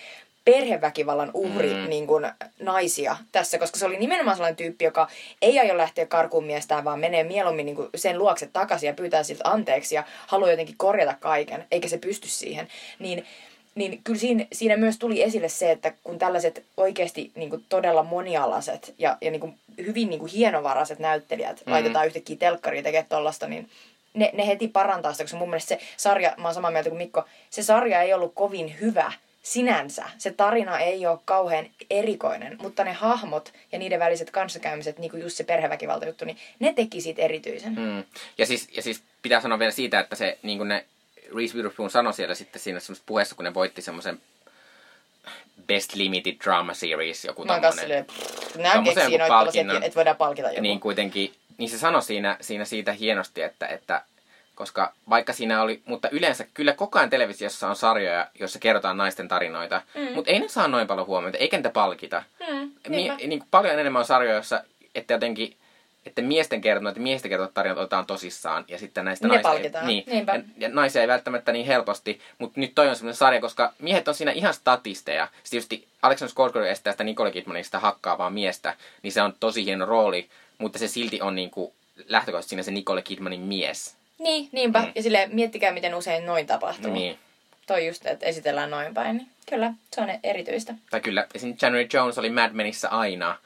perheväkivallan 0.44 1.30
uhri 1.34 1.74
mm. 1.74 1.88
niin 1.88 2.06
kuin, 2.06 2.26
naisia 2.60 3.16
tässä, 3.32 3.58
koska 3.58 3.78
se 3.78 3.86
oli 3.86 3.98
nimenomaan 3.98 4.36
sellainen 4.36 4.56
tyyppi, 4.56 4.84
joka 4.84 5.08
ei 5.42 5.58
aio 5.58 5.76
lähteä 5.76 6.06
karkuun 6.06 6.44
miestään, 6.44 6.84
vaan 6.84 7.00
menee 7.00 7.24
mieluummin 7.24 7.66
niin 7.66 7.76
kuin, 7.76 7.88
sen 7.94 8.18
luokse 8.18 8.48
takaisin 8.52 8.86
ja 8.86 8.94
pyytää 8.94 9.22
siltä 9.22 9.50
anteeksi 9.50 9.94
ja 9.94 10.04
haluaa 10.26 10.50
jotenkin 10.50 10.74
korjata 10.78 11.16
kaiken, 11.20 11.66
eikä 11.70 11.88
se 11.88 11.98
pysty 11.98 12.28
siihen. 12.28 12.68
Niin 12.98 13.26
niin 13.74 14.00
kyllä 14.04 14.18
siinä, 14.18 14.46
siinä 14.52 14.76
myös 14.76 14.98
tuli 14.98 15.22
esille 15.22 15.48
se, 15.48 15.70
että 15.70 15.92
kun 16.04 16.18
tällaiset 16.18 16.64
oikeasti 16.76 17.30
niin 17.34 17.50
kuin 17.50 17.64
todella 17.68 18.02
monialaiset 18.02 18.94
ja, 18.98 19.16
ja 19.20 19.30
niin 19.30 19.40
kuin 19.40 19.58
hyvin 19.78 20.10
niin 20.10 20.20
kuin 20.20 20.32
hienovaraiset 20.32 20.98
näyttelijät 20.98 21.62
mm. 21.66 21.72
laitetaan 21.72 22.06
yhtäkkiä 22.06 22.36
telkkariin 22.36 22.84
tekemään 22.84 23.06
tollasta, 23.08 23.48
niin 23.48 23.70
ne, 24.14 24.30
ne 24.34 24.46
heti 24.46 24.68
parantaa 24.68 25.12
sitä, 25.12 25.24
koska 25.24 25.38
mun 25.38 25.50
mielestä 25.50 25.68
se 25.68 25.80
sarja, 25.96 26.34
mä 26.38 26.44
oon 26.48 26.54
samaa 26.54 26.70
mieltä 26.70 26.90
kuin 26.90 26.98
Mikko, 26.98 27.24
se 27.50 27.62
sarja 27.62 28.02
ei 28.02 28.14
ollut 28.14 28.34
kovin 28.34 28.80
hyvä 28.80 29.12
sinänsä. 29.42 30.04
Se 30.18 30.30
tarina 30.32 30.78
ei 30.78 31.06
ole 31.06 31.18
kauhean 31.24 31.66
erikoinen, 31.90 32.58
mutta 32.62 32.84
ne 32.84 32.92
hahmot 32.92 33.52
ja 33.72 33.78
niiden 33.78 34.00
väliset 34.00 34.30
kanssakäymiset, 34.30 34.98
niin 34.98 35.10
kuin 35.10 35.22
just 35.22 35.36
se 35.36 35.44
perheväkivaltajuttu, 35.44 36.24
niin 36.24 36.36
ne 36.58 36.72
teki 36.72 37.00
siitä 37.00 37.22
erityisen. 37.22 37.74
Mm. 37.74 38.04
Ja, 38.38 38.46
siis, 38.46 38.68
ja 38.76 38.82
siis 38.82 39.02
pitää 39.22 39.40
sanoa 39.40 39.58
vielä 39.58 39.72
siitä, 39.72 40.00
että 40.00 40.16
se 40.16 40.38
niin 40.42 40.58
kuin 40.58 40.68
ne 40.68 40.84
Reese 41.36 41.54
Witherspoon 41.54 41.90
sanoi 41.90 42.12
siellä 42.12 42.34
sitten 42.34 42.62
siinä 42.62 42.80
semmoisessa 42.80 43.06
puheessa, 43.06 43.34
kun 43.34 43.44
ne 43.44 43.54
voitti 43.54 43.82
semmoisen 43.82 44.20
Best 45.66 45.94
Limited 45.94 46.36
Drama 46.44 46.74
Series, 46.74 47.24
joku 47.24 47.42
pff, 47.42 48.56
nämä 48.56 48.82
keksii 48.84 49.02
noita 49.02 49.08
tällaisia, 49.08 49.28
palkinnon. 49.28 49.82
että 49.82 49.96
voidaan 49.96 50.16
palkita 50.16 50.48
joku. 50.48 50.60
niin 50.60 50.80
kuitenkin, 50.80 51.34
niin 51.58 51.70
se 51.70 51.78
sanoi 51.78 52.02
siinä, 52.02 52.36
siinä 52.40 52.64
siitä 52.64 52.92
hienosti, 52.92 53.42
että, 53.42 53.66
että 53.66 54.02
koska 54.54 54.92
vaikka 55.10 55.32
siinä 55.32 55.62
oli, 55.62 55.82
mutta 55.84 56.08
yleensä 56.12 56.46
kyllä 56.54 56.72
koko 56.72 56.98
ajan 56.98 57.10
televisiossa 57.10 57.68
on 57.68 57.76
sarjoja, 57.76 58.26
joissa 58.40 58.58
kerrotaan 58.58 58.96
naisten 58.96 59.28
tarinoita, 59.28 59.82
mm. 59.94 60.12
mutta 60.12 60.30
ei 60.30 60.38
ne 60.38 60.48
saa 60.48 60.68
noin 60.68 60.86
paljon 60.86 61.06
huomiota, 61.06 61.38
eikä 61.38 61.56
niitä 61.56 61.70
palkita. 61.70 62.22
Mm, 62.48 62.70
niinpä. 62.88 63.16
niin 63.16 63.38
kuin 63.38 63.48
paljon 63.50 63.78
enemmän 63.78 64.00
on 64.00 64.06
sarjoja, 64.06 64.34
joissa, 64.34 64.64
että 64.94 65.14
jotenkin, 65.14 65.56
että 66.06 66.22
miesten 66.22 66.60
kertonut, 66.60 66.90
että 66.90 67.02
miesten 67.02 67.28
kertovat 67.28 67.54
tarinat 67.54 67.78
otetaan 67.78 68.06
tosissaan, 68.06 68.64
ja 68.68 68.78
sitten 68.78 69.04
näistä 69.04 69.28
Ne 69.28 69.34
naisia 69.34 69.50
palkitaan, 69.50 69.86
niin, 69.86 70.04
niinpä. 70.06 70.34
ja, 70.34 70.42
ja, 70.58 70.68
naisia 70.68 71.02
ei 71.02 71.08
välttämättä 71.08 71.52
niin 71.52 71.66
helposti, 71.66 72.20
mutta 72.38 72.60
nyt 72.60 72.74
toi 72.74 72.88
on 72.88 72.96
semmoinen 72.96 73.16
sarja, 73.16 73.40
koska 73.40 73.72
miehet 73.78 74.08
on 74.08 74.14
siinä 74.14 74.32
ihan 74.32 74.54
statisteja. 74.54 75.26
Sitten 75.26 75.50
tietysti 75.50 75.88
Alexander 76.02 76.34
Skarsgård 76.34 76.66
estää 76.66 76.92
sitä 76.92 77.04
Nicole 77.04 77.30
Kidmanista 77.30 77.80
hakkaavaa 77.80 78.30
miestä, 78.30 78.76
niin 79.02 79.12
se 79.12 79.22
on 79.22 79.34
tosi 79.40 79.64
hieno 79.64 79.86
rooli, 79.86 80.28
mutta 80.58 80.78
se 80.78 80.88
silti 80.88 81.20
on 81.20 81.34
niinku 81.34 81.74
lähtökohtaisesti 82.08 82.50
siinä 82.50 82.62
se 82.62 82.70
Nicole 82.70 83.02
Kidmanin 83.02 83.40
mies. 83.40 83.96
Niin, 84.18 84.48
niinpä. 84.52 84.78
Mm. 84.78 84.86
Mm. 84.86 84.92
Ja 84.94 85.02
sille 85.02 85.28
miettikää, 85.32 85.72
miten 85.72 85.94
usein 85.94 86.26
noin 86.26 86.46
tapahtuu. 86.46 86.92
Niin. 86.92 87.18
Toi 87.66 87.86
just, 87.86 88.06
että 88.06 88.26
esitellään 88.26 88.70
noin 88.70 88.94
päin. 88.94 89.16
Niin 89.16 89.28
kyllä, 89.48 89.72
se 89.92 90.00
on 90.00 90.08
erityistä. 90.22 90.74
Tai 90.90 91.00
kyllä, 91.00 91.26
esim. 91.34 91.56
January 91.62 91.88
Jones 91.92 92.18
oli 92.18 92.30
Mad 92.30 92.50
Menissä 92.52 92.88
aina 92.88 93.36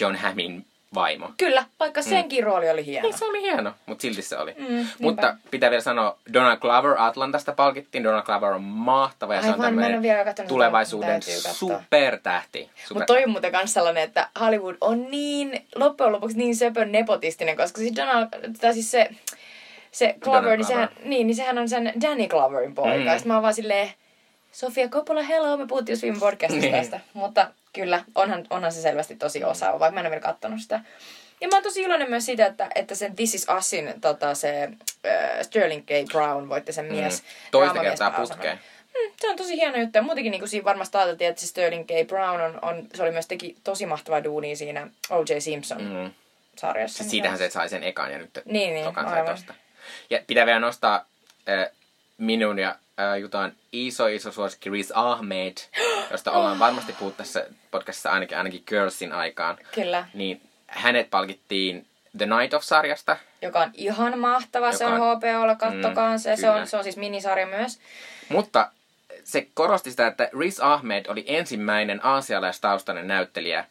John 0.00 0.16
Hammin 0.16 0.66
vaimo. 0.94 1.30
Kyllä, 1.36 1.64
vaikka 1.80 2.02
senkin 2.02 2.44
rooli 2.44 2.70
oli 2.70 2.86
hieno. 2.86 3.08
Niin, 3.08 3.18
se 3.18 3.24
oli 3.24 3.42
hieno, 3.42 3.72
mutta 3.86 4.02
silti 4.02 4.22
se 4.22 4.38
oli. 4.38 4.54
Mm, 4.58 4.64
niinpä. 4.74 4.94
mutta 5.00 5.36
pitää 5.50 5.70
vielä 5.70 5.82
sanoa, 5.82 6.18
Donald 6.32 6.56
Glover 6.56 6.94
Atlantasta 6.98 7.52
palkittiin. 7.52 8.04
Donald 8.04 8.22
Glover 8.22 8.52
on 8.52 8.62
mahtava 8.62 9.34
ja 9.34 9.42
se 9.42 9.48
on 9.50 9.60
tämmöinen 9.60 10.02
tulevaisuuden 10.48 11.22
supertähti. 11.52 12.70
Super... 12.74 12.94
Mutta 12.94 13.06
toi 13.06 13.24
on 13.24 13.30
muuten 13.30 13.52
myös 13.52 13.74
sellainen, 13.74 14.02
että 14.02 14.28
Hollywood 14.40 14.76
on 14.80 15.10
niin, 15.10 15.66
loppujen 15.74 16.12
lopuksi 16.12 16.38
niin 16.38 16.56
söpön 16.56 16.92
nepotistinen, 16.92 17.56
koska 17.56 17.78
siis 17.78 17.96
Donald, 17.96 18.26
tai 18.60 18.74
siis 18.74 18.90
se, 18.90 19.10
se 19.92 20.14
Glover, 20.20 20.42
Donald 20.42 20.56
niin 20.56 20.66
sehän, 20.66 20.88
niin, 21.04 21.26
niin 21.26 21.36
sehän 21.36 21.58
on 21.58 21.68
sen 21.68 21.92
Danny 22.02 22.28
Gloverin 22.28 22.74
poika. 22.74 22.94
Mm. 22.94 23.00
Mm. 23.00 23.06
Ja 23.06 23.18
sit 23.18 23.26
mä 23.26 23.34
oon 23.34 23.42
vaan 23.42 23.54
silleen, 23.54 23.90
Sofia 24.52 24.88
Coppola, 24.88 25.22
hello, 25.22 25.56
me 25.56 25.66
puhuttiin 25.66 25.92
just 25.92 26.02
viime 26.02 26.18
podcastissa 26.20 26.66
Niin. 26.70 26.80
tästä. 26.80 27.00
Mutta 27.12 27.46
kyllä, 27.72 28.04
onhan, 28.14 28.46
onhan 28.50 28.72
se 28.72 28.82
selvästi 28.82 29.16
tosi 29.16 29.44
osaava, 29.44 29.80
vaikka 29.80 29.94
mä 29.94 30.00
en 30.00 30.06
ole 30.06 30.10
vielä 30.10 30.22
kattonut 30.22 30.60
sitä. 30.60 30.80
Ja 31.40 31.48
mä 31.48 31.56
oon 31.56 31.62
tosi 31.62 31.82
iloinen 31.82 32.10
myös 32.10 32.26
siitä, 32.26 32.46
että, 32.46 32.68
että 32.74 32.94
sen 32.94 33.16
This 33.16 33.34
Is 33.34 33.46
Usin 33.58 33.94
tota, 34.00 34.34
se 34.34 34.62
äh, 35.06 35.42
Sterling 35.42 35.86
K. 35.86 35.88
Brown 36.12 36.48
voitti 36.48 36.72
sen 36.72 36.84
mies. 36.84 37.22
Mm. 37.22 37.26
Toista 37.50 37.80
kertaa 37.80 38.10
putkeen. 38.10 38.56
Mm, 38.94 39.12
Se 39.20 39.30
on 39.30 39.36
tosi 39.36 39.56
hieno 39.56 39.76
juttu. 39.78 39.98
Ja 39.98 40.02
muutenkin 40.02 40.30
niin 40.30 40.40
kuin 40.40 40.48
siinä 40.48 40.64
varmasti 40.64 40.96
ajateltiin, 40.98 41.30
että 41.30 41.40
se 41.40 41.46
Sterling 41.46 41.86
K. 41.86 42.06
Brown 42.08 42.40
on, 42.40 42.58
on, 42.62 42.86
se 42.94 43.02
oli 43.02 43.10
myös 43.10 43.26
teki 43.26 43.56
tosi 43.64 43.86
mahtavaa 43.86 44.24
duunia 44.24 44.56
siinä 44.56 44.88
O.J. 45.10 45.38
Simpson 45.38 45.82
Mm. 45.82 46.10
sarjassa. 46.56 46.96
Siis 46.98 47.10
siitähän 47.10 47.38
se 47.38 47.50
sai 47.50 47.68
sen 47.68 47.82
ekan 47.84 48.12
ja 48.12 48.18
nyt 48.18 48.38
Niin, 48.44 48.74
niin, 48.74 48.84
tokan 48.84 49.04
sai 49.08 49.20
aivan. 49.20 49.34
tosta. 49.34 49.54
Ja 50.10 50.18
pitää 50.26 50.46
vielä 50.46 50.60
nostaa 50.60 51.04
äh, 51.48 51.66
minun 52.18 52.58
ja 52.58 52.74
äh, 53.00 53.18
Jutan 53.20 53.52
iso 53.72 54.06
iso 54.06 54.32
suosikki 54.32 54.70
Riz 54.70 54.90
Ahmed, 54.94 55.52
josta 56.10 56.32
ollaan 56.32 56.58
varmasti 56.58 56.92
puhuttu 56.92 57.16
tässä 57.16 57.46
podcastissa 57.70 58.10
ainakin, 58.10 58.38
ainakin 58.38 58.62
Girlsin 58.66 59.12
aikaan. 59.12 59.58
Kyllä. 59.74 60.04
Niin 60.14 60.40
hänet 60.66 61.10
palkittiin 61.10 61.86
The 62.18 62.26
Night 62.26 62.54
of-sarjasta. 62.54 63.16
Joka 63.42 63.60
on 63.60 63.70
ihan 63.74 64.18
mahtava, 64.18 64.72
se 64.72 64.84
Joka 64.84 64.94
on 64.96 65.00
on- 65.00 65.16
HBOlla, 65.16 65.54
kattokaa 65.54 66.12
Mm, 66.12 66.18
se. 66.18 66.36
Se 66.36 66.50
on, 66.50 66.66
se 66.66 66.76
on 66.76 66.82
siis 66.84 66.96
minisarja 66.96 67.46
myös. 67.46 67.78
Mutta 68.28 68.70
se 69.24 69.46
korosti 69.54 69.90
sitä, 69.90 70.06
että 70.06 70.28
Riz 70.38 70.60
Ahmed 70.60 71.06
oli 71.08 71.24
ensimmäinen 71.26 72.04
aasialaistaustainen 72.04 73.06
näyttelijä, 73.08 73.64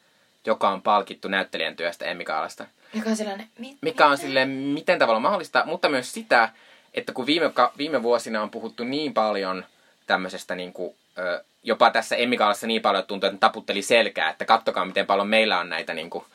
joka 0.46 0.70
on 0.70 0.82
palkittu 0.82 1.28
näyttelijän 1.28 1.76
työstä 1.76 2.06
Emmikaalasta. 2.06 2.66
Joka 2.94 3.10
on 3.10 3.16
sellainen, 3.16 3.48
mit, 3.60 3.78
Mikä 3.82 4.08
on 4.08 4.18
sille 4.18 4.46
miten 4.46 5.00
tavalla 5.00 5.20
mahdollista, 5.20 5.64
mutta 5.66 5.90
myös 5.90 6.14
sitä, 6.14 6.50
että 6.94 7.14
kun 7.14 7.26
viime, 7.26 7.52
viime 7.78 8.04
vuosina 8.04 8.42
on 8.42 8.50
puhuttu 8.50 8.84
niin 8.84 9.14
paljon 9.14 9.66
tämmöisestä 10.08 10.56
niin 10.56 10.74
kuin, 10.74 10.96
ö, 11.18 11.44
jopa 11.64 11.92
tässä 11.92 12.16
Emmikaalassa 12.16 12.68
niin 12.68 12.82
paljon, 12.82 13.04
tuntuu, 13.04 13.28
että 13.28 13.40
taputteli 13.40 13.82
selkää, 13.82 14.30
että 14.30 14.46
kattokaa 14.46 14.86
miten 14.86 15.06
paljon 15.06 15.28
meillä 15.28 15.60
on 15.60 15.70
näitä 15.70 15.94
niin 15.94 16.10
kuin, 16.10 16.26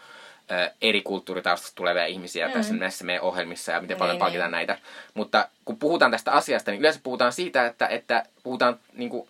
ö, 0.50 0.70
eri 0.82 1.02
kulttuuritaustasta 1.02 1.76
tulevia 1.76 2.06
ihmisiä 2.06 2.46
mm. 2.46 2.52
tässä 2.52 2.74
näissä 2.74 3.04
meidän 3.04 3.22
ohjelmissa 3.22 3.72
ja 3.72 3.80
miten 3.80 3.96
paljon 3.96 4.14
Niin, 4.14 4.20
palkitaan 4.20 4.50
näitä. 4.50 4.78
Mutta 5.14 5.48
kun 5.64 5.78
puhutaan 5.78 6.10
tästä 6.10 6.32
asiasta, 6.32 6.70
niin 6.70 6.80
yleensä 6.80 7.00
puhutaan 7.02 7.32
siitä, 7.32 7.66
että, 7.66 7.86
että 7.86 8.24
puhutaan 8.42 8.78
niin 8.92 9.10
kuin, 9.10 9.28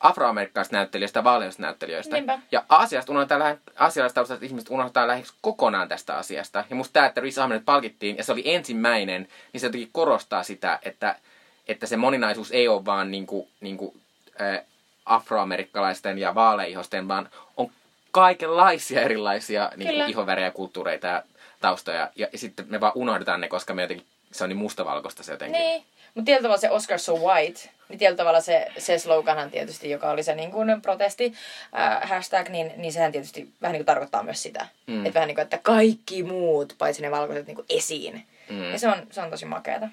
afroamerikkalaisista 0.00 0.76
näyttelijöistä 0.76 1.18
ja 1.18 1.24
vaaleista 1.24 1.62
näyttelijöistä. 1.62 2.16
Niinpä. 2.16 2.38
Ja 2.52 2.64
Aasiasta 2.68 3.12
unohdetaan 3.12 3.38
lähe, 3.38 3.58
aasialaistaustaiset 3.78 4.42
ihmiset 4.42 4.70
unohdetaan 4.70 5.08
lähes 5.08 5.32
kokonaan 5.40 5.88
tästä 5.88 6.16
asiasta. 6.16 6.64
Ja 6.70 6.76
musta 6.76 6.92
tämä, 6.92 7.06
että 7.06 7.20
Riz 7.20 7.38
Ahmed 7.38 7.62
palkittiin 7.64 8.16
ja 8.16 8.24
se 8.24 8.32
oli 8.32 8.42
ensimmäinen, 8.44 9.28
niin 9.52 9.60
se 9.60 9.66
jotenkin 9.66 9.90
korostaa 9.92 10.42
sitä, 10.42 10.78
että, 10.82 11.16
että 11.68 11.86
se 11.86 11.96
moninaisuus 11.96 12.52
ei 12.52 12.68
ole 12.68 12.84
vaan 12.84 13.10
niinku, 13.10 13.48
niinku, 13.60 13.94
äh, 14.40 14.64
afroamerikkalaisten 15.06 16.18
ja 16.18 16.34
vaaleihosten, 16.34 17.08
vaan 17.08 17.28
on 17.56 17.70
kaikenlaisia 18.10 19.00
erilaisia 19.00 19.72
niinku, 19.76 19.92
Kyllä. 19.92 20.06
ihonvärejä, 20.06 20.50
kulttuureita 20.50 21.06
ja 21.06 21.22
taustoja. 21.60 22.10
Ja, 22.16 22.28
ja 22.32 22.38
sitten 22.38 22.66
me 22.68 22.80
vaan 22.80 22.92
unohdetaan 22.94 23.40
ne, 23.40 23.48
koska 23.48 23.74
me 23.74 23.82
jotenkin, 23.82 24.06
se 24.32 24.44
on 24.44 24.50
niin 24.50 24.56
mustavalkoista 24.56 25.22
se 25.22 25.32
jotenkin. 25.32 25.60
Niin. 25.60 25.84
Mutta 26.14 26.26
tietyllä 26.26 26.42
tavalla 26.42 26.60
se 26.60 26.70
Oscar 26.70 26.98
so 26.98 27.14
white, 27.14 27.60
niin 27.88 27.98
tietyllä 27.98 28.16
tavalla 28.16 28.40
se, 28.40 28.66
se 28.78 28.98
sloganhan 28.98 29.50
tietysti, 29.50 29.90
joka 29.90 30.10
oli 30.10 30.22
se 30.22 30.34
niin 30.34 30.50
kuin 30.50 30.82
protesti 30.82 31.34
äh, 31.78 32.10
hashtag, 32.10 32.48
niin, 32.48 32.72
niin 32.76 32.92
sehän 32.92 33.12
tietysti 33.12 33.52
vähän 33.62 33.72
niin 33.72 33.80
kuin 33.80 33.86
tarkoittaa 33.86 34.22
myös 34.22 34.42
sitä. 34.42 34.66
Mm. 34.86 35.06
Että 35.06 35.14
vähän 35.14 35.26
niin 35.26 35.34
kuin, 35.34 35.42
että 35.42 35.58
kaikki 35.62 36.22
muut, 36.22 36.74
paitsi 36.78 37.02
ne 37.02 37.10
valkoiset, 37.10 37.46
niin 37.46 37.54
kuin 37.54 37.66
esiin. 37.68 38.26
Mm. 38.48 38.56
Mm. 38.56 38.72
Ja 38.72 38.78
se 38.78 38.88
on, 38.88 39.06
se 39.10 39.20
on 39.20 39.30
tosi 39.30 39.44
makeata. 39.44 39.88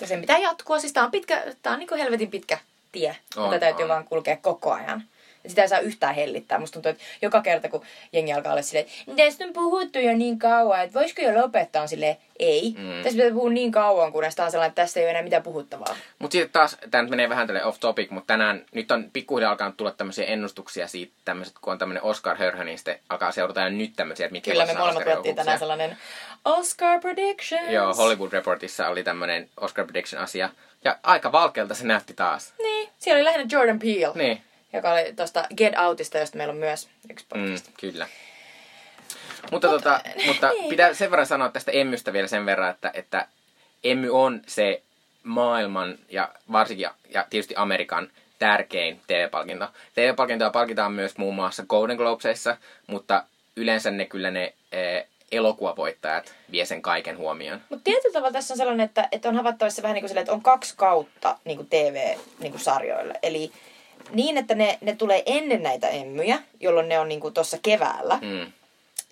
Ja 0.00 0.06
sen 0.06 0.20
pitää 0.20 0.38
jatkua, 0.38 0.78
siis 0.78 0.92
tää 0.92 1.04
on, 1.04 1.10
pitkä, 1.10 1.42
tää 1.62 1.72
on 1.72 1.78
niin 1.78 1.88
kuin 1.88 2.00
helvetin 2.00 2.30
pitkä 2.30 2.58
tie, 2.92 3.16
On, 3.36 3.44
jota 3.44 3.58
täytyy 3.58 3.82
on. 3.82 3.88
vaan 3.88 4.04
kulkea 4.04 4.36
koko 4.36 4.72
ajan. 4.72 5.02
Ja 5.46 5.50
sitä 5.50 5.62
ei 5.62 5.68
saa 5.68 5.78
yhtään 5.78 6.14
hellittää. 6.14 6.58
Musta 6.58 6.72
tuntuu, 6.74 6.90
että 6.90 7.04
joka 7.22 7.42
kerta 7.42 7.68
kun 7.68 7.82
jengi 8.12 8.32
alkaa 8.32 8.52
olla 8.52 8.62
silleen, 8.62 8.86
että 9.08 9.24
tästä 9.24 9.44
on 9.44 9.52
puhuttu 9.52 9.98
jo 9.98 10.16
niin 10.16 10.38
kauan, 10.38 10.82
että 10.82 10.98
voisiko 10.98 11.22
jo 11.22 11.42
lopettaa, 11.42 11.82
on 11.82 11.88
silleen, 11.88 12.16
ei. 12.38 12.74
Mm. 12.78 13.02
Tässä 13.02 13.16
pitää 13.16 13.32
puhua 13.32 13.50
niin 13.50 13.72
kauan, 13.72 14.12
kunnes 14.12 14.40
on 14.40 14.50
sellainen, 14.50 14.68
että 14.68 14.82
tästä 14.82 15.00
ei 15.00 15.04
ole 15.04 15.10
enää 15.10 15.22
mitään 15.22 15.42
puhuttavaa. 15.42 15.96
Mutta 16.18 16.32
sitten 16.32 16.50
taas, 16.50 16.76
tämä 16.90 17.02
nyt 17.02 17.10
menee 17.10 17.28
vähän 17.28 17.46
tälle 17.46 17.64
off 17.64 17.80
topic, 17.80 18.10
mutta 18.10 18.26
tänään 18.26 18.64
nyt 18.72 18.90
on 18.90 19.10
pikkuhiljaa 19.12 19.50
alkanut 19.50 19.76
tulla 19.76 19.90
tämmöisiä 19.90 20.24
ennustuksia 20.24 20.88
siitä, 20.88 21.12
tämmöiset, 21.24 21.54
kun 21.60 21.72
on 21.72 21.78
tämmöinen 21.78 22.02
Oscar 22.02 22.36
Hörhö, 22.36 22.64
niin 22.64 22.78
sitten 22.78 22.98
alkaa 23.08 23.32
seurata 23.32 23.60
jo 23.60 23.68
nyt 23.68 23.92
tämmöisiä, 23.96 24.26
että 24.26 24.32
mitkä 24.32 24.50
Kyllä 24.50 24.66
me 24.66 24.74
molemmat 24.74 25.06
luettiin 25.06 25.36
tänään 25.36 25.58
sellainen 25.58 25.96
Oscar 26.44 27.00
predictions. 27.00 27.70
Joo, 27.70 27.94
Hollywood 27.94 28.32
Reportissa 28.32 28.88
oli 28.88 29.02
tämmöinen 29.04 29.48
Oscar 29.60 29.84
prediction 29.84 30.22
asia. 30.22 30.50
Ja 30.84 30.98
aika 31.02 31.32
valkealta 31.32 31.74
se 31.74 31.86
näytti 31.86 32.14
taas. 32.14 32.54
Niin, 32.58 32.88
siellä 32.98 33.18
oli 33.18 33.24
lähinnä 33.24 33.46
Jordan 33.50 33.78
Peele, 33.78 34.14
Niin, 34.14 34.42
joka 34.76 34.92
oli 34.92 35.12
tuosta 35.16 35.44
Get 35.56 35.78
Outista, 35.78 36.18
josta 36.18 36.36
meillä 36.36 36.52
on 36.52 36.58
myös 36.58 36.88
yksi 37.10 37.26
mm, 37.34 37.40
podcast. 37.40 37.68
kyllä. 37.80 38.08
Mutta, 39.50 39.68
tota, 39.68 40.00
mutta 40.26 40.48
niin. 40.48 40.68
pitää 40.68 40.94
sen 40.94 41.10
verran 41.10 41.26
sanoa 41.26 41.48
tästä 41.48 41.72
Emmystä 41.72 42.12
vielä 42.12 42.28
sen 42.28 42.46
verran, 42.46 42.70
että, 42.70 42.90
että 42.94 43.28
Emmy 43.84 44.10
on 44.10 44.42
se 44.46 44.82
maailman 45.22 45.98
ja 46.08 46.32
varsinkin 46.52 46.82
ja, 46.82 46.94
ja 47.14 47.26
tietysti 47.30 47.54
Amerikan 47.56 48.10
tärkein 48.38 49.00
TV-palkinto. 49.06 49.66
TV-palkintoa 49.94 50.50
palkitaan 50.50 50.92
myös 50.92 51.18
muun 51.18 51.34
muassa 51.34 51.64
Golden 51.68 51.96
Globesissa, 51.96 52.56
mutta 52.86 53.24
yleensä 53.56 53.90
ne 53.90 54.06
kyllä 54.06 54.30
ne 54.30 54.54
eh, 54.72 55.06
elokuvavoittajat 55.32 56.34
vie 56.50 56.64
sen 56.64 56.82
kaiken 56.82 57.18
huomioon. 57.18 57.60
Mutta 57.68 57.84
tietyllä 57.84 58.12
tavalla 58.12 58.32
tässä 58.32 58.54
on 58.54 58.58
sellainen, 58.58 58.84
että, 58.84 59.08
että 59.12 59.28
on 59.28 59.36
havaittavissa 59.36 59.82
vähän 59.82 59.94
niin 59.94 60.02
kuin 60.02 60.08
silleen, 60.08 60.22
että 60.22 60.32
on 60.32 60.42
kaksi 60.42 60.74
kautta 60.76 61.38
niin 61.44 61.56
kuin 61.56 61.68
TV-sarjoille. 61.68 63.14
Eli 63.22 63.52
niin, 64.12 64.38
että 64.38 64.54
ne, 64.54 64.78
ne 64.80 64.94
tulee 64.94 65.22
ennen 65.26 65.62
näitä 65.62 65.88
emmyjä, 65.88 66.38
jolloin 66.60 66.88
ne 66.88 66.98
on 66.98 67.08
niin 67.08 67.20
kuin 67.20 67.34
tuossa 67.34 67.58
keväällä. 67.62 68.18
Mm. 68.22 68.52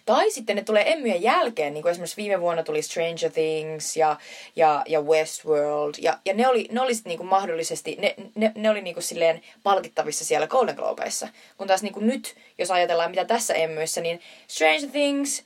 Tai 0.04 0.30
sitten 0.30 0.56
ne 0.56 0.62
tulee 0.62 0.92
emmyjen 0.92 1.22
jälkeen, 1.22 1.74
niin 1.74 1.82
kuin 1.82 1.90
esimerkiksi 1.90 2.16
viime 2.16 2.40
vuonna 2.40 2.62
tuli 2.62 2.82
Stranger 2.82 3.30
Things 3.30 3.96
ja, 3.96 4.16
ja, 4.56 4.82
ja 4.86 5.00
Westworld. 5.00 5.94
Ja, 5.98 6.18
ja 6.24 6.34
ne 6.34 6.48
oli, 6.48 6.68
ne 6.72 6.80
oli 6.80 6.94
sit 6.94 7.06
niinku 7.06 7.24
mahdollisesti, 7.24 7.96
ne, 8.00 8.14
ne, 8.34 8.52
ne 8.54 8.70
oli 8.70 8.80
niinku 8.80 9.00
silleen 9.00 9.42
palkittavissa 9.62 10.24
siellä 10.24 10.46
Golden 10.46 10.74
Globeissa. 10.74 11.28
Kun 11.56 11.66
taas 11.66 11.82
niinku 11.82 12.00
nyt, 12.00 12.34
jos 12.58 12.70
ajatellaan 12.70 13.10
mitä 13.10 13.24
tässä 13.24 13.54
emmyissä, 13.54 14.00
niin 14.00 14.20
Stranger 14.48 14.90
Things, 14.90 15.44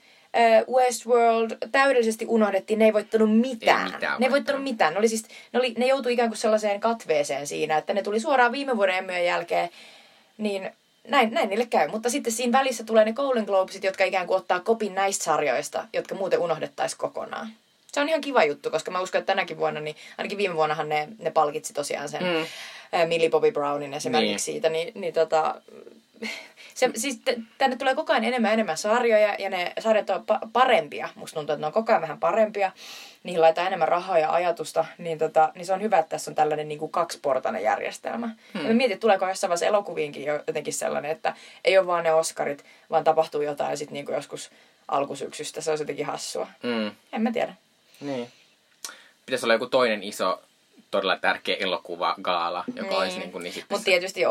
Westworld 0.71 1.57
täydellisesti 1.71 2.25
unohdettiin, 2.27 2.79
ne 2.79 2.85
ei 2.85 2.93
voittanut 2.93 3.39
mitään. 3.39 3.87
Ei 3.87 3.93
mitään 3.93 4.19
ne 4.19 4.25
ei 4.25 4.31
voittanut 4.31 4.63
mitään. 4.63 4.93
Ne, 4.93 4.99
oli 4.99 5.07
siis, 5.07 5.23
ne, 5.53 5.59
oli, 5.59 5.73
ne 5.77 5.87
joutui 5.87 6.13
ikään 6.13 6.29
kuin 6.29 6.37
sellaiseen 6.37 6.79
katveeseen 6.79 7.47
siinä, 7.47 7.77
että 7.77 7.93
ne 7.93 8.01
tuli 8.01 8.19
suoraan 8.19 8.51
viime 8.51 8.77
vuoden 8.77 8.95
emmyjen 8.95 9.25
jälkeen, 9.25 9.69
niin 10.37 10.71
näin, 11.07 11.31
näin 11.33 11.49
niille 11.49 11.65
käy. 11.65 11.87
Mutta 11.87 12.09
sitten 12.09 12.33
siinä 12.33 12.59
välissä 12.59 12.83
tulee 12.83 13.05
ne 13.05 13.13
Golden 13.13 13.43
Globesit, 13.43 13.83
jotka 13.83 14.03
ikään 14.03 14.27
kuin 14.27 14.37
ottaa 14.37 14.59
kopin 14.59 14.95
näistä 14.95 15.23
sarjoista, 15.23 15.87
jotka 15.93 16.15
muuten 16.15 16.39
unohdettaisiin 16.39 16.97
kokonaan. 16.99 17.47
Se 17.91 18.01
on 18.01 18.09
ihan 18.09 18.21
kiva 18.21 18.43
juttu, 18.43 18.69
koska 18.71 18.91
mä 18.91 19.01
uskon, 19.01 19.19
että 19.19 19.33
tänäkin 19.33 19.57
vuonna, 19.57 19.79
niin 19.79 19.95
ainakin 20.17 20.37
viime 20.37 20.55
vuonnahan 20.55 20.89
ne, 20.89 21.07
ne 21.19 21.31
palkitsi 21.31 21.73
tosiaan 21.73 22.09
sen 22.09 22.23
mm. 22.23 23.07
Millie 23.07 23.29
Bobby 23.29 23.51
Brownin 23.51 23.93
esimerkiksi 23.93 24.29
Niin. 24.29 24.39
siitä, 24.39 24.69
niin, 24.69 24.91
niin 24.95 25.13
tota, 25.13 25.61
se, 26.73 26.89
siis 26.95 27.19
t- 27.25 27.39
tänne 27.57 27.75
tulee 27.75 27.95
koko 27.95 28.13
ajan 28.13 28.23
enemmän 28.23 28.49
ja 28.49 28.53
enemmän 28.53 28.77
sarjoja 28.77 29.35
ja 29.39 29.49
ne 29.49 29.73
sarjat 29.79 30.09
on 30.09 30.25
pa- 30.31 30.47
parempia. 30.53 31.09
Musta 31.15 31.35
tuntuu, 31.35 31.53
että 31.53 31.61
ne 31.61 31.67
on 31.67 31.73
koko 31.73 31.91
ajan 31.91 32.01
vähän 32.01 32.19
parempia. 32.19 32.71
Niihin 33.23 33.41
laitetaan 33.41 33.67
enemmän 33.67 33.87
rahaa 33.87 34.19
ja 34.19 34.33
ajatusta. 34.33 34.85
Niin, 34.97 35.17
tota, 35.17 35.51
niin 35.55 35.65
se 35.65 35.73
on 35.73 35.81
hyvä, 35.81 35.99
että 35.99 36.09
tässä 36.09 36.31
on 36.31 36.35
tällainen 36.35 36.67
niin 36.67 36.79
kuin 36.79 36.91
kaksiportainen 36.91 37.63
järjestelmä. 37.63 38.29
Hmm. 38.53 38.67
Ja 38.67 38.73
mietin, 38.73 38.93
että 38.93 39.01
tuleeko 39.01 39.27
jossain 39.27 39.49
vaiheessa 39.49 39.65
elokuviinkin 39.65 40.25
jo 40.25 40.43
jotenkin 40.47 40.73
sellainen, 40.73 41.11
että 41.11 41.35
ei 41.65 41.77
ole 41.77 41.87
vaan 41.87 42.03
ne 42.03 42.13
Oscarit, 42.13 42.65
vaan 42.89 43.03
tapahtuu 43.03 43.41
jotain 43.41 43.77
sitten 43.77 43.93
niin 43.93 44.05
kuin 44.05 44.15
joskus 44.15 44.51
alkusyksystä. 44.87 45.61
Se 45.61 45.71
on 45.71 45.79
jotenkin 45.79 46.05
hassua. 46.05 46.47
Mm. 46.63 46.91
En 47.13 47.21
mä 47.21 47.31
tiedä. 47.31 47.53
Niin. 48.01 48.31
Pitäisi 49.25 49.45
olla 49.45 49.53
joku 49.53 49.67
toinen 49.67 50.03
iso, 50.03 50.41
todella 50.91 51.17
tärkeä 51.17 51.55
elokuva, 51.59 52.15
gaala, 52.21 52.63
joka 52.75 52.89
Niin. 52.89 52.93
olisi 52.99 53.19
niin 53.19 53.31
kuin 53.31 53.43
niin 53.43 53.53
sitten 53.53 53.75
Mutta 53.75 53.85
tietysti 53.85 54.21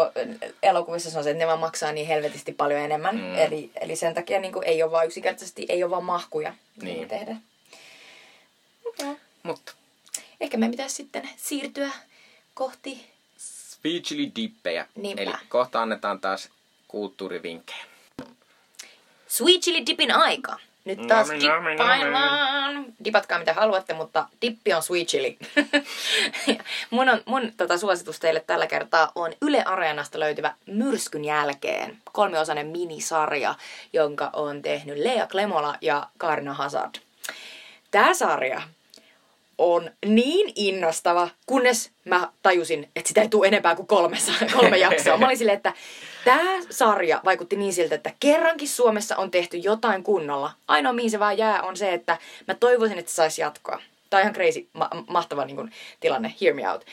elokuvissa 0.62 1.10
se 1.10 1.18
on 1.18 1.24
se, 1.24 1.30
että 1.30 1.38
ne 1.38 1.46
vaan 1.46 1.58
maksaa 1.58 1.92
niin 1.92 2.06
helvetisti 2.06 2.52
paljon 2.52 2.80
enemmän. 2.80 3.16
Mm. 3.16 3.34
Eli, 3.38 3.70
eli 3.80 3.96
sen 3.96 4.14
takia 4.14 4.40
niin 4.40 4.52
kuin, 4.52 4.64
ei 4.64 4.82
ole 4.82 4.90
vaan 4.92 5.06
yksinkertaisesti, 5.06 5.66
ei 5.68 5.82
ole 5.84 5.90
vaan 5.90 6.04
mahkuja 6.04 6.54
Niin. 6.82 6.96
niin. 6.96 7.08
tehdä. 7.08 7.36
Mutta 9.42 9.72
Ehkä 10.40 10.56
me 10.56 10.68
pitäisi 10.68 10.94
sitten 10.94 11.28
siirtyä 11.36 11.90
kohti... 12.54 13.06
Sweet 13.36 14.02
Chili 14.02 14.32
Dippejä. 14.36 14.86
Niinpä. 14.94 15.22
Eli 15.22 15.32
kohta 15.48 15.82
annetaan 15.82 16.20
taas 16.20 16.48
kulttuurivinkkejä. 16.88 17.84
Sweet 19.28 19.60
Chili 19.60 19.86
Dipin 19.86 20.10
aika. 20.14 20.58
Nyt 20.88 21.06
taas 21.06 21.28
Nami, 21.28 21.46
nami, 21.46 21.70
dippaillaan. 21.70 22.84
Dipatkaa 23.04 23.38
mitä 23.38 23.52
haluatte, 23.52 23.94
mutta 23.94 24.26
dippi 24.42 24.72
on 24.72 24.82
sweet 24.82 25.08
chili. 25.08 25.38
Mun 26.90 27.08
on, 27.08 27.22
mun 27.24 27.52
tota, 27.56 27.78
suositus 27.78 28.20
teille 28.20 28.44
tällä 28.46 28.66
kertaa 28.66 29.12
on 29.14 29.32
Yle 29.42 29.62
Areenasta 29.62 30.20
löytyvä 30.20 30.54
Myrskyn 30.66 31.24
jälkeen 31.24 31.98
kolmiosainen 32.12 32.66
minisarja, 32.66 33.54
jonka 33.92 34.30
on 34.32 34.62
tehnyt 34.62 34.98
Lea 34.98 35.26
Klemola 35.26 35.74
ja 35.80 36.06
Karina 36.18 36.54
Hazard. 36.54 36.94
Tämä 37.90 38.14
sarja 38.14 38.62
on 39.58 39.90
niin 40.06 40.52
innostava, 40.56 41.28
kunnes 41.46 41.90
mä 42.04 42.28
tajusin, 42.42 42.88
että 42.96 43.08
sitä 43.08 43.20
ei 43.20 43.28
tule 43.28 43.46
enempää 43.48 43.74
kuin 43.74 43.86
kolme, 43.88 44.16
kolme 44.52 44.78
jaksoa. 44.88 45.16
Mä 45.16 45.26
olin 45.26 45.38
silleen, 45.38 45.56
että 45.56 45.72
tämä 46.28 46.60
sarja 46.70 47.20
vaikutti 47.24 47.56
niin 47.56 47.72
siltä, 47.72 47.94
että 47.94 48.12
kerrankin 48.20 48.68
Suomessa 48.68 49.16
on 49.16 49.30
tehty 49.30 49.56
jotain 49.56 50.02
kunnolla. 50.02 50.52
Ainoa 50.68 50.92
mihin 50.92 51.10
se 51.10 51.18
vaan 51.18 51.38
jää 51.38 51.62
on 51.62 51.76
se, 51.76 51.92
että 51.92 52.18
mä 52.48 52.54
toivoisin, 52.54 52.98
että 52.98 53.10
se 53.10 53.14
saisi 53.14 53.40
jatkoa. 53.42 53.80
Tämä 54.10 54.18
on 54.18 54.22
ihan 54.22 54.34
crazy, 54.34 54.68
ma- 54.72 54.90
mahtava 55.08 55.44
niin 55.44 55.56
kun, 55.56 55.70
tilanne, 56.00 56.34
hear 56.40 56.54
me 56.54 56.70
out. 56.70 56.84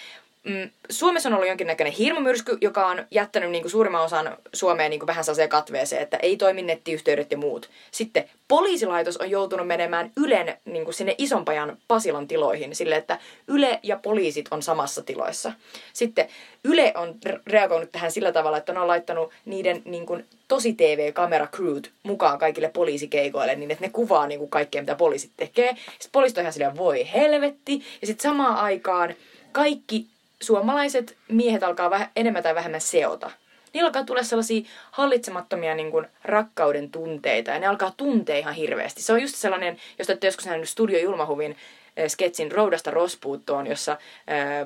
Mm, 0.46 0.70
Suomessa 0.89 1.30
on 1.30 1.34
ollut 1.34 1.48
jonkinnäköinen 1.48 1.93
hirmumyrsky, 1.93 2.58
joka 2.62 2.88
on 2.88 3.06
jättänyt 3.12 3.52
niin 3.52 3.62
kuin 3.62 3.72
suurimman 3.72 4.04
osan 4.04 4.38
Suomeen 4.54 4.89
niin 4.89 5.00
kuin 5.00 5.08
vähän 5.08 5.24
sellaiseen 5.24 5.50
katveeseen, 5.50 6.02
että 6.02 6.18
ei 6.18 6.38
toimi 6.38 6.62
nettiyhteydet 6.62 7.32
ja 7.32 7.38
muut. 7.38 7.70
Sitten 7.91 8.30
poliisilaitos 8.48 9.18
on 9.18 9.30
joutunut 9.30 9.68
menemään 9.68 10.12
Ylen 10.18 10.58
niin 10.66 10.84
kuin 10.84 10.93
sinne 10.93 11.16
isompajan 11.18 11.78
Pasilan 11.88 12.28
tiloihin, 12.28 12.76
sille 12.76 12.96
että 12.96 13.20
Yle 13.48 13.80
ja 13.84 14.00
poliisit 14.04 14.46
on 14.52 14.64
samassa 14.64 15.02
tiloissa. 15.02 15.52
Sitten 15.93 16.28
Yle 16.64 16.93
on 16.96 17.16
reagoinut 17.48 17.91
tähän 17.91 18.12
sillä 18.12 18.32
tavalla, 18.32 18.58
että 18.58 18.82
on 18.82 18.88
laittanut 18.88 19.32
niiden 19.46 19.82
niin 19.86 20.06
kuin, 20.06 20.26
tosi 20.48 20.74
TV-kamera 20.74 21.48
crewt 21.48 21.91
mukaan 22.04 22.39
kaikille 22.39 22.70
poliisikeikoille, 22.70 23.56
niin 23.56 23.72
että 23.72 23.86
ne 23.86 23.89
kuvaa 23.89 24.28
niin 24.28 24.39
kuin 24.39 24.50
kaikkea, 24.50 24.82
mitä 24.82 24.96
poliisit 24.96 25.32
tekee. 25.38 25.74
Sitten 25.74 26.10
poliisit 26.12 26.38
on 26.38 26.41
ihan 26.41 26.54
silleen, 26.54 26.78
voi 26.78 27.08
helvetti. 27.14 27.82
Ja 28.02 28.08
sitten 28.08 28.32
samaan 28.32 28.58
aikaan 28.58 29.16
kaikki 29.52 30.08
suomalaiset 30.41 31.17
miehet 31.27 31.63
alkaa 31.63 31.89
vähän, 31.89 32.09
enemmän 32.15 32.43
tai 32.43 32.55
vähemmän 32.55 32.81
seota. 32.81 33.31
Niillä 33.73 33.88
alkaa 33.88 34.03
tulla 34.03 34.23
sellaisia 34.23 34.65
hallitsemattomia 34.91 35.75
niin 35.75 35.91
kuin, 35.91 36.07
rakkauden 36.23 36.91
tunteita 36.91 37.51
ja 37.51 37.59
ne 37.59 37.67
alkaa 37.67 37.93
tuntea 37.97 38.38
ihan 38.38 38.53
hirveästi. 38.53 39.01
Se 39.01 39.13
on 39.13 39.21
just 39.21 39.36
sellainen, 39.36 39.77
jos 39.99 40.09
olette 40.09 40.27
joskus 40.27 40.45
nähnyt 40.45 40.69
Studio 40.69 40.99
Julmahuvin 40.99 41.51
äh, 41.51 42.07
sketsin 42.07 42.51
Roudasta 42.51 42.91
Rospuuttoon, 42.91 43.67
jossa 43.67 43.91
äh, 43.91 43.97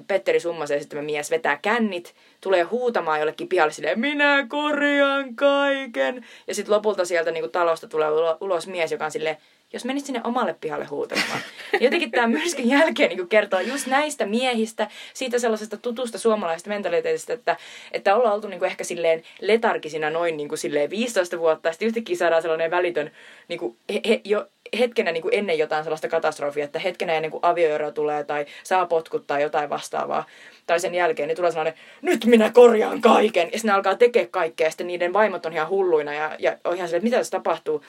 Petteri 0.08 0.40
Summasen 0.40 0.78
esittämä 0.78 1.02
mies 1.02 1.32
vetää 1.32 1.60
kännit, 1.62 2.16
tulee 2.42 2.64
huutamaan 2.64 3.20
jollekin 3.20 3.48
pihalle 3.48 3.74
silleen, 3.74 4.00
minä 4.00 4.46
korjaan 4.50 5.36
kaiken. 5.36 6.26
Ja 6.48 6.56
sitten 6.56 6.76
lopulta 6.76 7.06
sieltä 7.06 7.32
niin 7.32 7.44
kuin, 7.44 7.52
talosta 7.52 7.88
tulee 7.88 8.10
ulos 8.42 8.68
mies, 8.68 8.92
joka 8.92 9.06
on 9.06 9.12
silleen, 9.12 9.38
jos 9.74 9.86
menisit 9.86 10.06
sinne 10.06 10.22
omalle 10.24 10.56
pihalle 10.62 10.86
huutelemaan. 10.86 11.40
Jotenkin 11.80 12.12
tämä 12.12 12.28
myrskyn 12.28 12.70
jälkeen 12.70 13.10
niin 13.10 13.28
kertoo 13.28 13.60
just 13.60 13.88
näistä 13.88 14.26
miehistä, 14.26 14.88
siitä 15.14 15.40
sellaisesta 15.40 15.78
tutusta 15.78 16.20
suomalaisesta 16.20 16.70
mentaliteetistä, 16.70 17.34
että, 17.34 17.58
että 17.92 18.16
ollaan 18.16 18.36
oltu 18.36 18.48
niin 18.48 18.66
ehkä 18.66 18.84
silleen 18.84 19.24
letarkisina 19.42 20.10
noin 20.10 20.38
niin 20.38 20.58
silleen 20.58 20.90
15 20.90 21.40
vuotta, 21.40 21.70
ja 21.70 21.74
sitten 21.74 21.88
yhtäkkiä 21.88 22.16
saadaan 22.16 22.42
sellainen 22.42 22.72
välitön 22.72 23.12
niin 23.48 23.60
kuin 23.60 23.78
he, 23.94 24.02
he, 24.08 24.22
jo 24.24 24.48
hetkenä 24.80 25.12
niin 25.12 25.22
kuin 25.22 25.34
ennen 25.34 25.58
jotain 25.58 25.84
sellaista 25.84 26.08
katastrofia, 26.08 26.66
että 26.66 26.80
hetkenä 26.80 27.14
ennen 27.14 27.32
kuin 27.32 27.46
avioero 27.46 27.92
tulee 27.92 28.24
tai 28.24 28.46
saa 28.64 28.86
potkuttaa 28.86 29.40
jotain 29.40 29.70
vastaavaa, 29.70 30.26
tai 30.68 30.80
sen 30.80 30.96
jälkeen, 30.96 31.28
niin 31.28 31.36
tulee 31.36 31.52
sellainen, 31.52 31.74
nyt 32.02 32.26
minä 32.26 32.52
korjaan 32.52 33.02
kaiken, 33.02 33.50
ja 33.52 33.58
sitten 33.58 33.76
alkaa 33.76 33.96
tekemään 33.96 34.30
kaikkea, 34.32 34.68
ja 34.68 34.72
sitten 34.72 34.88
niiden 34.88 35.14
vaimot 35.14 35.46
on 35.46 35.54
ihan 35.54 35.70
hulluina, 35.70 36.14
ja, 36.14 36.36
ja 36.40 36.58
on 36.64 36.76
ihan 36.76 36.88
silleen, 36.88 37.00
että 37.00 37.04
mitä 37.04 37.18
tässä 37.18 37.32
tapahtuu 37.32 37.84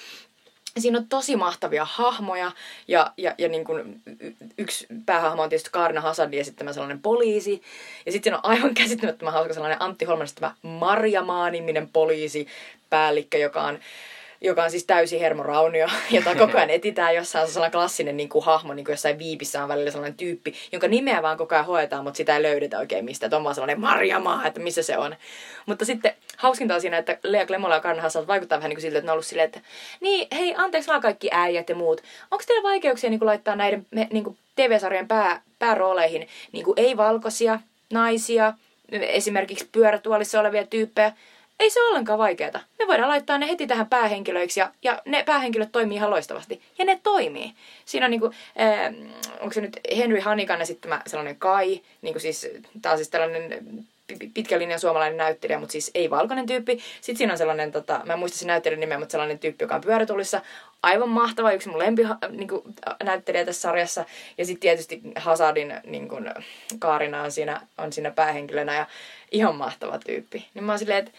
siinä 0.79 0.99
on 0.99 1.09
tosi 1.09 1.37
mahtavia 1.37 1.85
hahmoja 1.85 2.53
ja, 2.89 3.13
ja, 3.17 3.35
ja 3.39 3.49
niin 3.49 3.65
kuin 3.65 4.03
yksi 4.59 4.87
päähahmo 5.07 5.43
on 5.43 5.49
tietysti 5.49 5.71
Kaarina 5.71 6.01
Hasadin 6.01 6.41
esittämä 6.41 6.73
sellainen 6.73 7.03
poliisi. 7.03 7.63
Ja 8.07 8.13
sitten 8.13 8.35
on 8.35 8.41
aivan 8.43 8.75
käsittämättömän 8.83 9.35
hauska 9.35 9.55
sellainen 9.55 9.83
Antti 9.83 10.05
Holman 10.05 10.25
esittämä 10.25 10.55
Marja 10.63 11.23
Maa-niminen 11.23 11.89
poliisi, 11.93 12.47
päällikkö, 12.91 13.39
joka 13.39 13.63
on 13.63 13.79
joka 14.41 14.65
on 14.65 14.71
siis 14.71 14.85
täysi 14.85 15.21
hermoraunio, 15.21 15.89
jota 16.11 16.35
koko 16.35 16.59
ajan 16.59 16.71
etitään 16.71 17.15
jossain 17.15 17.43
on 17.43 17.49
sellainen 17.49 17.73
klassinen 17.73 18.17
niin 18.17 18.29
kuin 18.29 18.45
hahmo, 18.45 18.75
niin 18.75 18.85
kuin 18.85 18.93
jossain 18.93 19.19
viipissä 19.19 19.63
on 19.63 19.69
välillä 19.69 19.91
sellainen 19.91 20.17
tyyppi, 20.17 20.55
jonka 20.73 20.89
nimeä 20.89 21.23
vaan 21.23 21.37
koko 21.37 21.55
ajan 21.55 21.67
hoetaan, 21.67 22.05
mutta 22.05 22.17
sitä 22.17 22.37
ei 22.37 22.43
löydetä 22.43 22.79
oikein 22.79 23.05
mistä. 23.05 23.27
Että 23.27 23.37
on 23.37 23.45
vaan 23.45 23.55
sellainen 23.55 23.81
Marjamaa, 23.81 24.47
että 24.47 24.61
missä 24.61 24.83
se 24.83 24.99
on. 24.99 25.17
Mutta 25.67 25.85
sitten 25.85 26.15
hauskinta 26.37 26.75
on 26.75 26.81
siinä, 26.81 26.99
että 26.99 27.19
Lea 27.23 27.47
Klemola 27.47 27.75
ja 27.75 27.81
Karna 27.81 28.03
Hassalt 28.03 28.29
vaikuttaa 28.29 28.59
vähän 28.59 28.69
niin 28.69 28.77
kuin 28.77 28.83
siltä, 28.83 28.99
että 28.99 29.07
ne 29.07 29.11
on 29.11 29.15
ollut 29.15 29.27
silleen, 29.27 29.47
että 29.47 29.61
niin, 30.01 30.29
hei, 30.33 30.55
anteeksi 30.57 30.89
vaan 30.91 31.01
kaikki 31.01 31.29
äijät 31.33 31.69
ja 31.69 31.75
muut. 31.75 32.01
Onko 32.31 32.45
teillä 32.47 32.69
vaikeuksia 32.69 33.11
niin 33.11 33.21
kuin 33.21 33.27
laittaa 33.27 33.57
näiden 33.57 33.87
niin 34.11 34.25
kuin 34.25 34.39
TV-sarjan 34.57 35.09
pää, 35.09 35.43
päärooleihin 35.59 36.29
niin 36.53 36.65
kuin 36.65 36.75
ei-valkoisia 36.77 37.61
naisia, 37.93 38.55
esimerkiksi 38.93 39.69
pyörätuolissa 39.73 40.41
olevia 40.41 40.67
tyyppejä, 40.67 41.13
ei 41.61 41.71
se 41.71 41.81
ole 41.81 41.89
ollenkaan 41.89 42.19
vaikeaa. 42.19 42.61
Me 42.79 42.87
voidaan 42.87 43.09
laittaa 43.09 43.39
ne 43.39 43.49
heti 43.49 43.67
tähän 43.67 43.87
päähenkilöiksi 43.87 44.61
ja, 44.61 44.73
ja 44.83 45.03
ne 45.05 45.23
päähenkilöt 45.27 45.73
toimii 45.73 45.97
ihan 45.97 46.11
loistavasti. 46.11 46.63
Ja 46.79 46.85
ne 46.85 47.01
toimii. 47.03 47.53
Siinä 47.85 48.07
on 48.07 48.11
niinku, 48.11 48.27
äh, 48.61 48.95
onko 49.41 49.53
se 49.53 49.61
nyt 49.61 49.81
Henry 49.97 50.21
Hanikan 50.21 50.63
esittämä 50.63 51.03
sellainen 51.07 51.37
Kai, 51.37 51.81
niinku 52.03 52.21
siis, 52.21 52.49
tää 52.83 52.93
on 52.93 52.99
siis 52.99 53.09
tällainen 53.09 53.87
pitkä 54.35 54.59
linjan 54.59 54.81
suomalainen 54.81 55.17
näyttelijä, 55.17 55.59
mutta 55.59 55.73
siis 55.73 55.91
ei 55.95 56.11
valkoinen 56.11 56.47
tyyppi. 56.47 56.81
Sitten 57.01 57.17
siinä 57.17 57.33
on 57.33 57.39
sellainen, 57.39 57.73
tota, 57.73 58.01
mä 58.05 58.13
en 58.13 58.19
muista 58.19 58.39
sen 58.39 58.47
näyttelijän 58.47 58.81
nimeä, 58.81 58.99
mutta 58.99 59.13
sellainen 59.13 59.39
tyyppi, 59.39 59.65
joka 59.65 59.75
on 59.75 59.81
pyörätullissa. 59.81 60.41
Aivan 60.83 61.09
mahtava, 61.09 61.53
yksi 61.53 61.69
mun 61.69 61.79
lempi 61.79 62.03
niin 62.29 62.49
kuin, 62.49 62.63
näyttelijä 63.03 63.45
tässä 63.45 63.61
sarjassa. 63.61 64.05
Ja 64.39 64.45
sitten 64.45 64.61
tietysti 64.61 65.01
Hasadin 65.17 65.75
niin 65.87 66.09
kuin, 66.09 66.31
Kaarina 66.79 67.23
on 67.23 67.33
siinä, 67.33 67.61
on 67.79 67.93
siinä 67.93 68.11
päähenkilönä 68.11 68.75
ja 68.75 68.87
ihan 69.31 69.55
mahtava 69.55 69.99
tyyppi. 69.99 70.47
Niin 70.55 70.65
mä 70.65 70.73
oon 70.73 70.79
silleen, 70.79 70.99
että 70.99 71.13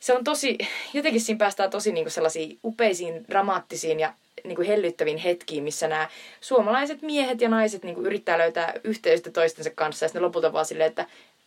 se 0.00 0.16
on 0.16 0.24
tosi, 0.24 0.58
jotenkin 0.92 1.20
siinä 1.20 1.38
päästään 1.38 1.70
tosi 1.70 1.92
niin 1.92 2.04
kuin 2.04 2.12
sellaisiin 2.12 2.58
upeisiin, 2.64 3.24
dramaattisiin 3.28 4.00
ja 4.00 4.14
niin 4.44 4.56
kuin 4.56 4.68
hellyttäviin 4.68 5.18
hetkiin, 5.18 5.64
missä 5.64 5.88
nämä 5.88 6.08
suomalaiset 6.40 7.02
miehet 7.02 7.40
ja 7.40 7.48
naiset 7.48 7.82
niin 7.82 7.94
kuin 7.94 8.06
yrittää 8.06 8.38
löytää 8.38 8.74
yhteystä 8.84 9.30
toistensa 9.30 9.70
kanssa 9.70 10.04
ja 10.04 10.08
sitten 10.08 10.22
lopulta 10.22 10.52
vaan 10.52 10.66
silleen, 10.66 10.88
että 10.88 11.06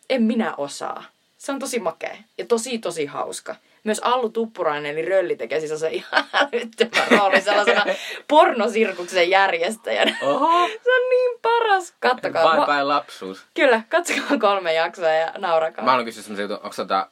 en 0.09 0.23
minä 0.23 0.55
osaa. 0.55 1.03
Se 1.37 1.51
on 1.51 1.59
tosi 1.59 1.79
makea 1.79 2.17
ja 2.37 2.45
tosi 2.45 2.77
tosi 2.77 3.05
hauska. 3.05 3.55
Myös 3.83 3.99
Allu 3.99 4.29
Tuppurainen 4.29 4.91
eli 4.91 5.05
Rölli 5.05 5.35
tekee 5.35 5.59
siis 5.59 5.79
se 5.79 5.89
ihan 6.13 6.25
älyttömän 6.33 7.07
rooli 7.11 7.41
sellaisena 7.41 7.85
pornosirkuksen 8.27 9.29
järjestäjänä. 9.29 10.17
Oho. 10.21 10.67
Se 10.67 10.93
on 10.93 11.09
niin 11.09 11.39
paras. 11.41 11.93
Kattokaa. 11.99 12.55
Bye 12.55 12.65
bye 12.65 12.83
lapsuus. 12.83 13.45
Kyllä, 13.53 13.81
katsokaa 13.89 14.37
kolme 14.39 14.73
jaksoa 14.73 15.09
ja 15.09 15.33
naurakaa. 15.37 15.85
Mä 15.85 15.91
haluan 15.91 16.05
kysyä 16.05 16.23
semmoisen 16.23 16.43
jutun, 16.43 16.57
onko 16.57 16.75
tota, 16.75 17.09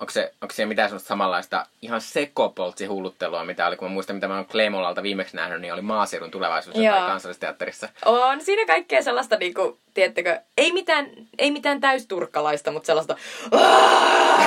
onko, 0.00 0.10
se, 0.10 0.32
onko 0.42 0.54
siellä 0.54 0.68
mitään 0.68 0.88
sellaista 0.88 1.08
samanlaista 1.08 1.66
ihan 1.82 2.00
sekopoltsi 2.00 2.86
hulluttelua, 2.86 3.44
mitä 3.44 3.66
oli, 3.66 3.76
kun 3.76 3.88
mä 3.88 3.92
muistan, 3.92 4.16
mitä 4.16 4.28
mä 4.28 4.34
oon 4.34 4.46
Claymolalta 4.46 5.02
viimeksi 5.02 5.36
nähnyt, 5.36 5.60
niin 5.60 5.72
oli 5.72 5.80
maaseudun 5.82 6.30
tulevaisuus 6.30 6.76
tai 6.76 7.06
kansallisteatterissa. 7.06 7.88
On 8.04 8.40
siinä 8.40 8.66
kaikkea 8.66 9.02
sellaista, 9.02 9.36
niin 9.36 9.54
kuin, 9.54 9.78
tiedättekö, 9.94 10.40
ei 10.58 10.72
mitään, 10.72 11.06
ei 11.38 11.50
mitään 11.50 11.80
täysturkkalaista, 11.80 12.70
mutta 12.70 12.86
sellaista, 12.86 13.16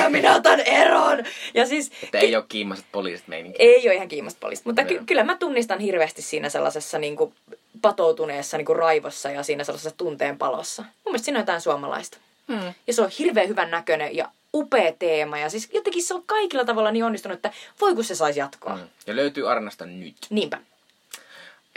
minä 0.08 0.34
otan 0.36 0.60
eron! 0.60 1.24
Ja 1.54 1.66
siis, 1.66 1.92
Että 2.02 2.18
ei 2.18 2.28
ki- 2.28 2.36
ole 2.36 2.44
kiimaset 2.48 2.84
poliisit 2.92 3.28
meininki. 3.28 3.62
Ei 3.62 3.88
ole 3.88 3.94
ihan 3.94 4.08
kiimaset 4.08 4.40
poliisit, 4.40 4.66
mutta 4.66 4.84
ky- 4.84 5.02
kyllä 5.06 5.24
mä 5.24 5.36
tunnistan 5.36 5.80
hirveästi 5.80 6.22
siinä 6.22 6.48
sellaisessa 6.48 6.98
niin 6.98 7.16
kuin, 7.16 7.34
patoutuneessa 7.82 8.56
niin 8.56 8.66
kuin 8.66 8.76
raivossa 8.78 9.30
ja 9.30 9.42
siinä 9.42 9.64
sellaisessa 9.64 9.96
tunteen 9.96 10.38
palossa. 10.38 10.82
Mun 10.82 10.92
mielestä 11.04 11.24
siinä 11.24 11.38
on 11.38 11.42
jotain 11.42 11.60
suomalaista. 11.60 12.18
Hmm. 12.52 12.74
Ja 12.86 12.92
se 12.92 13.02
on 13.02 13.10
hirveän 13.18 13.48
hyvän 13.48 13.70
näköinen 13.70 14.16
ja 14.16 14.28
upea 14.54 14.92
teema. 14.98 15.38
Ja 15.38 15.50
siis 15.50 15.68
jotenkin 15.72 16.02
se 16.02 16.14
on 16.14 16.22
kaikilla 16.26 16.64
tavalla 16.64 16.90
niin 16.90 17.04
onnistunut, 17.04 17.36
että 17.36 17.52
voi 17.80 17.94
kun 17.94 18.04
se 18.04 18.14
saisi 18.14 18.40
jatkoa. 18.40 18.76
Mm. 18.76 18.88
Ja 19.06 19.16
löytyy 19.16 19.50
Arnasta 19.50 19.86
nyt. 19.86 20.16
Niinpä. 20.30 20.60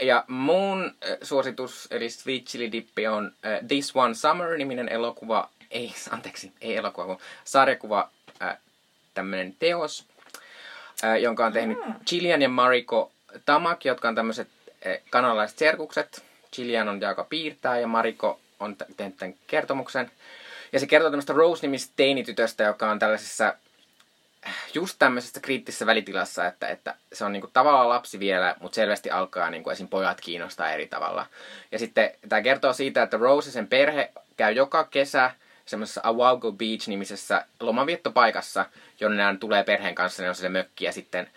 Ja 0.02 0.24
mun 0.28 0.84
äh, 0.84 1.18
suositus, 1.22 1.88
eli 1.90 2.10
Sweet 2.10 2.44
Chili 2.44 2.72
Dippi, 2.72 3.06
on 3.06 3.32
äh, 3.46 3.60
This 3.68 3.96
One 3.96 4.14
Summer-niminen 4.14 4.88
elokuva. 4.88 5.50
Ei, 5.70 5.94
anteeksi, 6.10 6.52
ei 6.60 6.76
elokuva, 6.76 7.06
kun 7.06 7.18
sarjakuva, 7.44 8.10
tämmönen 9.14 9.56
teos, 9.58 10.06
äh, 11.04 11.20
jonka 11.20 11.46
on 11.46 11.52
tehnyt 11.52 11.86
mm. 11.86 11.94
Chilian 12.06 12.42
ja 12.42 12.48
Mariko 12.48 13.12
Tamak, 13.44 13.84
jotka 13.84 14.08
on 14.08 14.14
tämmöiset 14.14 14.48
äh, 14.86 14.98
kanalaiset 15.10 15.58
serkukset. 15.58 16.24
Chilian 16.54 16.88
on 16.88 17.00
joka 17.00 17.24
piirtää 17.24 17.78
ja 17.78 17.86
Mariko 17.86 18.40
on 18.60 18.76
tehnyt 18.96 19.16
tämän 19.16 19.34
kertomuksen. 19.46 20.10
Ja 20.72 20.80
se 20.80 20.86
kertoo 20.86 21.10
tämmöistä 21.10 21.32
Rose-nimistä 21.32 21.92
teinitytöstä, 21.96 22.64
joka 22.64 22.90
on 22.90 22.98
tällaisessa 22.98 23.54
just 24.74 24.96
tämmöisessä 24.98 25.40
kriittisessä 25.40 25.86
välitilassa, 25.86 26.46
että, 26.46 26.68
että 26.68 26.94
se 27.12 27.24
on 27.24 27.32
niinku 27.32 27.50
tavallaan 27.52 27.88
lapsi 27.88 28.20
vielä, 28.20 28.56
mutta 28.60 28.74
selvästi 28.74 29.10
alkaa 29.10 29.50
niinku 29.50 29.70
esim. 29.70 29.88
pojat 29.88 30.20
kiinnostaa 30.20 30.72
eri 30.72 30.86
tavalla. 30.86 31.26
Ja 31.72 31.78
sitten 31.78 32.10
tämä 32.28 32.42
kertoo 32.42 32.72
siitä, 32.72 33.02
että 33.02 33.16
Rose 33.16 33.48
ja 33.48 33.52
sen 33.52 33.66
perhe 33.66 34.12
käy 34.36 34.52
joka 34.52 34.84
kesä 34.84 35.30
semmoisessa 35.66 36.00
Awaugo 36.04 36.52
Beach-nimisessä 36.52 37.46
lomaviettopaikassa, 37.60 38.66
jonne 39.00 39.32
ne 39.32 39.38
tulee 39.38 39.64
perheen 39.64 39.94
kanssa, 39.94 40.22
ne 40.22 40.28
on 40.28 40.34
se 40.34 40.48
mökki, 40.48 40.84
ja 40.84 40.92
sitten, 40.92 41.30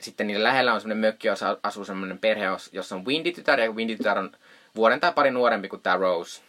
sitten 0.00 0.26
niiden 0.26 0.44
lähellä 0.44 0.74
on 0.74 0.80
semmoinen 0.80 1.08
mökki, 1.08 1.28
jossa 1.28 1.58
asuu 1.62 1.84
semmoinen 1.84 2.18
perhe, 2.18 2.44
jossa 2.72 2.96
on 2.96 3.06
Windy-tytär, 3.06 3.60
ja 3.60 3.72
Windy-tytär 3.72 4.18
on 4.18 4.36
vuoden 4.76 5.00
tai 5.00 5.12
pari 5.12 5.30
nuorempi 5.30 5.68
kuin 5.68 5.82
tämä 5.82 5.96
Rose. 5.96 6.42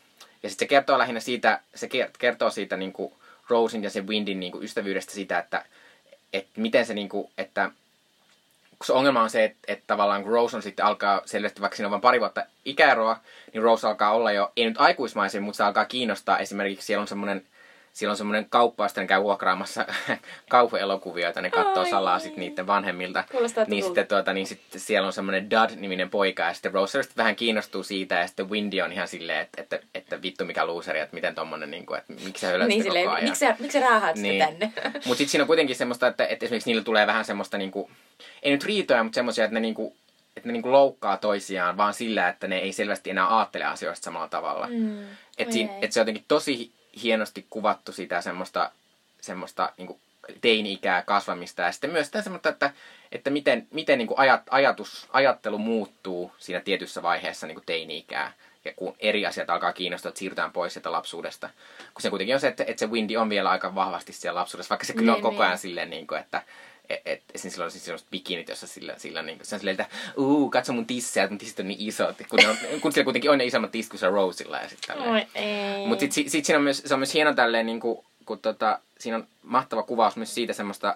Ja 0.43 0.49
sitten 0.49 0.65
se 0.65 0.69
kertoo 0.69 0.97
lähinnä 0.97 1.19
siitä, 1.19 1.59
se 1.75 1.89
kertoo 2.19 2.49
siitä 2.49 2.77
niin 2.77 2.93
kuin 2.93 3.13
Rosin 3.49 3.83
ja 3.83 3.89
sen 3.89 4.07
Windin 4.07 4.39
niin 4.39 4.51
kuin 4.51 4.63
ystävyydestä 4.63 5.13
sitä, 5.13 5.39
että, 5.39 5.65
että 6.33 6.61
miten 6.61 6.85
se 6.85 6.93
niin 6.93 7.09
kuin, 7.09 7.31
että 7.37 7.71
kun 8.69 8.85
se 8.85 8.93
ongelma 8.93 9.23
on 9.23 9.29
se, 9.29 9.43
että, 9.43 9.59
että 9.67 9.83
tavallaan 9.87 10.23
kun 10.23 10.31
Rose 10.31 10.55
on 10.55 10.63
sitten 10.63 10.85
alkaa 10.85 11.21
selvästi, 11.25 11.61
vaikka 11.61 11.75
siinä 11.75 11.87
on 11.87 11.91
vain 11.91 12.01
pari 12.01 12.19
vuotta 12.19 12.45
ikäeroa, 12.65 13.19
niin 13.53 13.63
Rose 13.63 13.87
alkaa 13.87 14.11
olla 14.11 14.31
jo, 14.31 14.51
ei 14.55 14.65
nyt 14.65 14.81
aikuismaisin, 14.81 15.43
mutta 15.43 15.57
se 15.57 15.63
alkaa 15.63 15.85
kiinnostaa. 15.85 16.39
Esimerkiksi 16.39 16.85
siellä 16.85 17.01
on 17.01 17.07
semmoinen 17.07 17.45
siellä 17.93 18.11
on 18.11 18.17
semmoinen 18.17 18.45
kauppa, 18.49 18.87
sitten 18.87 19.01
ne 19.01 19.07
käy 19.07 19.23
vuokraamassa 19.23 19.85
kauhuelokuvia, 20.49 21.25
joita 21.27 21.41
ne 21.41 21.49
katsoo 21.49 21.83
Ai. 21.83 21.89
salaa 21.89 22.19
sit 22.19 22.37
niiden 22.37 22.67
vanhemmilta. 22.67 23.23
Kuulostaa 23.31 23.65
niin 23.67 23.83
sitten, 23.83 24.07
tuota, 24.07 24.33
niin 24.33 24.47
sitten 24.47 24.81
siellä 24.81 25.05
on 25.05 25.13
semmoinen 25.13 25.49
Dud-niminen 25.51 26.09
poika, 26.09 26.43
ja 26.43 26.53
sitten 26.53 26.73
Rose 26.73 27.03
sitten 27.03 27.17
vähän 27.17 27.35
kiinnostuu 27.35 27.83
siitä, 27.83 28.15
ja 28.15 28.27
sitten 28.27 28.49
Windy 28.49 28.81
on 28.81 28.91
ihan 28.93 29.07
silleen, 29.07 29.39
että, 29.41 29.61
että, 29.61 29.79
että 29.95 30.21
vittu 30.21 30.45
mikä 30.45 30.65
luuseri, 30.65 30.99
että 30.99 31.15
miten 31.15 31.35
tommonen, 31.35 31.71
niin 31.71 31.85
kuin, 31.85 31.99
että 31.99 32.13
miksi 32.13 32.41
sä 32.41 32.47
hölöt 32.47 32.67
Niin 32.67 32.83
silleen, 32.83 33.05
koko 33.05 33.15
ajan. 33.15 33.25
miksi 33.29 33.39
sä, 33.39 33.55
miksi 33.59 33.79
sä 33.79 33.85
raahaat 33.85 34.15
Niin. 34.15 34.45
tänne? 34.45 34.73
Mutta 34.93 35.15
sitten 35.15 35.27
siinä 35.27 35.43
on 35.43 35.47
kuitenkin 35.47 35.75
semmoista, 35.75 36.07
että, 36.07 36.25
että 36.25 36.45
esimerkiksi 36.45 36.69
niillä 36.69 36.83
tulee 36.83 37.07
vähän 37.07 37.25
semmoista, 37.25 37.57
niinku, 37.57 37.91
ei 38.43 38.51
nyt 38.51 38.63
riitoja, 38.63 39.03
mutta 39.03 39.15
semmoisia, 39.15 39.43
että 39.45 39.53
ne, 39.53 39.59
niinku, 39.59 39.95
että 40.37 40.49
ne 40.49 40.53
niinku 40.53 40.71
loukkaa 40.71 41.17
toisiaan 41.17 41.77
vaan 41.77 41.93
sillä, 41.93 42.29
että 42.29 42.47
ne 42.47 42.57
ei 42.57 42.73
selvästi 42.73 43.09
enää 43.09 43.37
ajattele 43.37 43.65
asioista 43.65 44.05
samalla 44.05 44.27
tavalla. 44.27 44.67
Mm. 44.69 45.03
Että 45.37 45.55
ei. 45.57 45.69
et 45.81 45.91
se 45.91 45.99
on 45.99 46.01
jotenkin 46.01 46.25
tosi 46.27 46.71
hienosti 47.03 47.45
kuvattu 47.49 47.91
sitä 47.91 48.21
semmoista, 48.21 48.71
semmoista 49.21 49.73
niinku 49.77 49.99
teini-ikää 50.41 51.01
kasvamista 51.01 51.61
ja 51.61 51.71
sitten 51.71 51.91
myös 51.91 52.05
sitä 52.05 52.21
semmoista, 52.21 52.49
että, 52.49 52.71
että 53.11 53.29
miten, 53.29 53.67
miten 53.71 53.97
niinku 53.97 54.13
ajat, 54.17 54.41
ajatus, 54.49 55.07
ajattelu 55.13 55.57
muuttuu 55.57 56.31
siinä 56.37 56.59
tietyssä 56.59 57.01
vaiheessa 57.01 57.47
niinku 57.47 57.63
teini-ikää. 57.65 58.33
Ja 58.65 58.73
kun 58.75 58.95
eri 58.99 59.25
asiat 59.25 59.49
alkaa 59.49 59.73
kiinnostaa, 59.73 60.09
että 60.09 60.19
siirrytään 60.19 60.51
pois 60.51 60.73
sieltä 60.73 60.91
lapsuudesta. 60.91 61.49
Kun 61.93 62.01
se 62.01 62.09
kuitenkin 62.09 62.35
on 62.35 62.41
se, 62.41 62.47
että, 62.47 62.63
että 62.67 62.79
se 62.79 62.91
Windy 62.91 63.15
on 63.15 63.29
vielä 63.29 63.49
aika 63.49 63.75
vahvasti 63.75 64.13
siellä 64.13 64.39
lapsuudessa, 64.39 64.69
vaikka 64.69 64.85
se 64.85 64.93
kyllä 64.93 65.11
on 65.11 65.15
Niin, 65.15 65.23
koko 65.23 65.35
niin. 65.35 65.43
ajan 65.43 65.57
silleen, 65.57 65.89
niin 65.89 66.07
kuin, 66.07 66.19
että 66.19 66.41
et, 66.89 67.01
et, 67.05 67.21
esimerkiksi 67.34 67.49
silloin 67.49 67.71
siis 67.71 67.86
sellaiset 67.86 68.09
bikinit, 68.11 68.49
jossa 68.49 68.67
sillä, 68.67 68.93
sillä 68.97 69.21
niin 69.21 69.39
se 69.41 69.55
on 69.55 69.59
silleen, 69.59 69.81
että 69.81 69.95
uu, 70.17 70.49
katso 70.49 70.73
mun 70.73 70.86
tissejä, 70.86 71.27
mun 71.27 71.38
tissit 71.38 71.59
on 71.59 71.67
niin 71.67 71.88
isot. 71.88 72.15
Kun, 72.29 72.39
ne 72.39 72.47
on, 72.47 72.57
kun 72.81 72.91
sillä 72.91 73.03
kuitenkin 73.03 73.31
on 73.31 73.38
ne 73.38 73.45
isommat 73.45 73.71
tissit 73.71 73.91
kuin 73.91 73.99
se 73.99 74.09
Rosella 74.09 74.57
ja 74.57 74.69
sitten 74.69 74.97
tälleen. 74.97 75.27
Ei. 75.36 75.88
Mutta 75.88 75.99
sitten 75.99 76.31
sit 76.31 76.45
siinä 76.45 76.57
on 76.57 76.63
myös, 76.63 76.84
se 76.86 76.93
on 76.93 76.99
myös 76.99 77.13
hieno 77.13 77.34
tälleen, 77.34 77.65
niin 77.65 77.79
kuin, 77.79 78.05
kun 78.25 78.39
tota, 78.39 78.79
siinä 78.99 79.17
on 79.17 79.27
mahtava 79.43 79.84
kuvaus 79.84 80.15
myös 80.15 80.36
siitä 80.36 80.53
semmoista, 80.53 80.95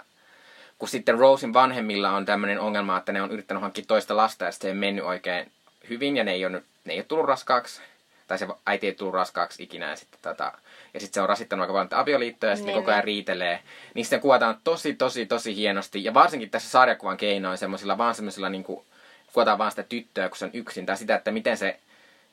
kun 0.77 0.89
sitten 0.89 1.17
Rosen 1.19 1.53
vanhemmilla 1.53 2.11
on 2.11 2.25
tämmöinen 2.25 2.59
ongelma, 2.59 2.97
että 2.97 3.11
ne 3.11 3.21
on 3.21 3.31
yrittänyt 3.31 3.61
hankkia 3.61 3.83
toista 3.87 4.17
lasta 4.17 4.45
ja 4.45 4.51
sitten 4.51 4.67
se 4.67 4.71
ei 4.71 4.79
mennyt 4.79 5.05
oikein 5.05 5.51
hyvin 5.89 6.17
ja 6.17 6.23
ne 6.23 6.31
ei 6.31 6.45
ole, 6.45 6.51
nyt- 6.51 6.65
ne 6.85 6.93
ei 6.93 6.99
ole 6.99 7.05
tullut 7.05 7.25
raskaaksi. 7.25 7.81
Tai 8.27 8.37
se 8.37 8.47
äiti 8.65 8.87
ei 8.87 8.93
tullut 8.93 9.13
raskaaksi 9.13 9.63
ikinä 9.63 9.89
ja 9.89 9.95
sitten 9.95 10.19
tota, 10.21 10.53
ja 10.93 10.99
sitten 10.99 11.13
se 11.13 11.21
on 11.21 11.29
rasittanut 11.29 11.61
aika 11.61 11.73
paljon 11.73 12.01
avioliittoja 12.01 12.51
ja 12.51 12.55
sitten 12.55 12.73
Niin, 12.73 12.81
koko 12.81 12.91
ajan 12.91 12.99
niin. 12.99 13.05
riitelee. 13.05 13.59
Niin 13.93 14.05
sitten 14.05 14.19
kuvataan 14.19 14.57
tosi, 14.63 14.93
tosi, 14.93 15.25
tosi 15.25 15.55
hienosti. 15.55 16.03
Ja 16.03 16.13
varsinkin 16.13 16.49
tässä 16.49 16.69
sarjakuvan 16.69 17.17
keinoin 17.17 17.57
semmoisilla 17.57 17.97
vaan 17.97 18.15
semmoisilla 18.15 18.49
niinku, 18.49 18.85
kuvataan 19.33 19.57
vaan 19.57 19.71
sitä 19.71 19.83
tyttöä, 19.83 20.29
kun 20.29 20.37
se 20.37 20.45
on 20.45 20.51
yksin. 20.53 20.85
Tai 20.85 20.97
sitä, 20.97 21.15
että 21.15 21.31
miten 21.31 21.57
se, 21.57 21.79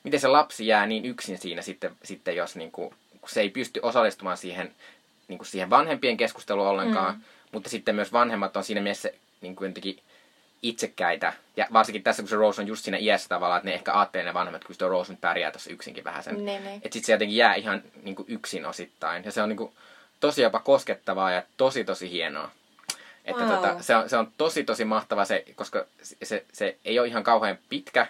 miten 0.03 0.19
se 0.19 0.27
lapsi 0.27 0.67
jää 0.67 0.85
niin 0.85 1.05
yksin 1.05 1.37
siinä 1.37 1.61
sitten, 1.61 1.91
sitten 2.03 2.35
jos 2.35 2.55
niinku, 2.55 2.93
kun 3.21 3.29
se 3.29 3.41
ei 3.41 3.49
pysty 3.49 3.79
osallistumaan 3.83 4.37
siihen, 4.37 4.71
niinku 5.27 5.45
siihen 5.45 5.69
vanhempien 5.69 6.17
keskusteluun 6.17 6.67
ollenkaan. 6.67 7.15
Mm. 7.15 7.21
Mutta 7.51 7.69
sitten 7.69 7.95
myös 7.95 8.13
vanhemmat 8.13 8.57
on 8.57 8.63
siinä 8.63 8.81
mielessä 8.81 9.09
niin 9.41 9.55
kuin 9.55 9.69
jotenkin 9.69 9.99
itsekkäitä. 10.65 11.33
Ja 11.57 11.67
varsinkin 11.73 12.03
tässä, 12.03 12.23
kun 12.23 12.29
se 12.29 12.35
Rose 12.35 12.61
on 12.61 12.67
just 12.67 12.83
siinä 12.83 12.97
iässä 12.97 13.29
tavallaan, 13.29 13.57
että 13.57 13.69
ne 13.69 13.75
ehkä 13.75 13.93
ajattelee 13.93 14.25
ne 14.25 14.33
vanhemmat, 14.33 14.63
kun 14.63 14.75
se 14.75 14.87
Rose 14.87 15.13
nyt 15.13 15.21
pärjää 15.21 15.51
tuossa 15.51 15.69
yksinkin 15.69 16.03
vähän 16.03 16.23
sen. 16.23 16.45
Niin, 16.45 16.63
niin. 16.63 16.75
Että 16.75 16.93
sitten 16.93 17.03
se 17.03 17.11
jotenkin 17.11 17.37
jää 17.37 17.55
ihan 17.55 17.83
niin 18.03 18.15
kuin 18.15 18.25
yksin 18.29 18.65
osittain. 18.65 19.23
Ja 19.25 19.31
se 19.31 19.41
on 19.41 19.49
niin 19.49 19.57
kuin 19.57 19.73
tosi 20.19 20.41
jopa 20.41 20.59
koskettavaa 20.59 21.31
ja 21.31 21.43
tosi 21.57 21.83
tosi 21.83 22.11
hienoa. 22.11 22.51
Että 23.25 23.43
Wow. 23.43 23.55
tota, 23.55 23.83
se, 23.83 23.95
on, 23.95 24.09
se 24.09 24.17
on 24.17 24.31
tosi 24.37 24.63
tosi 24.63 24.85
mahtava 24.85 25.25
se, 25.25 25.45
koska 25.55 25.85
se, 26.03 26.15
se, 26.23 26.45
se 26.53 26.77
ei 26.85 26.99
ole 26.99 27.07
ihan 27.07 27.23
kauhean 27.23 27.57
pitkä. 27.69 28.07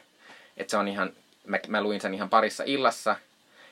Että 0.58 0.72
se 0.72 0.78
on 0.78 0.88
ihan, 0.88 1.14
mä, 1.48 1.60
mä 1.68 1.82
luin 1.82 2.02
sen 2.02 2.14
ihan 2.14 2.30
parissa 2.30 2.64
illassa. 2.68 3.10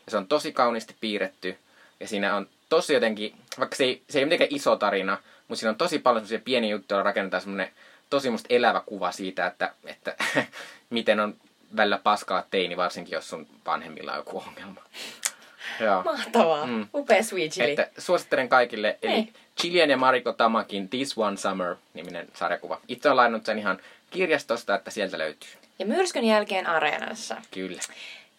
Ja 0.05 0.11
se 0.11 0.17
on 0.17 0.27
tosi 0.27 0.51
kauniisti 0.51 0.95
piirretty. 0.99 1.57
Ja 1.99 2.07
siinä 2.07 2.35
on 2.35 2.47
tosi 2.69 2.93
jotenkin, 2.93 3.35
vaikka 3.59 3.75
se 3.75 3.83
ei, 3.83 4.01
se 4.09 4.19
ei 4.19 4.23
ole 4.23 4.25
mitenkään 4.25 4.55
iso 4.55 4.75
tarina, 4.75 5.17
mutta 5.47 5.59
siinä 5.59 5.69
on 5.69 5.75
tosi 5.75 5.99
paljon 5.99 6.21
semmoisia 6.21 6.45
pieniä 6.45 6.69
juttuja, 6.69 6.97
joilla 6.97 7.09
rakennetaan 7.09 7.41
semmoinen 7.41 7.71
tosi 8.09 8.29
musta 8.29 8.47
elävä 8.49 8.81
kuva 8.85 9.11
siitä, 9.11 9.45
että, 9.47 9.73
että 9.85 10.15
miten 10.89 11.19
on 11.19 11.35
välillä 11.77 11.97
paskaa 12.03 12.43
teini, 12.51 12.77
varsinkin 12.77 13.13
jos 13.15 13.29
sun 13.29 13.47
vanhemmilla 13.65 14.11
on 14.11 14.17
joku 14.17 14.43
ongelma. 14.47 14.81
Joo. 15.79 16.03
Mahtavaa. 16.03 16.65
Mm. 16.67 16.87
Upea 16.93 17.23
Sweet 17.23 17.51
Chili. 17.51 17.71
Että 17.71 17.89
suosittelen 17.97 18.49
kaikille, 18.49 18.97
eli 19.01 19.11
Niin. 19.11 19.33
Chilien 19.61 19.89
ja 19.89 19.97
Mariko 19.97 20.33
Tamakin 20.33 20.89
This 20.89 21.17
One 21.17 21.37
Summer-niminen 21.37 22.27
sarjakuva. 22.33 22.79
Itse 22.87 23.09
olen 23.09 23.17
lainannut 23.17 23.45
sen 23.45 23.59
ihan 23.59 23.79
kirjastosta, 24.11 24.75
että 24.75 24.91
sieltä 24.91 25.17
löytyy. 25.17 25.49
Ja 25.79 25.85
myrskyn 25.85 26.25
jälkeen 26.25 26.67
areenassa. 26.67 27.35
Kyllä. 27.51 27.81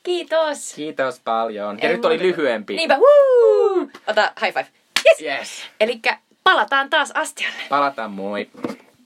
Kiitos. 0.03 0.73
Kiitos 0.75 1.21
paljon. 1.25 1.79
Ja 1.83 1.89
Ei 1.89 1.97
nyt 1.97 2.05
oli 2.05 2.15
muuta 2.15 2.27
lyhyempi. 2.27 2.77
Niinpä, 2.77 2.97
wuu! 2.99 3.91
Ota 4.07 4.33
high 4.43 4.53
five. 4.55 4.67
Yes! 5.07 5.21
Yes. 5.39 5.62
Elikkä 5.81 6.19
palataan 6.45 6.91
taas 6.91 7.11
astialle. 7.15 7.62
Palataan, 7.69 8.11
moi. 8.11 8.51